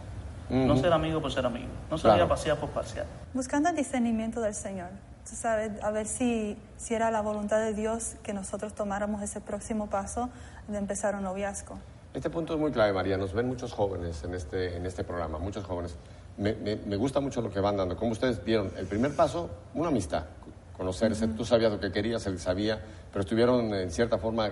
No 0.50 0.74
Ujú. 0.74 0.82
ser 0.82 0.92
amigo 0.92 1.20
por 1.22 1.32
ser 1.32 1.46
amigo. 1.46 1.68
No 1.90 1.96
salir 1.96 2.16
Claro. 2.16 2.24
a 2.24 2.28
pasear 2.36 2.56
por 2.58 2.68
pasear. 2.70 3.06
Buscando 3.32 3.70
el 3.70 3.76
discernimiento 3.76 4.40
del 4.42 4.54
Señor. 4.54 4.88
Tú 5.28 5.36
sabes, 5.36 5.70
a 5.82 5.90
ver 5.92 6.06
si, 6.06 6.58
si 6.76 6.94
era 6.94 7.10
la 7.10 7.20
voluntad 7.22 7.58
de 7.60 7.72
Dios 7.74 8.16
que 8.22 8.32
nosotros 8.34 8.74
tomáramos 8.74 9.22
ese 9.22 9.40
próximo 9.40 9.86
paso 9.86 10.28
de 10.68 10.76
empezar 10.78 11.14
un 11.14 11.22
noviazgo. 11.22 11.78
Este 12.14 12.28
punto 12.28 12.54
es 12.54 12.60
muy 12.60 12.70
clave, 12.70 12.92
María. 12.92 13.16
Nos 13.16 13.32
ven 13.32 13.46
muchos 13.48 13.72
jóvenes 13.72 14.22
en 14.24 14.34
este, 14.34 14.76
en 14.76 14.84
este 14.86 15.02
programa, 15.04 15.38
muchos 15.38 15.64
jóvenes. 15.64 15.96
Me, 16.36 16.54
me- 16.54 16.76
me 16.76 16.96
gusta 16.96 17.20
mucho 17.20 17.40
lo 17.40 17.50
que 17.50 17.60
van 17.60 17.76
dando. 17.76 17.96
Como 17.96 18.12
ustedes 18.12 18.44
dieron, 18.44 18.70
el 18.76 18.86
primer 18.86 19.14
paso, 19.16 19.48
una 19.74 19.88
amistad, 19.88 20.24
conocerse. 20.76 21.28
Tú 21.28 21.44
sabías 21.44 21.72
lo 21.72 21.80
que 21.80 21.90
querías, 21.90 22.26
él 22.26 22.38
sabía, 22.38 22.80
pero 23.10 23.22
estuvieron 23.22 23.72
en 23.74 23.90
cierta 23.90 24.18
forma 24.18 24.50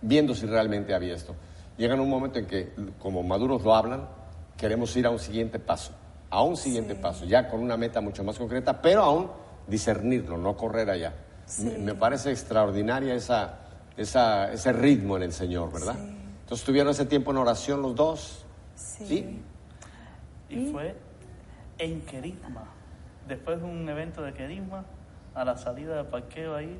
viendo 0.00 0.34
si 0.34 0.46
realmente 0.46 0.94
había 0.94 1.14
esto. 1.14 1.34
Llegan 1.76 2.00
un 2.00 2.08
momento 2.08 2.38
en 2.38 2.46
que, 2.46 2.72
como 2.98 3.22
maduros 3.22 3.62
lo 3.62 3.74
hablan, 3.74 4.08
queremos 4.56 4.96
ir 4.96 5.06
a 5.06 5.10
un 5.10 5.18
siguiente 5.18 5.58
paso, 5.58 5.92
a 6.30 6.42
un 6.42 6.56
siguiente 6.56 6.94
paso, 6.94 7.24
ya 7.24 7.48
con 7.48 7.60
una 7.60 7.76
meta 7.76 8.00
mucho 8.00 8.24
más 8.24 8.36
concreta, 8.38 8.80
pero 8.82 9.02
aún 9.02 9.30
discernirlo, 9.66 10.36
no 10.38 10.56
correr 10.56 10.90
allá. 10.90 11.12
Me, 11.62 11.78
me 11.78 11.94
parece 11.94 12.30
extraordinaria 12.30 13.14
esa, 13.14 13.58
esa, 13.96 14.52
ese 14.52 14.72
ritmo 14.72 15.16
en 15.16 15.22
el 15.24 15.32
Señor, 15.32 15.72
¿verdad? 15.72 15.94
Sí. 15.94 16.17
Entonces 16.48 16.64
tuvieron 16.64 16.90
ese 16.90 17.04
tiempo 17.04 17.30
en 17.30 17.36
oración 17.36 17.82
los 17.82 17.94
dos. 17.94 18.46
Sí. 18.74 19.42
Y 20.48 20.70
fue 20.72 20.96
en 21.76 22.00
Querisma. 22.00 22.64
Después 23.28 23.58
de 23.60 23.66
un 23.66 23.86
evento 23.86 24.22
de 24.22 24.32
Querisma, 24.32 24.86
a 25.34 25.44
la 25.44 25.58
salida 25.58 25.96
del 25.96 26.06
parqueo 26.06 26.54
ahí, 26.56 26.78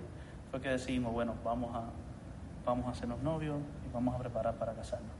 fue 0.50 0.62
que 0.62 0.70
decidimos, 0.70 1.12
bueno, 1.12 1.34
vamos 1.44 1.76
a, 1.76 1.82
vamos 2.64 2.86
a 2.86 2.90
hacernos 2.92 3.20
novios 3.22 3.58
y 3.86 3.92
vamos 3.92 4.14
a 4.14 4.18
preparar 4.18 4.54
para 4.54 4.72
casarnos. 4.72 5.10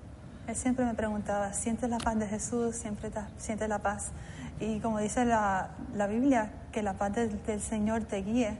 Él 0.46 0.57
siempre 0.57 0.86
me 0.86 0.94
preguntaba, 0.94 1.53
¿sientes 1.53 1.90
la 1.90 1.99
paz 1.99 2.18
de 2.18 2.26
Jesús? 2.26 2.74
Siempre 2.74 3.11
ta- 3.11 3.28
sientes 3.36 3.68
la 3.68 3.80
paz. 3.80 4.12
Y 4.61 4.80
como 4.80 4.99
dice 4.99 5.26
la, 5.26 5.72
la 5.94 6.07
Biblia, 6.07 6.53
que 6.72 6.82
la 6.82 6.94
paz 6.94 7.12
del, 7.14 7.42
del 7.44 7.61
Señor 7.61 8.05
te 8.05 8.22
guíe. 8.22 8.57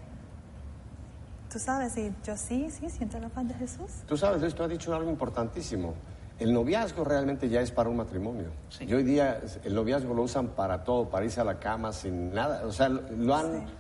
Tú 1.53 1.59
sabes, 1.59 1.97
y 1.97 2.13
yo 2.25 2.37
sí, 2.37 2.71
sí, 2.71 2.91
siento 2.91 3.19
la 3.19 3.29
paz 3.31 3.49
de 3.49 3.55
Jesús. 3.55 3.91
Tú 4.07 4.17
sabes, 4.17 4.41
Luis, 4.41 4.55
tú 4.55 4.63
has 4.63 4.69
dicho 4.71 4.95
algo 4.95 5.11
importantísimo. 5.11 5.95
El 6.39 6.53
noviazgo 6.53 7.05
realmente 7.05 7.49
ya 7.49 7.61
es 7.61 7.71
para 7.73 7.89
un 7.89 7.97
matrimonio. 7.97 8.51
Sí. 8.69 8.85
Y 8.85 8.95
hoy 8.95 9.03
día 9.03 9.41
el 9.65 9.75
noviazgo 9.75 10.15
lo 10.15 10.23
usan 10.23 10.49
para 10.49 10.85
todo, 10.85 11.09
para 11.09 11.25
irse 11.25 11.41
a 11.41 11.45
la 11.45 11.59
cama 11.59 11.93
sin 11.93 12.33
nada. 12.33 12.65
O 12.67 12.71
sea, 12.73 12.89
lo 12.89 13.35
han, 13.35 13.67
Sí. 13.67 13.73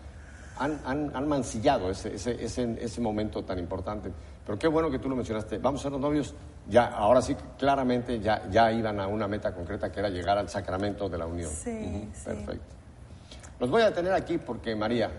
han, 0.59 0.81
han- 0.85 1.11
han 1.14 1.29
mancillado 1.29 1.91
ese, 1.91 2.14
ese, 2.14 2.43
ese, 2.43 2.77
ese 2.83 3.01
momento 3.01 3.45
tan 3.45 3.59
importante. 3.59 4.11
Pero 4.45 4.59
qué 4.59 4.66
bueno 4.66 4.91
que 4.91 4.99
tú 4.99 5.09
lo 5.09 5.14
mencionaste. 5.14 5.59
Vamos 5.59 5.81
a 5.81 5.83
ser 5.85 5.93
los 5.93 6.01
novios. 6.01 6.35
Ya, 6.69 6.87
ahora 6.87 7.21
sí, 7.23 7.37
claramente 7.59 8.19
ya, 8.19 8.49
ya 8.51 8.73
iban 8.73 8.99
a 8.99 9.07
una 9.07 9.29
meta 9.29 9.55
concreta 9.55 9.93
que 9.93 10.01
era 10.01 10.09
llegar 10.09 10.37
al 10.39 10.49
sacramento 10.49 11.09
de 11.09 11.19
la 11.19 11.27
unión. 11.27 11.51
Sí, 11.51 12.09
sí. 12.14 12.25
Perfecto. 12.25 12.75
Los 13.61 13.71
voy 13.71 13.83
a 13.83 13.93
tener 13.93 14.12
aquí 14.14 14.39
porque, 14.39 14.75
María, 14.75 15.11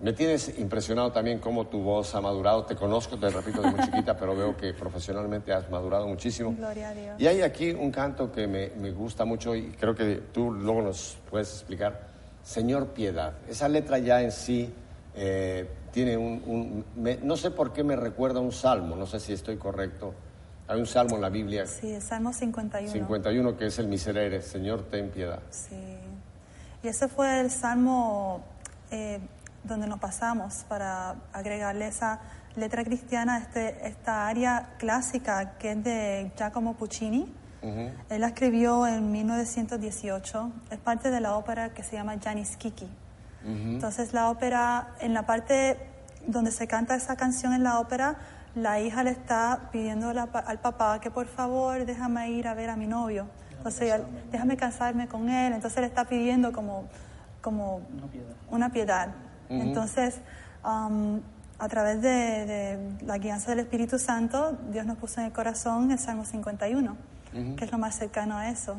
me 0.00 0.12
tienes 0.12 0.58
impresionado 0.58 1.10
también 1.10 1.38
cómo 1.38 1.66
tu 1.66 1.80
voz 1.80 2.14
ha 2.14 2.20
madurado. 2.20 2.64
Te 2.64 2.76
conozco, 2.76 3.16
te 3.16 3.30
repito, 3.30 3.62
de 3.62 3.70
muy 3.70 3.80
chiquita, 3.84 4.16
pero 4.16 4.36
veo 4.36 4.56
que 4.56 4.72
profesionalmente 4.74 5.52
has 5.52 5.70
madurado 5.70 6.06
muchísimo. 6.06 6.54
Gloria 6.56 6.90
a 6.90 6.94
Dios. 6.94 7.20
Y 7.20 7.26
hay 7.26 7.40
aquí 7.42 7.70
un 7.70 7.90
canto 7.90 8.30
que 8.30 8.46
me, 8.46 8.70
me 8.78 8.90
gusta 8.92 9.24
mucho 9.24 9.54
y 9.56 9.70
creo 9.72 9.94
que 9.94 10.16
tú 10.32 10.50
luego 10.52 10.82
nos 10.82 11.16
puedes 11.30 11.50
explicar. 11.52 12.08
Señor 12.42 12.88
Piedad. 12.88 13.32
Esa 13.48 13.68
letra 13.68 13.98
ya 13.98 14.20
en 14.22 14.30
sí 14.32 14.72
eh, 15.14 15.68
tiene 15.92 16.16
un... 16.16 16.42
un- 16.46 16.84
me- 17.02 17.16
no 17.16 17.36
sé 17.36 17.50
por 17.50 17.72
qué 17.72 17.82
me 17.82 17.96
recuerda 17.96 18.38
a 18.38 18.42
un 18.42 18.52
salmo, 18.52 18.94
no 18.96 19.06
sé 19.06 19.18
si 19.18 19.32
estoy 19.32 19.56
correcto. 19.56 20.12
Hay 20.68 20.78
un 20.80 20.86
salmo 20.86 21.14
en 21.16 21.22
la 21.22 21.28
Biblia, 21.28 21.64
Sí, 21.66 21.92
el 21.92 22.02
Salmo 22.02 22.32
51. 22.32 22.92
51, 22.92 23.56
que 23.56 23.66
es 23.66 23.78
el 23.78 23.86
miserere. 23.86 24.42
Señor, 24.42 24.82
ten 24.90 25.10
piedad. 25.10 25.38
Sí. 25.50 25.76
Y 26.82 26.88
ese 26.88 27.06
fue 27.08 27.40
el 27.40 27.50
salmo 27.52 28.44
eh, 28.90 29.20
donde 29.66 29.86
nos 29.86 29.98
pasamos 29.98 30.64
para 30.68 31.16
agregarle 31.32 31.86
esa 31.88 32.20
letra 32.54 32.84
cristiana 32.84 33.36
a 33.36 33.38
este, 33.38 33.86
esta 33.86 34.26
área 34.28 34.70
clásica 34.78 35.58
que 35.58 35.72
es 35.72 35.84
de 35.84 36.32
Giacomo 36.36 36.74
Puccini. 36.74 37.32
Él 37.62 38.20
la 38.20 38.28
escribió 38.28 38.86
en 38.86 39.10
1918. 39.10 40.52
Es 40.70 40.78
parte 40.78 41.10
de 41.10 41.20
la 41.20 41.36
ópera 41.36 41.70
que 41.74 41.82
se 41.82 41.96
llama 41.96 42.14
Janis 42.22 42.56
Kiki. 42.56 42.88
Entonces 43.44 44.12
la 44.12 44.30
ópera, 44.30 44.94
en 45.00 45.14
la 45.14 45.24
parte 45.26 45.76
donde 46.26 46.50
se 46.50 46.66
canta 46.66 46.94
esa 46.94 47.16
canción 47.16 47.52
en 47.52 47.62
la 47.64 47.78
ópera, 47.80 48.16
la 48.54 48.80
hija 48.80 49.02
le 49.02 49.10
está 49.10 49.68
pidiendo 49.70 50.12
la 50.12 50.22
al 50.22 50.58
papá 50.60 51.00
que 51.00 51.10
por 51.10 51.26
favor 51.26 51.84
déjame 51.84 52.30
ir 52.30 52.48
a 52.48 52.54
ver 52.54 52.70
a 52.70 52.76
mi 52.76 52.86
novio. 52.86 53.26
Entonces, 53.56 53.82
ella, 53.82 54.00
déjame 54.30 54.56
casarme 54.56 55.08
con 55.08 55.28
él. 55.28 55.52
Entonces 55.52 55.80
le 55.80 55.86
está 55.86 56.04
pidiendo 56.04 56.52
como, 56.52 56.84
como 57.40 57.76
Una 57.76 58.06
piedad. 58.06 58.34
una 58.50 58.70
piedad. 58.70 59.08
Entonces, 59.48 60.20
um, 60.64 61.20
a 61.58 61.68
través 61.68 62.02
de, 62.02 62.08
de 62.08 63.04
la 63.06 63.18
guianza 63.18 63.50
del 63.50 63.60
Espíritu 63.60 63.98
Santo, 63.98 64.58
Dios 64.70 64.86
nos 64.86 64.98
puso 64.98 65.20
en 65.20 65.26
el 65.26 65.32
corazón 65.32 65.90
el 65.90 65.98
Salmo 65.98 66.24
51, 66.24 66.96
que 67.56 67.64
es 67.64 67.72
lo 67.72 67.78
más 67.78 67.96
cercano 67.96 68.36
a 68.36 68.48
eso. 68.48 68.76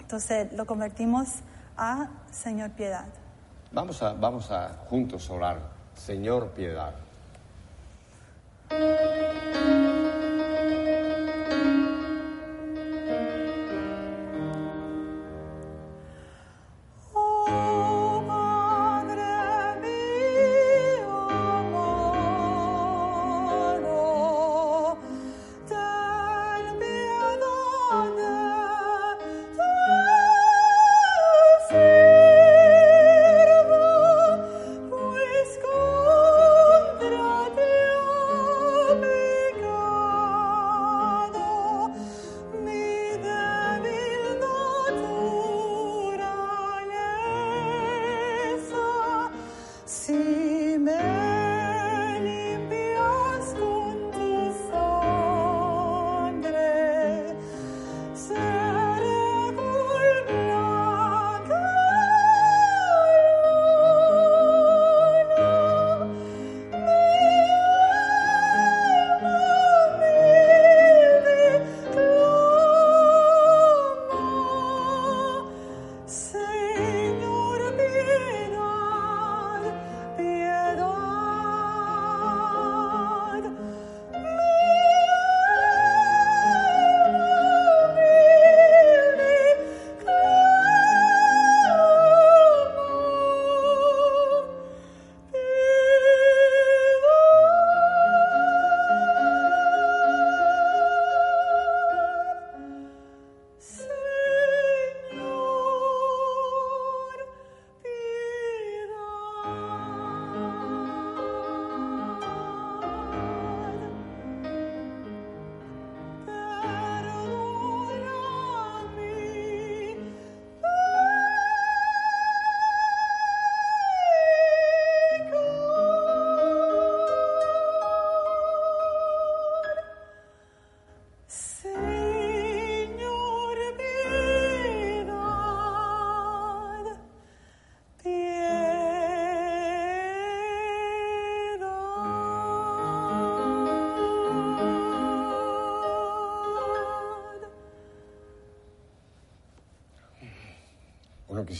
Entonces 0.00 0.52
lo 0.52 0.66
convertimos 0.66 1.28
a 1.76 2.08
Señor 2.30 2.70
Piedad. 2.70 3.06
Vamos 3.72 4.02
a, 4.02 4.12
vamos 4.14 4.50
a 4.50 4.70
juntos 4.88 5.30
orar. 5.30 5.60
Señor, 5.94 6.50
piedad. 6.50 6.94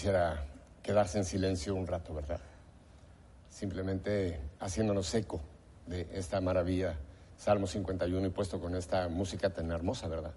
Quisiera 0.00 0.42
quedarse 0.82 1.18
en 1.18 1.26
silencio 1.26 1.74
un 1.74 1.86
rato, 1.86 2.14
¿verdad? 2.14 2.40
Simplemente 3.50 4.40
haciéndonos 4.58 5.14
eco 5.14 5.42
de 5.86 6.08
esta 6.14 6.40
maravilla, 6.40 6.94
Salmo 7.36 7.66
51, 7.66 8.26
y 8.26 8.30
puesto 8.30 8.58
con 8.58 8.74
esta 8.74 9.08
música 9.08 9.50
tan 9.50 9.70
hermosa, 9.70 10.08
¿verdad? 10.08 10.32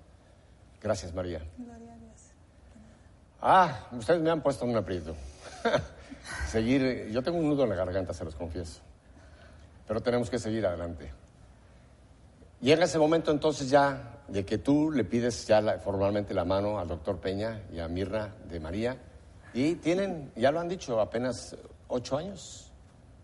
Gracias, 0.82 1.14
María. 1.14 1.39
Gloria 1.57 1.93
a 1.93 1.97
Dios. 1.97 2.22
Ah, 3.41 3.88
ustedes 3.93 4.20
me 4.20 4.32
han 4.32 4.41
puesto 4.41 4.66
en 4.66 4.72
un 4.72 4.76
aprieto. 4.76 5.16
seguir, 6.49 7.07
yo 7.09 7.24
tengo 7.24 7.38
un 7.38 7.47
nudo 7.47 7.64
en 7.64 7.70
la 7.70 7.76
garganta, 7.76 8.14
se 8.14 8.26
los 8.26 8.36
confieso. 8.36 8.82
Pero 9.88 10.01
tenemos 10.01 10.30
que 10.30 10.39
seguir 10.39 10.66
adelante. 10.66 11.09
Llega 12.59 12.84
ese 12.84 12.99
momento 12.99 13.32
entonces 13.32 13.70
ya 13.70 14.24
de 14.28 14.43
que 14.43 14.57
tú 14.57 14.91
le 14.91 15.05
pides 15.05 15.47
ya 15.47 15.61
la- 15.61 15.80
formalmente 15.80 16.34
la 16.34 16.43
mano 16.43 16.80
al 16.80 16.89
doctor 16.89 17.22
Peña 17.22 17.61
y 17.72 17.80
a 17.80 17.88
Mirna 17.88 18.36
de 18.49 18.59
María. 18.59 18.97
Y 19.54 19.76
tienen, 19.76 20.32
ya 20.36 20.51
lo 20.51 20.60
han 20.60 20.68
dicho, 20.68 20.99
apenas 20.99 21.56
ocho 21.88 22.18
años. 22.18 22.72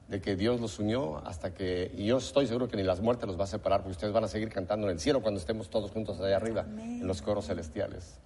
de 0.09 0.19
que 0.19 0.36
Dios 0.36 0.59
los 0.59 0.80
unió 0.80 1.17
hasta 1.25 1.53
que, 1.53 1.91
y 1.95 2.07
yo 2.07 2.17
estoy 2.17 2.47
seguro 2.47 2.67
que 2.67 2.75
ni 2.75 2.84
las 2.84 2.99
muertes 2.99 3.27
los 3.27 3.39
va 3.39 3.43
a 3.43 3.47
separar, 3.47 3.82
porque 3.82 3.91
ustedes 3.91 4.11
van 4.11 4.23
a 4.23 4.27
seguir 4.27 4.49
cantando 4.49 4.88
en 4.88 4.93
el 4.93 4.99
cielo 4.99 5.21
cuando 5.21 5.39
estemos 5.39 5.69
todos 5.69 5.91
juntos 5.91 6.19
allá 6.19 6.36
arriba, 6.36 6.65
en 6.67 7.05
los 7.05 7.21
coros 7.21 7.45
celestiales. 7.45 8.17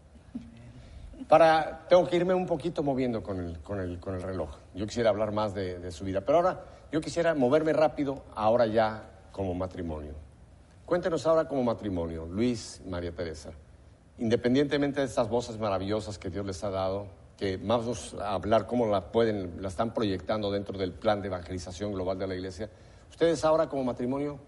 Para, 1.27 1.85
tengo 1.89 2.07
que 2.07 2.15
irme 2.15 2.33
un 2.33 2.45
poquito 2.45 2.83
moviendo 2.83 3.21
con 3.21 3.39
el, 3.39 3.59
con 3.59 3.79
el, 3.79 3.99
con 3.99 4.15
el 4.15 4.21
reloj. 4.21 4.49
Yo 4.73 4.87
quisiera 4.87 5.09
hablar 5.09 5.33
más 5.33 5.53
de, 5.53 5.79
de 5.79 5.91
su 5.91 6.05
vida, 6.05 6.21
pero 6.21 6.37
ahora 6.37 6.63
yo 6.91 7.01
quisiera 7.01 7.33
moverme 7.35 7.73
rápido, 7.73 8.23
ahora 8.33 8.65
ya 8.65 9.03
como 9.31 9.53
matrimonio. 9.53 10.13
Cuéntenos 10.85 11.25
ahora 11.25 11.47
como 11.47 11.63
matrimonio, 11.63 12.25
Luis 12.25 12.81
y 12.85 12.89
María 12.89 13.11
Teresa. 13.11 13.51
Independientemente 14.19 15.01
de 15.01 15.07
estas 15.07 15.27
voces 15.27 15.57
maravillosas 15.57 16.17
que 16.17 16.29
Dios 16.29 16.45
les 16.45 16.63
ha 16.63 16.69
dado, 16.69 17.07
que 17.43 17.57
vamos 17.57 18.15
a 18.21 18.35
hablar 18.35 18.67
cómo 18.67 18.85
la 18.87 19.11
pueden, 19.11 19.61
la 19.61 19.67
están 19.67 19.93
proyectando 19.93 20.49
dentro 20.49 20.77
del 20.77 20.93
plan 20.93 21.21
de 21.21 21.27
evangelización 21.27 21.91
global 21.91 22.17
de 22.17 22.25
la 22.25 22.35
iglesia. 22.35 22.69
Ustedes 23.09 23.43
ahora 23.43 23.67
como 23.67 23.83
matrimonio, 23.83 24.39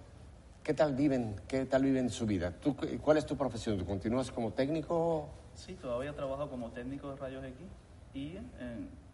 ¿qué 0.63 0.73
tal 0.73 0.95
viven? 0.95 1.35
¿Qué 1.45 1.65
tal 1.65 1.83
viven 1.83 2.09
su 2.09 2.25
vida? 2.25 2.53
¿Tú, 2.53 2.73
¿Cuál 3.01 3.17
es 3.17 3.25
tu 3.25 3.35
profesión? 3.35 3.77
¿Tú 3.77 3.85
continúas 3.85 4.31
como 4.31 4.53
técnico? 4.53 5.27
Sí, 5.55 5.73
todavía 5.73 6.15
trabajo 6.15 6.49
como 6.49 6.69
técnico 6.71 7.09
de 7.09 7.17
rayos 7.17 7.43
X 7.43 7.67
y 8.13 8.37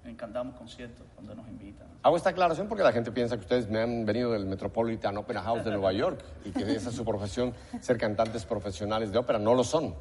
en 0.06 0.16
cantamos 0.16 0.56
conciertos 0.58 1.08
cuando 1.16 1.34
nos 1.34 1.48
invitan. 1.48 1.88
Hago 2.04 2.18
esta 2.18 2.30
aclaración 2.30 2.68
porque 2.68 2.84
la 2.84 2.92
gente 2.92 3.12
piensa 3.12 3.36
que 3.36 3.42
ustedes 3.42 3.68
me 3.68 3.82
han 3.82 4.06
venido 4.06 4.32
del 4.32 4.46
Metropolitan 4.46 5.18
Opera 5.18 5.42
House 5.42 5.66
de 5.66 5.72
Nueva 5.72 5.92
York 5.92 6.24
y 6.46 6.52
que 6.52 6.72
esa 6.72 6.90
es 6.90 6.96
su 6.96 7.04
profesión, 7.12 7.52
ser 7.80 7.98
cantantes 7.98 8.46
profesionales 8.46 9.12
de 9.12 9.18
ópera. 9.18 9.40
No 9.40 9.56
lo 9.56 9.64
son. 9.64 9.96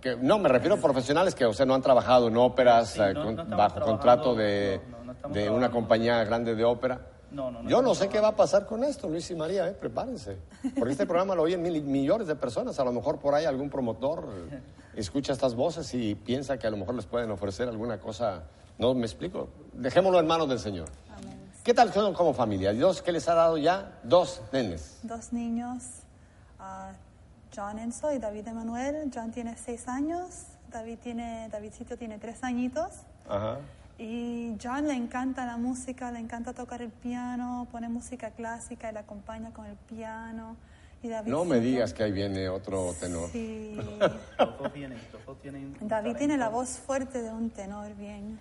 Que- 0.00 0.16
no, 0.16 0.38
me 0.38 0.48
refiero 0.48 0.76
a 0.76 0.78
profesionales 0.78 1.34
que, 1.34 1.44
o 1.46 1.52
sea, 1.52 1.66
no 1.66 1.74
han 1.74 1.82
trabajado 1.82 2.28
en 2.28 2.36
óperas 2.36 2.90
Sí, 2.90 3.00
eh, 3.00 3.14
no- 3.14 3.24
con- 3.24 3.36
no 3.36 3.42
estamos 3.42 3.56
bajo 3.74 3.80
contrato 3.80 4.34
de, 4.34 4.80
no, 4.90 4.98
no, 4.98 5.04
no 5.04 5.12
estamos 5.12 5.36
de 5.36 5.50
una 5.50 5.70
compañía 5.70 6.22
grande 6.24 6.54
de 6.54 6.64
ópera. 6.64 7.00
No, 7.30 7.50
no, 7.50 7.62
no 7.62 7.68
Yo 7.68 7.82
no 7.82 7.94
sé 7.94 8.08
qué 8.08 8.20
va 8.20 8.28
a 8.28 8.36
pasar 8.36 8.64
con 8.64 8.82
esto, 8.84 9.06
Luis 9.08 9.30
y 9.30 9.34
María, 9.34 9.68
eh, 9.68 9.72
prepárense. 9.72 10.38
Porque 10.78 10.92
este 10.92 11.04
programa 11.06 11.34
lo 11.34 11.42
oyen 11.42 11.60
mil- 11.60 11.82
millones 11.82 12.26
de 12.26 12.34
personas. 12.36 12.78
A 12.80 12.84
lo 12.84 12.92
mejor 12.92 13.18
por 13.18 13.34
ahí 13.34 13.44
algún 13.44 13.68
promotor 13.68 14.26
eh, 14.50 14.60
escucha 14.96 15.32
estas 15.34 15.54
voces 15.54 15.92
y 15.92 16.14
piensa 16.14 16.56
que 16.58 16.66
a 16.66 16.70
lo 16.70 16.78
mejor 16.78 16.94
les 16.94 17.04
pueden 17.04 17.30
ofrecer 17.30 17.68
alguna 17.68 17.98
cosa. 17.98 18.44
No 18.78 18.94
me 18.94 19.04
explico. 19.04 19.48
Dejémoslo 19.74 20.20
en 20.20 20.26
manos 20.26 20.48
del 20.48 20.58
Señor. 20.58 20.88
Amén. 21.14 21.50
¿Qué 21.62 21.74
tal 21.74 21.92
son 21.92 22.14
como 22.14 22.32
familia? 22.32 22.72
Dios 22.72 23.02
que 23.02 23.12
les 23.12 23.28
ha 23.28 23.34
dado 23.34 23.58
ya 23.58 23.98
dos 24.04 24.40
nenes. 24.52 25.00
Dos 25.02 25.30
niños, 25.34 25.82
ah, 26.58 26.92
John 27.58 27.80
Enzo 27.80 28.12
y 28.12 28.18
David 28.18 28.46
Emanuel. 28.46 29.10
John 29.12 29.32
tiene 29.32 29.56
seis 29.56 29.88
años, 29.88 30.44
David 30.70 30.98
tiene, 31.02 31.48
Davidcito 31.50 31.96
tiene 31.96 32.18
tres 32.18 32.44
añitos. 32.44 33.02
Ajá. 33.28 33.58
Y 33.98 34.54
John 34.62 34.86
le 34.86 34.94
encanta 34.94 35.44
la 35.44 35.56
música, 35.56 36.12
le 36.12 36.20
encanta 36.20 36.52
tocar 36.52 36.82
el 36.82 36.90
piano, 36.90 37.66
pone 37.72 37.88
música 37.88 38.30
clásica 38.30 38.90
y 38.90 38.92
le 38.92 39.00
acompaña 39.00 39.52
con 39.52 39.66
el 39.66 39.74
piano. 39.74 40.54
Y 41.02 41.08
David 41.08 41.32
No 41.32 41.44
me 41.44 41.58
digas 41.58 41.92
que 41.92 42.04
ahí 42.04 42.12
viene 42.12 42.48
otro 42.48 42.94
tenor. 43.00 43.28
Sí. 43.30 43.76
David 45.80 46.16
tiene 46.16 46.36
la 46.36 46.50
voz 46.50 46.78
fuerte 46.78 47.22
de 47.22 47.30
un 47.30 47.50
tenor 47.50 47.92
bien. 47.96 48.38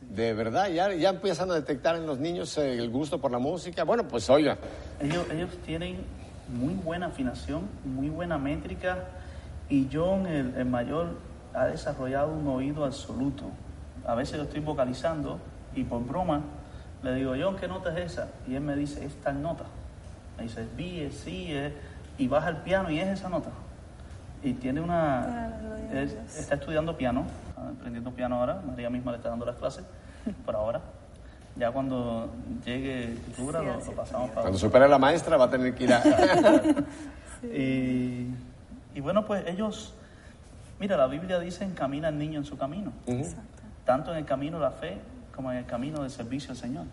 De 0.00 0.34
verdad, 0.34 0.68
ya, 0.68 0.92
ya 0.94 1.10
empiezan 1.10 1.48
a 1.52 1.54
detectar 1.54 1.94
en 1.94 2.06
los 2.06 2.18
niños 2.18 2.58
eh, 2.58 2.72
el 2.72 2.90
gusto 2.90 3.20
por 3.20 3.30
la 3.30 3.38
música. 3.38 3.84
Bueno, 3.84 4.08
pues 4.08 4.28
oiga, 4.30 4.58
Ellos, 5.00 5.26
ellos 5.30 5.56
tienen 5.64 6.04
muy 6.48 6.74
buena 6.74 7.06
afinación, 7.06 7.62
muy 7.84 8.08
buena 8.08 8.38
métrica 8.38 9.04
y 9.68 9.88
John, 9.92 10.26
el, 10.26 10.54
el 10.56 10.64
mayor, 10.64 11.16
ha 11.54 11.66
desarrollado 11.66 12.32
un 12.32 12.46
oído 12.48 12.84
absoluto. 12.84 13.44
A 14.06 14.14
veces 14.14 14.36
yo 14.36 14.44
estoy 14.44 14.60
vocalizando 14.60 15.38
y 15.74 15.84
por 15.84 16.04
broma 16.04 16.42
le 17.02 17.14
digo, 17.14 17.34
John, 17.40 17.56
¿qué 17.56 17.68
nota 17.68 17.96
es 17.96 18.12
esa? 18.12 18.28
Y 18.46 18.54
él 18.54 18.62
me 18.62 18.74
dice, 18.74 19.04
es 19.04 19.14
tal 19.22 19.40
nota. 19.40 19.64
Me 20.36 20.44
dice, 20.44 20.62
es 20.62 20.76
B, 20.76 21.06
es 21.06 21.20
C, 21.20 21.66
es-", 21.66 21.72
y 22.18 22.26
baja 22.28 22.48
el 22.48 22.56
piano 22.58 22.90
y 22.90 22.98
es 22.98 23.08
esa 23.08 23.28
nota. 23.28 23.50
Y 24.42 24.54
tiene 24.54 24.80
una... 24.80 25.52
Él 25.92 26.16
está 26.36 26.56
estudiando 26.56 26.96
piano, 26.96 27.24
aprendiendo 27.56 28.10
piano 28.10 28.36
ahora, 28.36 28.60
María 28.66 28.90
misma 28.90 29.12
le 29.12 29.18
está 29.18 29.30
dando 29.30 29.46
las 29.46 29.56
clases, 29.56 29.84
por 30.44 30.54
ahora. 30.54 30.80
Ya 31.58 31.72
cuando 31.72 32.30
llegue 32.64 33.16
cultura 33.26 33.60
Sí, 33.60 33.90
lo, 33.90 33.96
pasamos 33.96 34.30
para... 34.30 34.42
cuando 34.42 34.58
supere 34.58 34.88
la 34.88 34.98
maestra 34.98 35.36
va 35.36 35.46
a 35.46 35.50
tener 35.50 35.74
que 35.74 35.84
ir 35.84 35.92
a... 35.92 36.02
Y, 37.42 38.26
y 38.96 39.00
bueno, 39.00 39.24
pues 39.24 39.46
ellos, 39.46 39.94
mira, 40.80 40.96
la 40.96 41.06
Biblia 41.06 41.38
dice, 41.38 41.64
encamina 41.64 42.08
al 42.08 42.18
niño 42.18 42.40
en 42.40 42.44
su 42.44 42.58
camino, 42.58 42.92
Exacto. 43.06 43.62
tanto 43.84 44.10
en 44.10 44.18
el 44.18 44.24
camino 44.24 44.58
de 44.58 44.64
la 44.64 44.72
fe 44.72 44.98
como 45.38 45.52
en 45.52 45.58
el 45.58 45.66
camino 45.66 46.02
del 46.02 46.10
servicio 46.10 46.50
al 46.50 46.56
Señor. 46.56 46.86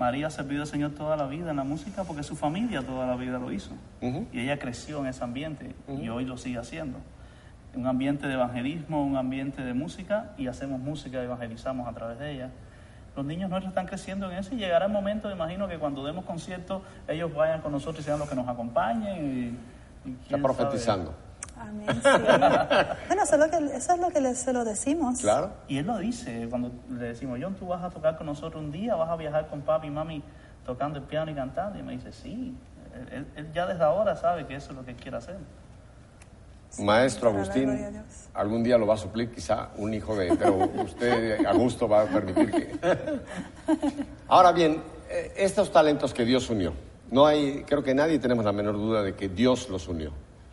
María 0.00 0.26
ha 0.26 0.30
servido 0.30 0.62
al 0.62 0.66
Señor 0.66 0.90
toda 0.90 1.16
la 1.16 1.28
vida 1.28 1.50
en 1.50 1.56
la 1.56 1.62
música 1.62 2.02
porque 2.02 2.24
su 2.24 2.34
familia 2.34 2.82
toda 2.82 3.06
la 3.06 3.14
vida 3.14 3.38
lo 3.38 3.52
hizo. 3.52 3.70
Y 4.00 4.40
ella 4.40 4.58
creció 4.58 4.98
en 4.98 5.06
ese 5.06 5.22
ambiente 5.22 5.72
y 5.88 6.08
hoy 6.08 6.24
lo 6.24 6.36
sigue 6.36 6.58
haciendo. 6.58 6.98
Un 7.76 7.86
ambiente 7.86 8.26
de 8.26 8.34
evangelismo, 8.34 9.04
un 9.04 9.16
ambiente 9.16 9.62
de 9.62 9.72
música 9.72 10.32
y 10.36 10.48
hacemos 10.48 10.80
música 10.80 11.20
y 11.20 11.26
evangelizamos 11.26 11.86
a 11.86 11.92
través 11.92 12.18
de 12.18 12.32
ella. 12.32 12.50
Los 13.16 13.24
niños 13.26 13.50
nuestros 13.50 13.70
están 13.72 13.86
creciendo 13.86 14.30
en 14.30 14.38
eso 14.38 14.54
y 14.54 14.58
llegará 14.58 14.86
el 14.86 14.92
momento, 14.92 15.28
me 15.28 15.34
imagino, 15.34 15.66
que 15.68 15.78
cuando 15.78 16.04
demos 16.04 16.24
conciertos 16.24 16.82
ellos 17.08 17.34
vayan 17.34 17.60
con 17.60 17.72
nosotros 17.72 18.00
y 18.00 18.02
sean 18.04 18.18
los 18.18 18.28
que 18.28 18.36
nos 18.36 18.48
acompañen. 18.48 19.58
Y, 20.04 20.08
y 20.10 20.16
Está 20.24 20.38
profetizando. 20.38 21.12
Amén. 21.58 21.86
sí. 21.92 22.00
bueno, 23.08 23.22
eso 23.22 23.34
es 23.34 23.38
lo 23.38 23.50
que, 23.50 23.76
eso 23.76 23.92
es 23.94 24.00
lo 24.00 24.08
que 24.10 24.20
le- 24.20 24.34
se 24.34 24.52
lo 24.52 24.64
decimos. 24.64 25.20
Claro. 25.20 25.50
Y 25.68 25.78
él 25.78 25.86
lo 25.86 25.98
dice 25.98 26.46
cuando 26.48 26.70
le 26.88 27.06
decimos, 27.08 27.38
John, 27.42 27.54
tú 27.54 27.66
vas 27.66 27.82
a 27.82 27.90
tocar 27.90 28.16
con 28.16 28.26
nosotros 28.26 28.62
un 28.62 28.72
día, 28.72 28.94
vas 28.94 29.10
a 29.10 29.16
viajar 29.16 29.48
con 29.48 29.60
papi 29.62 29.88
y 29.88 29.90
mami 29.90 30.22
tocando 30.64 30.98
el 30.98 31.04
piano 31.04 31.30
y 31.30 31.34
cantando. 31.34 31.78
Y 31.78 31.82
me 31.82 31.92
dice, 31.92 32.12
sí, 32.12 32.56
él, 32.94 33.08
él- 33.12 33.26
él 33.36 33.52
ya 33.52 33.66
desde 33.66 33.84
ahora 33.84 34.16
sabe 34.16 34.46
que 34.46 34.54
eso 34.54 34.70
es 34.70 34.76
lo 34.78 34.84
que 34.84 34.92
él 34.92 34.96
quiere 34.96 35.16
hacer. 35.18 35.36
Maestro 36.78 37.30
Agustín, 37.30 37.68
algún 38.34 38.62
día 38.62 38.78
lo 38.78 38.86
va 38.86 38.94
a 38.94 38.98
suplir 38.98 39.30
quizá 39.30 39.70
un 39.76 39.92
hijo 39.92 40.14
de... 40.16 40.36
Pero 40.36 40.70
usted, 40.84 41.44
a 41.44 41.52
gusto, 41.52 41.88
va 41.88 42.02
a 42.02 42.06
permitir 42.06 42.50
que... 42.50 42.78
Ahora 44.28 44.52
bien, 44.52 44.82
eh, 45.08 45.32
estos 45.36 45.72
talentos 45.72 46.14
que 46.14 46.24
Dios 46.24 46.48
unió, 46.50 46.72
no 47.10 47.26
hay, 47.26 47.64
creo 47.66 47.82
que 47.82 47.94
nadie 47.94 48.18
tenemos 48.18 48.44
la 48.44 48.52
menor 48.52 48.74
duda 48.76 49.02
de 49.02 49.14
que 49.14 49.28
Dios 49.28 49.68
los 49.68 49.88
unió. 49.88 50.12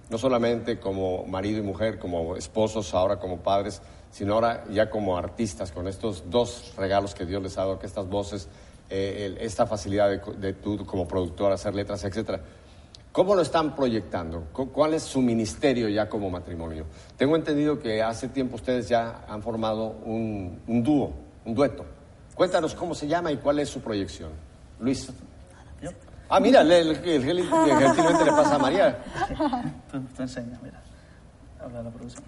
No 0.09 0.18
solamente 0.18 0.80
como 0.80 1.26
marido 1.26 1.59
y 1.59 1.63
mujer, 1.63 1.99
como 1.99 2.36
esposos, 2.36 2.93
ahora 2.93 3.18
como 3.20 3.38
padres, 3.39 3.82
sino 4.09 4.34
ahora 4.36 4.63
ya 4.72 4.89
como 4.89 5.18
artistas, 5.18 5.72
con 5.72 5.88
estos 5.88 6.24
dos 6.30 6.74
regalos 6.78 7.13
que 7.13 7.26
Dios 7.26 7.43
les 7.43 7.57
ha 7.57 7.61
dado, 7.61 7.78
que 7.78 7.86
estas 7.86 8.07
voces, 8.07 8.47
eh, 8.89 9.24
el- 9.26 9.38
esta 9.39 9.68
facilidad 9.68 10.09
de, 10.09 10.22
de 10.38 10.53
tú 10.53 10.86
como 10.86 11.07
productor 11.07 11.51
hacer 11.51 11.76
letras, 11.76 12.03
etcétera. 12.05 12.39
¿Cómo 13.18 13.34
lo 13.34 13.41
están 13.41 13.76
proyectando? 13.76 14.43
¿Cu- 14.53 14.72
¿Cuál 14.72 14.93
es 14.93 15.01
su 15.01 15.24
ministerio 15.24 15.89
ya 15.89 16.07
como 16.07 16.30
matrimonio? 16.30 16.86
Tengo 17.18 17.36
entendido 17.36 17.80
que 17.80 18.03
hace 18.03 18.28
tiempo 18.28 18.57
ustedes 18.57 18.88
ya 18.88 19.26
han 19.28 19.41
formado 19.41 19.88
un, 20.05 20.61
un 20.68 20.84
dúo, 20.84 21.13
un 21.43 21.55
dueto. 21.55 21.84
Cuéntanos 22.36 22.76
cómo 22.76 22.93
se 22.93 23.07
llama 23.07 23.32
y 23.32 23.38
cuál 23.38 23.57
es 23.57 23.70
su 23.70 23.82
proyección. 23.82 24.30
Luis. 24.80 25.11
¿Yo? 25.82 25.89
Ah, 26.30 26.39
mira, 26.39 26.61
el, 26.61 26.72
el- 26.72 26.89
el- 26.95 27.39
el- 27.39 27.43
gentilmente 27.49 28.24
le 28.24 28.32
pasa 28.34 28.53
a 28.53 28.59
María. 28.59 28.99
Tú, 29.91 29.99
tú 30.15 30.22
enseñas, 30.22 30.61
mira. 30.61 30.80
Habla 31.59 31.80
de 31.80 31.84
la 31.86 31.89
producción. 31.89 32.24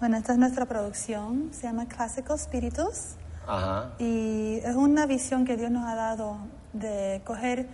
Bueno, 0.00 0.16
esta 0.16 0.32
es 0.32 0.38
nuestra 0.38 0.64
producción, 0.64 1.50
se 1.52 1.64
llama 1.64 1.86
Clásico 1.86 2.38
Spiritus 2.38 3.16
Ajá. 3.46 3.90
y 3.98 4.54
es 4.64 4.74
una 4.74 5.04
visión 5.04 5.44
que 5.44 5.58
Dios 5.58 5.70
nos 5.70 5.84
ha 5.86 5.94
dado 5.94 6.38
de 6.72 7.20
coger 7.26 7.66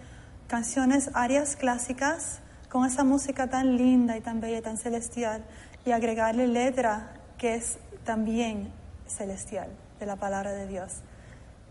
canciones, 0.48 1.10
áreas 1.14 1.54
clásicas 1.54 2.40
con 2.70 2.84
esa 2.84 3.04
música 3.04 3.48
tan 3.48 3.76
linda 3.76 4.16
y 4.16 4.20
tan 4.20 4.40
bella 4.40 4.58
y 4.58 4.62
tan 4.62 4.76
celestial 4.76 5.42
y 5.84 5.92
agregarle 5.92 6.46
letra 6.46 7.12
que 7.38 7.54
es 7.54 7.78
también 8.04 8.70
celestial 9.06 9.68
de 10.00 10.06
la 10.06 10.16
palabra 10.16 10.52
de 10.52 10.66
Dios. 10.66 10.92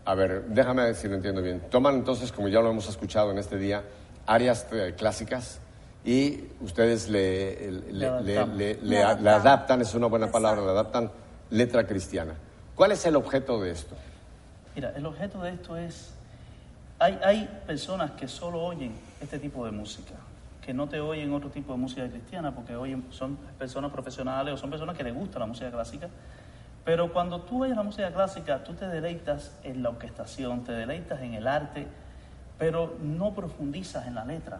A 0.04 0.14
ver, 0.14 0.44
déjame 0.48 0.94
si 0.94 1.08
lo 1.08 1.16
entiendo 1.16 1.42
bien. 1.42 1.60
Toman 1.70 1.96
entonces, 1.96 2.32
como 2.32 2.48
ya 2.48 2.60
lo 2.60 2.70
hemos 2.70 2.88
escuchado 2.88 3.30
en 3.32 3.38
este 3.38 3.56
día, 3.56 3.82
áreas 4.26 4.66
eh, 4.72 4.94
clásicas 4.96 5.58
y 6.04 6.44
ustedes 6.60 7.08
le, 7.08 7.70
le- 7.72 7.92
le- 7.92 8.06
adaptamos. 8.06 8.56
le- 8.56 8.74
le- 8.74 8.80
Le 8.82 8.88
le 8.88 9.02
adaptamos. 9.02 9.40
adaptan, 9.40 9.80
es 9.82 9.94
una 9.94 10.06
buena 10.06 10.30
palabra, 10.30 10.62
le 10.62 10.70
adaptan 10.70 11.10
letra 11.50 11.86
cristiana. 11.86 12.34
¿Cuál 12.74 12.92
es 12.92 13.04
el 13.06 13.16
objeto 13.16 13.60
de 13.60 13.70
esto? 13.72 13.94
Mira, 14.74 14.92
el 14.94 15.06
objeto 15.06 15.42
de 15.42 15.50
esto 15.52 15.76
es, 15.76 16.10
hay, 16.98 17.18
hay 17.24 17.60
personas 17.66 18.12
que 18.12 18.28
solo 18.28 18.62
oyen 18.62 18.92
este 19.20 19.38
tipo 19.38 19.64
de 19.64 19.72
música, 19.72 20.12
que 20.66 20.74
no 20.74 20.88
te 20.88 21.00
oyen 21.00 21.32
otro 21.32 21.48
tipo 21.48 21.72
de 21.72 21.78
música 21.78 22.08
cristiana, 22.08 22.52
porque 22.52 22.74
oyen, 22.74 23.06
son 23.10 23.36
personas 23.56 23.92
profesionales 23.92 24.52
o 24.52 24.56
son 24.56 24.68
personas 24.68 24.96
que 24.96 25.04
les 25.04 25.14
gusta 25.14 25.38
la 25.38 25.46
música 25.46 25.70
clásica, 25.70 26.08
pero 26.84 27.12
cuando 27.12 27.42
tú 27.42 27.62
oyes 27.62 27.76
la 27.76 27.84
música 27.84 28.10
clásica, 28.12 28.64
tú 28.64 28.74
te 28.74 28.88
deleitas 28.88 29.56
en 29.62 29.84
la 29.84 29.90
orquestación, 29.90 30.64
te 30.64 30.72
deleitas 30.72 31.20
en 31.20 31.34
el 31.34 31.46
arte, 31.46 31.86
pero 32.58 32.96
no 33.00 33.32
profundizas 33.32 34.08
en 34.08 34.16
la 34.16 34.24
letra, 34.24 34.58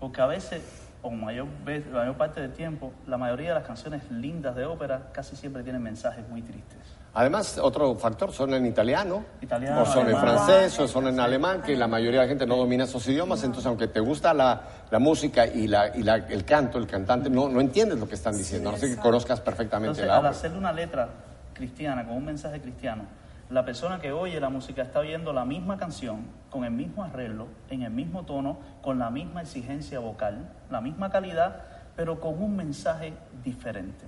porque 0.00 0.20
a 0.20 0.26
veces 0.26 0.88
o 1.02 1.10
mayor, 1.12 1.46
la 1.64 2.00
mayor 2.00 2.16
parte 2.16 2.40
del 2.40 2.52
tiempo, 2.52 2.92
la 3.06 3.16
mayoría 3.16 3.50
de 3.50 3.54
las 3.54 3.64
canciones 3.64 4.10
lindas 4.10 4.56
de 4.56 4.64
ópera 4.64 5.10
casi 5.12 5.36
siempre 5.36 5.62
tienen 5.62 5.82
mensajes 5.82 6.28
muy 6.28 6.42
tristes. 6.42 6.97
Además, 7.18 7.58
otro 7.60 7.96
factor, 7.96 8.30
son 8.30 8.54
en 8.54 8.64
italiano, 8.64 9.24
Italiano, 9.40 9.82
o 9.82 9.86
son 9.86 10.08
en 10.08 10.16
francés, 10.16 10.78
o 10.78 10.86
son 10.86 11.08
en 11.08 11.18
alemán, 11.18 11.62
que 11.62 11.74
la 11.76 11.88
mayoría 11.88 12.20
de 12.20 12.26
la 12.26 12.28
gente 12.28 12.46
no 12.46 12.54
domina 12.56 12.84
esos 12.84 13.04
idiomas, 13.08 13.42
entonces 13.42 13.66
aunque 13.66 13.88
te 13.88 13.98
gusta 13.98 14.32
la, 14.32 14.62
la 14.88 14.98
música 15.00 15.44
y, 15.44 15.66
la, 15.66 15.96
y 15.96 16.04
la- 16.04 16.14
el 16.14 16.44
canto, 16.44 16.78
el 16.78 16.86
cantante, 16.86 17.28
no, 17.28 17.48
no 17.48 17.60
entiendes 17.60 17.98
lo 17.98 18.08
que 18.08 18.14
están 18.14 18.36
diciendo, 18.36 18.70
no 18.70 18.76
sé 18.76 18.94
que 18.94 19.00
conozcas 19.02 19.40
perfectamente 19.40 20.00
Entonces, 20.00 20.06
la 20.06 20.18
al 20.18 20.26
hacerle 20.26 20.58
una 20.58 20.72
letra 20.72 21.08
cristiana 21.54 22.06
con 22.06 22.18
un 22.18 22.24
mensaje 22.24 22.60
cristiano, 22.60 23.02
la 23.50 23.64
persona 23.64 23.98
que 23.98 24.12
oye 24.12 24.38
la 24.38 24.48
música 24.50 24.82
está 24.82 25.00
oyendo 25.00 25.32
la 25.32 25.44
misma 25.44 25.76
canción, 25.76 26.24
con 26.50 26.62
el 26.64 26.70
mismo 26.70 27.02
arreglo, 27.02 27.48
en 27.68 27.82
el 27.82 27.90
mismo 27.90 28.26
tono, 28.26 28.58
con 28.80 29.00
la 29.00 29.10
misma 29.10 29.42
exigencia 29.42 29.98
vocal, 29.98 30.48
la 30.70 30.80
misma 30.80 31.10
calidad, 31.10 31.62
pero 31.96 32.20
con 32.20 32.40
un 32.40 32.54
mensaje 32.54 33.12
diferente, 33.42 34.04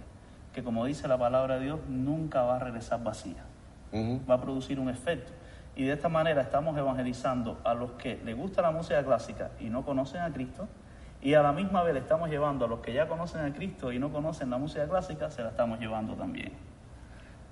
que 0.60 0.64
como 0.64 0.84
dice 0.84 1.08
la 1.08 1.16
palabra 1.16 1.58
de 1.58 1.64
Dios, 1.64 1.80
nunca 1.88 2.42
va 2.42 2.56
a 2.56 2.58
regresar 2.58 3.02
vacía, 3.02 3.44
Ujú. 3.92 4.20
va 4.28 4.34
a 4.34 4.40
producir 4.40 4.78
un 4.78 4.90
efecto. 4.90 5.32
Y 5.74 5.84
de 5.84 5.94
esta 5.94 6.10
manera 6.10 6.42
estamos 6.42 6.76
evangelizando 6.76 7.58
a 7.64 7.72
los 7.72 7.92
que 7.92 8.20
les 8.24 8.36
gusta 8.36 8.60
la 8.60 8.70
música 8.70 9.02
clásica 9.02 9.52
y 9.58 9.70
no 9.70 9.84
conocen 9.84 10.20
a 10.20 10.30
Cristo, 10.30 10.68
y 11.22 11.32
a 11.32 11.42
la 11.42 11.52
misma 11.52 11.82
vez 11.82 11.94
le 11.94 12.00
estamos 12.00 12.28
llevando 12.28 12.66
a 12.66 12.68
los 12.68 12.80
que 12.80 12.92
ya 12.92 13.08
conocen 13.08 13.40
a 13.42 13.52
Cristo 13.54 13.90
y 13.90 13.98
no 13.98 14.12
conocen 14.12 14.50
la 14.50 14.58
música 14.58 14.86
clásica, 14.86 15.30
se 15.30 15.42
la 15.42 15.48
estamos 15.50 15.80
llevando 15.80 16.14
también. 16.14 16.52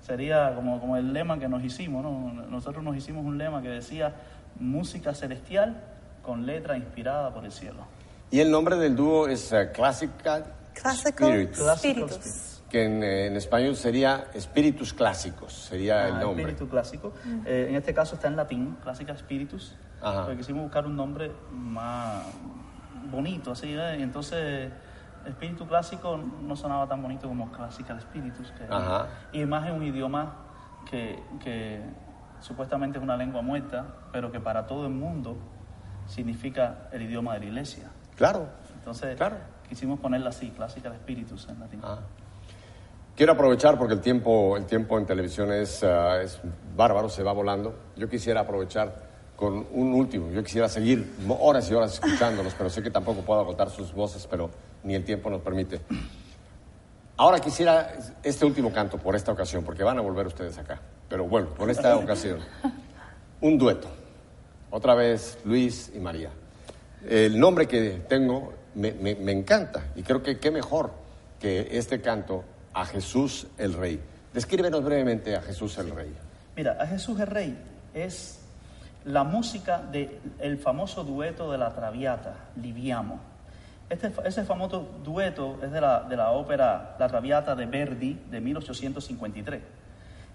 Sería 0.01 0.53
como, 0.55 0.79
como 0.79 0.95
el 0.95 1.11
lema 1.11 1.39
que 1.39 1.47
nos 1.47 1.63
hicimos, 1.63 2.03
¿no? 2.03 2.31
Nosotros 2.49 2.83
nos 2.83 2.95
hicimos 2.95 3.25
un 3.25 3.37
lema 3.37 3.61
que 3.61 3.69
decía 3.69 4.13
música 4.59 5.13
celestial 5.15 5.81
con 6.23 6.45
letra 6.45 6.77
inspirada 6.77 7.33
por 7.33 7.43
el 7.45 7.51
cielo. 7.51 7.85
Y 8.31 8.39
el 8.39 8.51
nombre 8.51 8.75
del 8.75 8.95
dúo 8.95 9.27
es 9.27 9.51
eh, 9.51 9.71
Classical 9.73 10.45
Classical 10.73 11.27
Spirits, 11.29 11.57
Classical 11.59 12.09
Spiritus. 12.09 12.58
Que 12.69 12.85
en, 12.85 13.03
en 13.03 13.35
español 13.35 13.75
sería 13.75 14.25
Espíritus 14.33 14.93
Clásicos, 14.93 15.53
sería 15.53 16.07
el 16.07 16.15
Ah, 16.15 16.19
nombre. 16.19 16.43
Espíritu 16.43 16.69
clásico. 16.69 17.13
Eh, 17.45 17.67
en 17.69 17.75
este 17.75 17.93
caso 17.93 18.15
está 18.15 18.27
en 18.27 18.35
latín, 18.35 18.77
Clásica 18.81 19.15
Spiritus. 19.17 19.75
Ajá. 20.01 20.21
Porque 20.23 20.37
quisimos 20.37 20.63
buscar 20.63 20.85
un 20.85 20.95
nombre 20.95 21.31
más 21.51 22.23
bonito, 23.11 23.51
así, 23.51 23.73
¿eh? 23.73 23.97
Y 23.99 24.03
entonces 24.03 24.71
Espíritu 25.25 25.67
clásico 25.67 26.17
no 26.17 26.55
sonaba 26.55 26.87
tan 26.87 27.01
bonito 27.01 27.27
como 27.27 27.51
Classical 27.51 27.99
Spiritus. 27.99 28.51
Que, 28.51 28.63
Ajá. 28.69 29.07
Y 29.33 29.45
más 29.45 29.67
en 29.67 29.73
un 29.75 29.83
idioma 29.83 30.35
que, 30.89 31.21
que 31.43 31.81
supuestamente 32.39 32.97
es 32.97 33.03
una 33.03 33.17
lengua 33.17 33.41
muerta, 33.41 33.85
pero 34.13 34.31
que 34.31 34.39
para 34.39 34.65
todo 34.67 34.85
el 34.85 34.93
mundo 34.93 35.37
significa 36.07 36.87
el 36.91 37.01
idioma 37.01 37.33
de 37.33 37.39
la 37.41 37.45
iglesia. 37.47 37.89
Claro. 38.15 38.47
Entonces 38.75 39.15
Claro. 39.17 39.37
quisimos 39.67 39.99
ponerla 39.99 40.29
así, 40.29 40.49
Classical 40.51 40.93
Spiritus 40.95 41.47
en 41.49 41.59
latín. 41.59 41.81
Ah. 41.83 41.99
Quiero 43.19 43.33
aprovechar 43.33 43.77
porque 43.77 43.95
el 43.95 43.99
tiempo, 43.99 44.55
el 44.55 44.63
tiempo 44.65 44.97
en 44.97 45.05
televisión 45.05 45.51
es, 45.51 45.83
ah, 45.83 46.21
es 46.21 46.39
bárbaro, 46.73 47.09
se 47.09 47.21
va 47.21 47.33
volando. 47.33 47.75
Yo 47.97 48.07
quisiera 48.07 48.39
aprovechar 48.39 48.95
con 49.35 49.67
un 49.73 49.93
último. 49.93 50.31
Yo 50.31 50.41
quisiera 50.41 50.69
seguir 50.69 51.15
horas 51.37 51.69
y 51.69 51.73
horas 51.73 51.95
escuchándolos, 51.95 52.53
pero 52.57 52.69
sé 52.69 52.81
que 52.81 52.89
tampoco 52.91 53.19
puedo 53.23 53.41
agotar 53.41 53.69
sus 53.71 53.91
voces, 53.93 54.25
pero 54.25 54.49
ni 54.83 54.95
el 54.95 55.03
tiempo 55.03 55.29
nos 55.29 55.41
permite. 55.41 55.81
Ahora 57.17 57.39
quisiera 57.39 57.91
este 58.23 58.45
último 58.45 58.71
canto 58.71 58.97
por 58.97 59.17
esta 59.17 59.33
ocasión, 59.33 59.65
porque 59.65 59.83
van 59.83 59.97
a 59.97 60.01
volver 60.01 60.25
ustedes 60.25 60.57
acá. 60.57 60.79
Pero 61.09 61.25
bueno, 61.27 61.49
por 61.49 61.69
esta 61.69 61.97
ocasión. 61.97 62.39
Un 63.41 63.57
dueto. 63.57 63.89
Otra 64.71 64.95
vez 64.95 65.39
Luis 65.43 65.91
y 65.93 65.99
María. 65.99 66.29
El 67.05 67.37
nombre 67.37 67.67
que 67.67 68.01
tengo 68.07 68.53
me- 68.75 68.93
me 68.93 69.31
encanta 69.33 69.87
y 69.97 70.03
creo 70.03 70.23
que 70.23 70.39
qué 70.39 70.51
mejor 70.51 70.91
que 71.37 71.67
este 71.77 71.99
canto 71.99 72.45
a 72.73 72.85
Jesús 72.85 73.47
el 73.57 73.73
Rey. 73.73 73.99
Descríbenos 74.33 74.83
brevemente 74.83 75.35
a 75.35 75.41
Jesús 75.41 75.77
el 75.77 75.91
Rey. 75.91 76.13
Mira, 76.55 76.77
a 76.79 76.85
Jesús 76.87 77.19
el 77.19 77.27
Rey 77.27 77.57
es 77.93 78.39
la 79.05 79.23
música 79.23 79.81
del 79.81 80.57
famoso 80.57 81.03
dueto 81.03 81.51
de 81.51 81.57
la 81.57 81.73
Traviata, 81.73 82.35
Liviamo. 82.55 83.19
Este, 83.89 84.11
ese 84.25 84.43
famoso 84.43 84.87
dueto 85.03 85.57
es 85.63 85.71
de 85.71 85.81
la, 85.81 86.01
de 86.01 86.15
la 86.15 86.31
ópera 86.31 86.95
La 86.99 87.07
Traviata 87.07 87.55
de 87.55 87.65
Verdi 87.65 88.13
de 88.29 88.39
1853. 88.39 89.61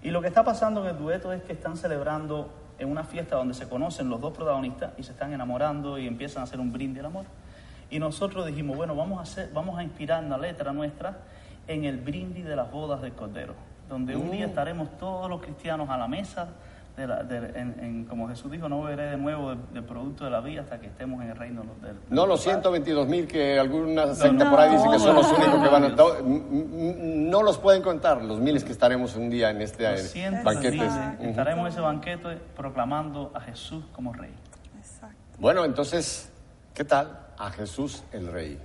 Y 0.03 0.11
lo 0.11 0.21
que 0.21 0.27
está 0.27 0.43
pasando 0.43 0.81
en 0.83 0.95
el 0.95 0.97
dueto 0.97 1.31
es 1.31 1.41
que 1.43 1.53
están 1.53 1.77
celebrando 1.77 2.51
en 2.77 2.89
una 2.89 3.05
fiesta 3.05 3.37
donde 3.37 3.53
se 3.53 3.69
conocen 3.69 4.09
los 4.09 4.19
dos 4.19 4.33
protagonistas 4.33 4.91
y 4.97 5.03
se 5.03 5.13
están 5.13 5.31
enamorando 5.31 5.97
y 5.97 6.07
empiezan 6.07 6.41
a 6.41 6.43
hacer 6.43 6.59
un 6.59 6.71
brindis 6.71 6.99
al 6.99 7.07
amor. 7.07 7.25
Y 7.89 7.99
nosotros 7.99 8.45
dijimos, 8.45 8.75
bueno, 8.75 8.95
vamos 8.95 9.19
a, 9.19 9.21
hacer, 9.21 9.49
vamos 9.53 9.79
a 9.79 9.83
inspirar 9.83 10.23
la 10.23 10.37
letra 10.37 10.73
nuestra 10.73 11.17
en 11.67 11.85
el 11.85 11.97
brindis 11.97 12.45
de 12.45 12.55
las 12.55 12.71
bodas 12.71 13.01
del 13.01 13.13
Cordero, 13.13 13.53
donde 13.89 14.15
un 14.15 14.31
día 14.31 14.45
estaremos 14.45 14.97
todos 14.97 15.29
los 15.29 15.41
cristianos 15.41 15.89
a 15.89 15.97
la 15.97 16.07
mesa, 16.07 16.49
de 16.95 17.07
la- 17.07 17.23
de- 17.23 17.59
en- 17.59 17.75
en- 17.81 18.05
como 18.05 18.29
Jesús 18.29 18.49
dijo, 18.49 18.69
no 18.69 18.81
beberé 18.83 19.09
de 19.11 19.17
nuevo 19.17 19.49
del, 19.49 19.59
del 19.73 19.83
producto 19.83 20.23
de 20.23 20.29
la 20.31 20.39
vida 20.39 20.61
hasta 20.61 20.79
que 20.79 20.87
estemos 20.87 21.21
en 21.21 21.31
el 21.31 21.35
reino 21.35 21.63
del... 21.81 21.97
No 22.09 22.25
los 22.25 22.45
del 22.45 22.53
Padre". 22.61 22.71
122 22.71 23.07
mil 23.09 23.27
que 23.27 23.59
alguna 23.59 24.15
secta 24.15 24.49
por 24.49 24.59
ahí 24.61 24.69
no, 24.69 24.75
dice 24.77 24.89
que 24.91 24.99
son 24.99 25.15
los 25.15 25.29
no, 25.29 25.37
únicos 25.37 25.61
que 25.61 25.69
van 25.69 25.83
a... 25.83 25.89
no. 25.89 25.95
no, 26.21 27.31
no 27.31 27.43
los 27.43 27.57
pueden 27.57 27.81
contar, 27.81 28.23
los 28.23 28.39
miles 28.39 28.63
que 28.63 28.71
estaremos 28.71 29.13
un 29.17 29.29
día 29.29 29.49
en 29.49 29.61
este 29.61 29.83
banquete. 30.41 30.87
Estaremos 31.19 31.65
en 31.65 31.71
ese 31.73 31.81
banquete 31.81 32.37
proclamando 32.55 33.29
a 33.35 33.41
Jesús 33.41 33.83
como 33.91 34.13
rey. 34.13 34.31
Exacto. 34.79 35.17
Bueno, 35.37 35.65
entonces, 35.65 36.31
¿qué 36.73 36.85
tal 36.85 37.19
a 37.37 37.51
Jesús 37.51 38.03
el 38.13 38.31
Rey? 38.31 38.57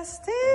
Justin. 0.00 0.49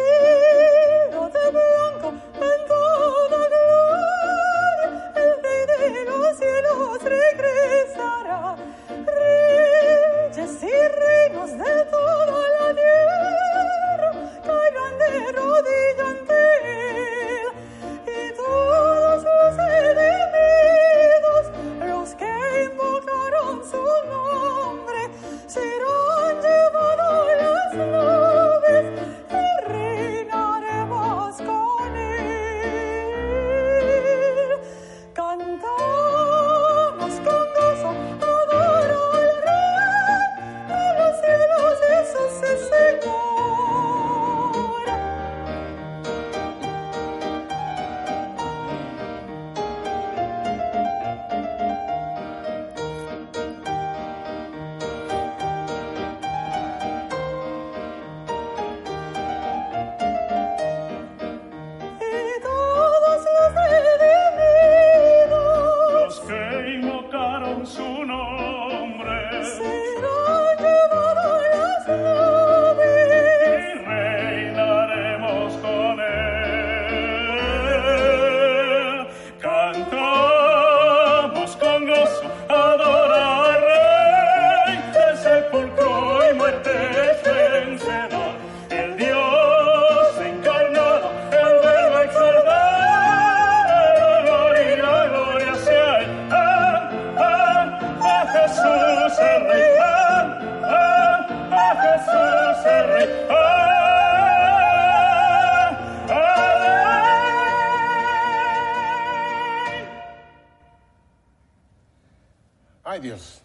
Ay 112.96 113.02
Dios. 113.02 113.42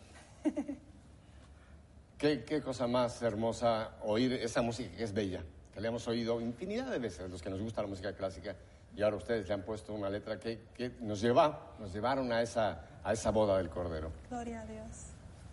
¿Qué, 2.17 2.45
qué 2.45 2.63
cosa 2.63 2.87
más 2.87 3.21
hermosa 3.21 3.97
oír 4.05 4.35
esa 4.35 4.63
música 4.63 4.97
que 4.97 5.03
es 5.03 5.13
bella, 5.13 5.43
que 5.75 5.81
le 5.81 5.89
hemos 5.89 6.07
oído 6.07 6.41
infinidad 6.41 6.89
de 6.89 7.01
veces, 7.01 7.29
los 7.29 7.43
que 7.43 7.51
nos 7.51 7.61
gusta 7.61 7.83
la 7.83 7.89
música 7.89 8.13
clásica, 8.13 8.55
y 8.95 9.03
ahora 9.03 9.17
ustedes 9.17 9.49
le 9.49 9.55
han 9.55 9.63
puesto 9.63 9.93
una 9.93 10.09
letra 10.09 10.39
que, 10.39 10.67
que 10.73 10.93
nos, 11.01 11.21
lleva, 11.21 11.73
nos 11.81 11.93
llevaron 11.93 12.31
a 12.31 12.43
esa, 12.43 12.81
a 13.03 13.13
esa 13.13 13.33
boda 13.33 13.59
del 13.59 13.71
Cordero. 13.71 14.13
Gloria 14.29 14.61
a 14.61 14.67
Dios. 14.67 14.87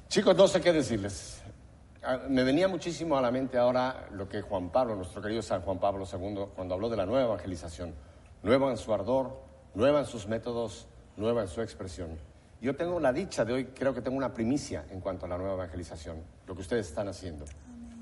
Chicos, 0.09 0.37
no 0.37 0.47
sé 0.47 0.61
qué 0.61 0.73
decirles. 0.73 1.41
Ah, 2.03 2.19
Me 2.29 2.43
venía 2.43 2.67
muchísimo 2.67 3.17
a 3.17 3.21
la 3.21 3.31
mente 3.31 3.57
ahora 3.57 4.09
lo 4.11 4.29
que 4.29 4.43
Juan 4.43 4.69
Pablo, 4.69 4.95
nuestro 4.95 5.23
querido 5.23 5.41
San 5.41 5.63
Juan 5.63 5.79
Pablo 5.79 6.05
II, 6.05 6.49
cuando 6.55 6.75
habló 6.75 6.87
de 6.87 6.97
la 6.97 7.07
nueva 7.07 7.25
evangelización. 7.25 7.95
Nueva 8.43 8.69
en 8.69 8.77
su 8.77 8.93
ardor, 8.93 9.41
nueva 9.73 10.01
en 10.01 10.05
sus 10.05 10.27
métodos, 10.27 10.85
nueva 11.15 11.41
en 11.41 11.47
su 11.47 11.63
expresión. 11.63 12.26
Yo 12.62 12.76
tengo 12.76 12.99
la 12.99 13.14
dicha 13.14 13.45
de 13.45 13.53
hoy, 13.53 13.66
creo 13.66 13.93
que 13.93 14.01
tengo 14.01 14.18
una 14.18 14.34
primicia 14.34 14.86
en 14.89 14.99
cuanto 14.99 15.26
a 15.26 15.30
la 15.30 15.38
nueva 15.38 15.53
evangelización, 15.53 16.24
lo 16.47 16.55
que 16.55 16.62
ustedes 16.62 16.88
están 16.88 17.08
haciendo. 17.08 17.45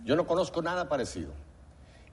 Yo 0.06 0.16
no 0.16 0.26
conozco 0.26 0.62
nada 0.62 0.88
parecido. 0.88 1.32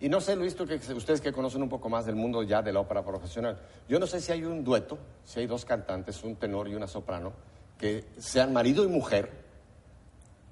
Y 0.01 0.09
no 0.09 0.21
sé, 0.21 0.35
Luis, 0.35 0.57
tú 0.57 0.67
que, 0.67 0.75
ustedes 0.75 1.21
que 1.21 1.33
conocen 1.33 1.63
un 1.63 1.69
poco 1.69 1.89
más 1.89 2.05
del 2.05 2.17
mundo 2.17 2.43
ya 2.43 2.61
de 2.61 2.73
la 2.73 2.81
ópera 2.81 3.05
profesional, 3.05 3.57
yo 3.89 4.01
no 4.01 4.09
sé 4.09 4.21
si 4.21 4.33
hay 4.33 4.43
un 4.43 4.65
dueto, 4.65 4.99
si 5.25 5.39
hay 5.39 5.47
dos 5.47 5.65
cantantes, 5.65 6.25
un 6.25 6.35
tenor 6.35 6.67
y 6.67 6.75
una 6.75 6.89
soprano, 6.89 7.33
que 7.79 8.07
sean 8.19 8.53
marido 8.53 8.83
y 8.83 8.89
mujer, 8.89 9.31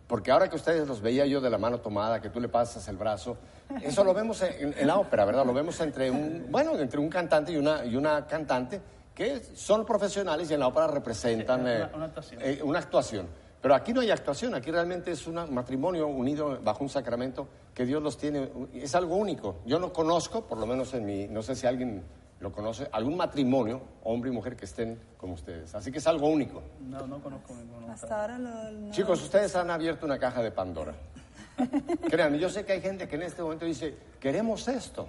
porque 0.07 0.31
ahora 0.31 0.49
que 0.49 0.55
ustedes 0.55 0.87
los 0.87 1.01
veía 1.01 1.27
yo 1.27 1.41
de 1.41 1.51
la 1.51 1.59
mano 1.59 1.81
tomada, 1.81 2.21
que 2.21 2.31
tú 2.31 2.41
le 2.41 2.49
pasas 2.49 2.87
el 2.87 2.97
brazo, 2.97 3.39
eso 3.83 4.05
lo 4.05 4.15
vemos 4.15 4.41
en, 4.43 4.73
en 4.77 4.87
la 4.87 4.97
ópera, 4.99 5.25
¿verdad? 5.25 5.45
Lo 5.45 5.53
vemos 5.53 5.81
entre 5.81 6.13
un, 6.13 6.47
bueno, 6.49 6.79
entre 6.79 7.01
un 7.01 7.09
cantante 7.09 7.51
y 7.51 7.57
una, 7.57 7.85
y 7.85 7.97
una 7.97 8.27
cantante 8.27 8.81
que 9.21 9.43
son 9.55 9.85
profesionales 9.85 10.51
y 10.51 10.55
en 10.55 10.61
la 10.61 10.69
ópera 10.69 10.87
representan 10.87 11.59
Sí, 11.59 11.63
una- 11.67 11.75
eh, 11.85 11.91
una 11.95 12.05
actuación. 12.07 12.41
eh, 12.43 12.61
una 12.63 12.79
actuación. 12.79 13.27
Pero 13.61 13.75
aquí 13.75 13.93
no 13.93 14.01
hay 14.01 14.11
actuación, 14.11 14.55
aquí 14.55 14.71
realmente 14.71 15.11
es 15.11 15.27
un 15.27 15.35
matrimonio 15.53 16.07
unido 16.07 16.59
bajo 16.65 16.83
un 16.83 16.89
sacramento 16.89 17.47
que 17.75 17.85
Dios 17.85 18.03
los 18.03 18.17
tiene, 18.17 18.51
es 18.73 18.95
algo 18.95 19.17
único. 19.17 19.57
Yo 19.67 19.79
no 19.79 19.93
conozco, 19.93 20.47
por 20.47 20.57
lo 20.57 20.65
menos 20.65 20.95
en 20.95 21.05
mi, 21.05 21.29
no 21.29 21.43
sé 21.43 21.55
si 21.55 21.67
alguien 21.67 22.03
lo 22.41 22.51
conoce, 22.51 22.89
algún 22.93 23.19
matrimonio, 23.19 23.83
hombre 24.05 24.31
y 24.31 24.33
mujer, 24.33 24.57
que 24.57 24.65
estén 24.65 24.99
como 25.19 25.35
ustedes. 25.35 25.75
Así 25.75 25.93
que 25.93 25.99
es 25.99 26.07
algo 26.07 26.27
único. 26.29 26.63
No, 26.89 27.07
no 27.07 27.21
conozco 27.23 27.53
ninguno. 27.55 27.93
Hasta 27.93 28.23
ahora 28.23 28.39
lo, 28.39 28.71
no- 28.71 28.91
Chicos, 28.91 29.23
ustedes 29.23 29.55
han 29.55 29.69
abierto 29.71 30.07
una 30.07 30.19
caja 30.19 30.43
de 30.43 30.51
Pandora. 30.51 30.95
Créanme, 32.11 32.39
yo 32.39 32.49
sé 32.49 32.65
que 32.65 32.73
hay 32.73 32.81
gente 32.81 33.07
que 33.07 33.17
en 33.17 33.23
este 33.25 33.43
momento 33.43 33.67
dice, 33.67 33.95
queremos 34.19 34.67
esto. 34.69 35.07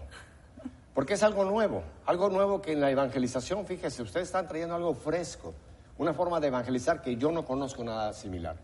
Porque 0.93 1.13
es 1.13 1.23
algo 1.23 1.45
nuevo, 1.45 1.83
algo 2.05 2.29
nuevo 2.29 2.61
que 2.61 2.73
en 2.73 2.81
la 2.81 2.91
evangelización, 2.91 3.65
fíjese, 3.65 4.01
ustedes 4.01 4.27
están 4.27 4.47
trayendo 4.47 4.75
algo 4.75 4.93
fresco, 4.93 5.53
una 5.97 6.13
forma 6.13 6.39
de 6.39 6.47
evangelizar 6.47 7.01
que 7.01 7.15
yo 7.15 7.31
no 7.31 7.45
conozco 7.45 7.83
nada 7.83 8.11
similar. 8.13 8.57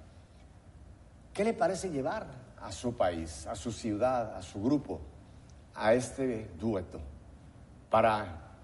¿Qué 1.33 1.43
le 1.43 1.53
parece 1.53 1.89
llevar 1.89 2.27
a 2.59 2.71
su 2.71 2.97
país, 2.97 3.47
a 3.47 3.55
su 3.55 3.71
ciudad, 3.71 4.35
a 4.35 4.41
su 4.41 4.61
grupo, 4.61 4.99
a 5.75 5.93
este 5.93 6.49
dueto 6.59 6.99
para 7.89 8.55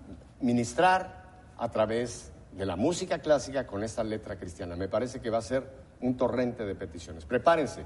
ministrar 0.42 1.24
a 1.58 1.70
través 1.70 2.32
de 2.52 2.66
la 2.66 2.76
música 2.76 3.20
clásica 3.20 3.66
con 3.66 3.84
esta 3.84 4.04
letra 4.04 4.38
cristiana? 4.38 4.76
Me 4.76 4.90
parece 4.90 5.22
que 5.22 5.30
va 5.30 5.38
a 5.38 5.42
ser 5.42 5.70
un 6.02 6.18
torrente 6.18 6.66
de 6.66 6.76
peticiones. 6.76 7.24
Prepárense, 7.26 7.86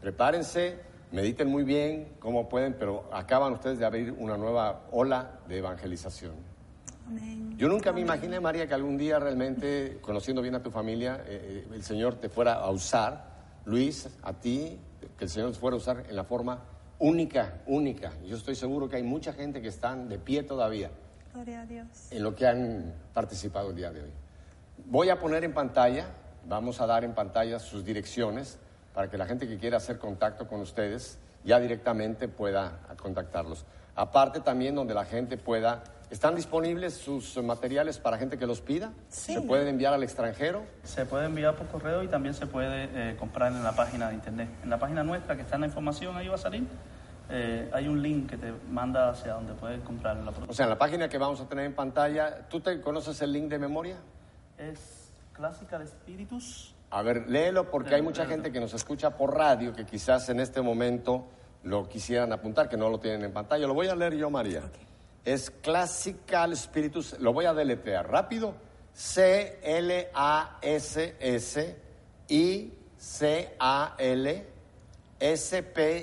prepárense, 0.00 0.80
mediten 1.12 1.48
muy 1.48 1.64
bien 1.64 2.08
cómo 2.18 2.48
pueden, 2.48 2.74
pero 2.74 3.08
acaban 3.12 3.52
ustedes 3.52 3.78
de 3.78 3.86
abrir 3.86 4.12
una 4.18 4.36
nueva 4.36 4.86
ola 4.90 5.40
de 5.48 5.58
evangelización. 5.58 6.34
Amén. 7.06 7.56
Yo 7.56 7.68
nunca 7.68 7.92
me 7.92 8.00
imaginé, 8.00 8.40
María, 8.40 8.66
que 8.66 8.74
algún 8.74 8.98
día 8.98 9.18
realmente, 9.18 9.98
conociendo 10.00 10.42
bien 10.42 10.56
a 10.56 10.62
tu 10.62 10.70
familia, 10.70 11.22
eh, 11.26 11.64
eh, 11.66 11.74
el 11.74 11.82
Señor 11.82 12.16
te 12.16 12.28
fuera 12.28 12.54
a 12.54 12.70
usar, 12.70 13.36
Luis, 13.64 14.08
a 14.22 14.32
ti, 14.32 14.78
que 15.16 15.24
el 15.24 15.30
Señor 15.30 15.52
te 15.52 15.58
fuera 15.58 15.74
a 15.74 15.78
usar 15.78 16.04
en 16.08 16.16
la 16.16 16.24
forma 16.24 16.62
única, 16.98 17.62
única. 17.66 18.12
Yo 18.26 18.36
estoy 18.36 18.54
seguro 18.54 18.88
que 18.88 18.96
hay 18.96 19.02
mucha 19.02 19.32
gente 19.32 19.62
que 19.62 19.68
están 19.68 20.08
de 20.08 20.18
pie 20.18 20.42
todavía 20.42 20.90
Gloria 21.32 21.60
a 21.62 21.66
Dios. 21.66 21.86
en 22.10 22.22
lo 22.22 22.34
que 22.34 22.46
han 22.46 22.94
participado 23.12 23.70
el 23.70 23.76
día 23.76 23.90
de 23.92 24.02
hoy. 24.02 24.10
Voy 24.86 25.10
a 25.10 25.18
poner 25.18 25.44
en 25.44 25.54
pantalla, 25.54 26.06
vamos 26.48 26.80
a 26.80 26.86
dar 26.86 27.04
en 27.04 27.14
pantalla 27.14 27.58
sus 27.58 27.84
direcciones 27.84 28.58
para 28.96 29.10
que 29.10 29.18
la 29.18 29.26
gente 29.26 29.46
que 29.46 29.58
quiera 29.58 29.76
hacer 29.76 29.98
contacto 29.98 30.48
con 30.48 30.62
ustedes 30.62 31.18
ya 31.44 31.60
directamente 31.60 32.28
pueda 32.28 32.78
contactarlos. 32.98 33.66
Aparte 33.94 34.40
también 34.40 34.74
donde 34.74 34.94
la 34.94 35.04
gente 35.04 35.36
pueda, 35.36 35.84
¿están 36.08 36.34
disponibles 36.34 36.94
sus 36.94 37.36
materiales 37.44 37.98
para 37.98 38.16
gente 38.16 38.38
que 38.38 38.46
los 38.46 38.62
pida? 38.62 38.94
Sí. 39.10 39.34
¿Se 39.34 39.42
pueden 39.42 39.68
enviar 39.68 39.92
al 39.92 40.02
extranjero? 40.02 40.62
Se 40.82 41.04
puede 41.04 41.26
enviar 41.26 41.54
por 41.56 41.66
correo 41.66 42.02
y 42.04 42.08
también 42.08 42.34
se 42.34 42.46
puede 42.46 42.88
eh, 42.94 43.16
comprar 43.18 43.52
en 43.52 43.62
la 43.62 43.72
página 43.76 44.08
de 44.08 44.14
internet. 44.14 44.48
En 44.62 44.70
la 44.70 44.78
página 44.78 45.04
nuestra, 45.04 45.36
que 45.36 45.42
está 45.42 45.56
en 45.56 45.60
la 45.60 45.66
información, 45.66 46.16
ahí 46.16 46.28
va 46.28 46.36
a 46.36 46.38
salir, 46.38 46.66
eh, 47.28 47.70
hay 47.74 47.88
un 47.88 48.00
link 48.02 48.30
que 48.30 48.38
te 48.38 48.50
manda 48.70 49.10
hacia 49.10 49.34
donde 49.34 49.52
puedes 49.52 49.82
comprar 49.82 50.16
la 50.16 50.30
O 50.30 50.32
producción. 50.32 50.54
sea, 50.54 50.64
en 50.64 50.70
la 50.70 50.78
página 50.78 51.10
que 51.10 51.18
vamos 51.18 51.38
a 51.42 51.46
tener 51.46 51.66
en 51.66 51.74
pantalla, 51.74 52.48
¿tú 52.48 52.60
te 52.60 52.80
conoces 52.80 53.20
el 53.20 53.30
link 53.30 53.50
de 53.50 53.58
memoria? 53.58 53.96
Es 54.56 55.10
Clásica 55.34 55.78
de 55.78 55.84
Espíritus. 55.84 56.72
A 56.90 57.02
ver, 57.02 57.28
léelo 57.28 57.70
porque 57.70 57.94
hay 57.94 58.02
mucha 58.02 58.26
gente 58.26 58.52
que 58.52 58.60
nos 58.60 58.72
escucha 58.74 59.16
por 59.16 59.36
radio 59.36 59.74
que 59.74 59.84
quizás 59.84 60.28
en 60.28 60.40
este 60.40 60.62
momento 60.62 61.26
lo 61.64 61.88
quisieran 61.88 62.32
apuntar, 62.32 62.68
que 62.68 62.76
no 62.76 62.88
lo 62.88 63.00
tienen 63.00 63.24
en 63.24 63.32
pantalla. 63.32 63.66
Lo 63.66 63.74
voy 63.74 63.88
a 63.88 63.94
leer 63.94 64.14
yo, 64.14 64.30
María. 64.30 64.62
Es 65.24 65.50
Classical 65.50 66.56
Spiritus, 66.56 67.18
lo 67.18 67.32
voy 67.32 67.46
a 67.46 67.54
deletrear 67.54 68.08
rápido. 68.08 68.54
C-L-A-S-S-I-C-A-L 68.94 70.06
S-P-I-R-I-T-U-S 75.18 75.96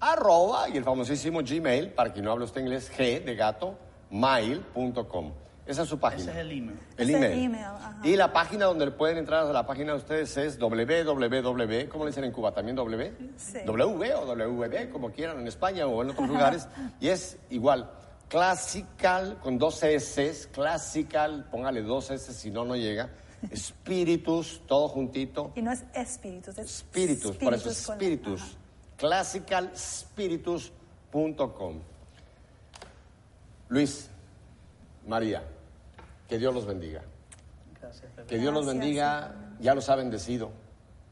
arroba 0.00 0.68
y 0.68 0.76
el 0.76 0.84
famosísimo 0.84 1.40
Gmail, 1.42 1.90
para 1.90 2.12
quien 2.12 2.24
no 2.24 2.32
hable 2.32 2.44
usted 2.44 2.60
inglés, 2.60 2.90
G 2.92 3.22
de 3.22 3.34
gato, 3.34 3.78
mail.com. 4.10 5.32
Esa 5.66 5.82
es 5.84 5.88
su 5.88 5.98
página. 5.98 6.20
Ese 6.22 6.30
es 6.32 6.36
el 6.38 6.52
email. 6.52 6.78
El 6.98 7.08
Ese 7.08 7.16
email. 7.16 7.42
email, 7.44 7.64
ajá. 7.64 7.96
y 8.04 8.16
la 8.16 8.32
página 8.34 8.66
donde 8.66 8.90
pueden 8.90 9.16
entrar 9.16 9.46
a 9.46 9.52
la 9.52 9.66
página 9.66 9.92
de 9.92 9.98
ustedes 9.98 10.36
es 10.36 10.58
www, 10.58 11.88
¿cómo 11.88 12.04
le 12.04 12.10
dicen 12.10 12.24
en 12.24 12.32
Cuba? 12.32 12.52
¿También 12.52 12.76
W? 12.76 13.12
Sí. 13.36 13.58
W 13.64 14.14
o 14.14 14.26
WB, 14.34 14.90
como 14.90 15.10
quieran, 15.10 15.40
en 15.40 15.46
España 15.48 15.86
o 15.86 16.02
en 16.02 16.10
otros 16.10 16.28
lugares. 16.28 16.68
Y 17.00 17.08
es 17.08 17.38
igual, 17.48 17.90
classical, 18.28 19.38
con 19.40 19.56
dos 19.58 19.82
S, 19.82 20.48
classical, 20.52 21.46
póngale 21.50 21.80
dos 21.82 22.10
S, 22.10 22.34
si 22.34 22.50
no, 22.50 22.66
no 22.66 22.76
llega. 22.76 23.08
Spiritus, 23.54 24.60
todo 24.66 24.88
juntito. 24.88 25.52
Y 25.54 25.62
no 25.62 25.70
es 25.72 25.84
espíritus, 25.94 26.58
es 26.58 26.70
Spiritus, 26.78 27.36
por 27.36 27.54
eso 27.54 27.70
espíritus. 27.70 28.56
Classicalspiritus.com. 28.98 31.80
Luis, 33.68 34.10
María, 35.06 35.42
que 36.28 36.38
Dios 36.38 36.54
los 36.54 36.66
bendiga. 36.66 37.02
Gracias. 37.80 38.10
Que 38.26 38.38
Dios 38.38 38.52
los 38.52 38.64
Gracias, 38.64 38.80
bendiga, 38.80 39.34
ya 39.60 39.74
los 39.74 39.88
ha 39.88 39.96
bendecido 39.96 40.50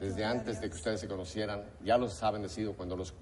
desde 0.03 0.25
antes 0.25 0.61
de 0.61 0.69
que 0.69 0.75
ustedes 0.75 1.01
se 1.01 1.07
conocieran, 1.07 1.65
ya 1.85 1.97
los 1.97 2.21
ha 2.23 2.31
bendecido 2.33 2.73
cuando 2.75 2.97
los 2.97 3.15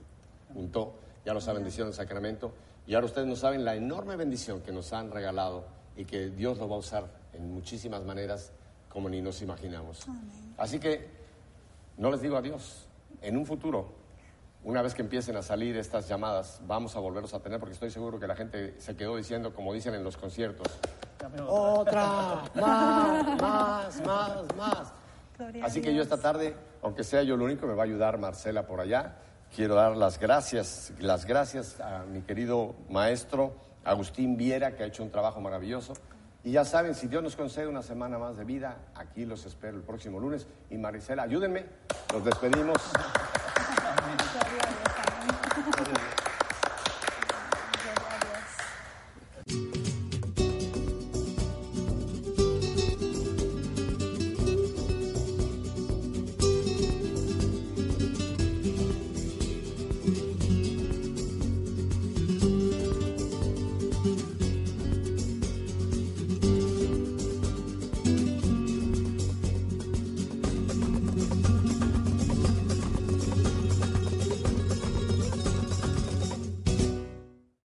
juntó, 0.55 0.95
ya 1.25 1.35
los 1.35 1.47
ha 1.47 1.53
bendecido 1.53 1.85
en 1.85 1.89
el 1.89 1.95
sacramento. 1.95 2.55
Y 2.87 2.95
ahora 2.95 3.07
ustedes 3.07 3.29
no 3.29 3.37
saben 3.37 3.65
la 3.65 3.75
enorme 3.75 4.17
bendición 4.17 4.63
que 4.63 4.73
nos 4.73 4.93
han 4.93 5.11
regalado 5.11 5.67
y 5.95 6.07
que 6.07 6.31
Dios 6.31 6.59
lo 6.59 6.69
va 6.69 6.77
a 6.77 6.79
usar 6.79 7.07
en 7.35 7.53
muchísimas 7.53 8.03
maneras 8.05 8.53
como 8.89 9.09
ni 9.09 9.21
nos 9.21 9.43
imaginamos. 9.43 10.07
Así 10.57 10.81
que 10.81 11.09
no 11.99 12.11
les 12.11 12.23
digo 12.23 12.37
adiós, 12.37 12.87
en 13.21 13.37
un 13.37 13.45
futuro, 13.45 13.93
una 14.65 14.81
vez 14.81 14.95
que 14.95 15.03
empiecen 15.03 15.37
a 15.37 15.43
salir 15.43 15.77
estas 15.77 16.09
llamadas, 16.09 16.61
vamos 16.67 16.97
a 16.97 17.01
volverlos 17.01 17.35
a 17.35 17.41
tener 17.41 17.61
porque 17.61 17.75
estoy 17.75 17.91
seguro 17.91 18.19
que 18.19 18.27
la 18.27 18.37
gente 18.37 18.81
se 18.81 18.97
quedó 18.97 19.17
diciendo, 19.17 19.55
como 19.55 19.75
dicen 19.75 19.95
en 19.95 20.03
los 20.03 20.17
conciertos, 20.17 20.67
otra. 21.47 22.43
Más, 22.55 23.41
más, 23.41 24.03
más, 24.05 24.57
más. 24.57 24.93
Gloria 25.37 25.65
Así 25.65 25.81
que 25.81 25.95
yo 25.95 26.03
esta 26.03 26.19
tarde, 26.19 26.55
aunque 26.83 27.05
sea 27.05 27.23
yo 27.23 27.37
lo 27.37 27.45
único, 27.45 27.67
me 27.67 27.75
va 27.75 27.83
a 27.83 27.87
ayudar 27.87 28.19
Marcela 28.19 28.67
por 28.67 28.81
allá. 28.81 29.17
Quiero 29.55 29.75
dar 29.75 29.97
las 29.97 30.19
gracias, 30.21 30.93
las 31.01 31.25
gracias 31.25 31.81
a 31.81 32.05
mi 32.05 32.23
querido 32.23 32.75
maestro 32.89 33.55
Agustín 33.85 34.37
Viera, 34.37 34.77
que 34.77 34.85
ha 34.85 34.87
hecho 34.87 35.03
un 35.03 35.11
trabajo 35.11 35.41
maravilloso. 35.41 35.95
Y 36.45 36.53
ya 36.53 36.65
saben, 36.65 36.95
si 36.95 37.07
Dios 37.07 37.23
nos 37.23 37.37
concede 37.37 37.67
una 37.67 37.83
semana 37.83 38.19
más 38.19 38.37
de 38.37 38.45
vida, 38.45 38.77
aquí 38.95 39.27
los 39.27 39.45
espero 39.45 39.77
el 39.77 39.83
próximo 39.83 40.19
lunes. 40.21 40.47
Y 40.71 40.79
Maricela, 40.79 41.25
ayúdenme, 41.25 41.67
nos 42.13 42.25
despedimos. 42.25 42.79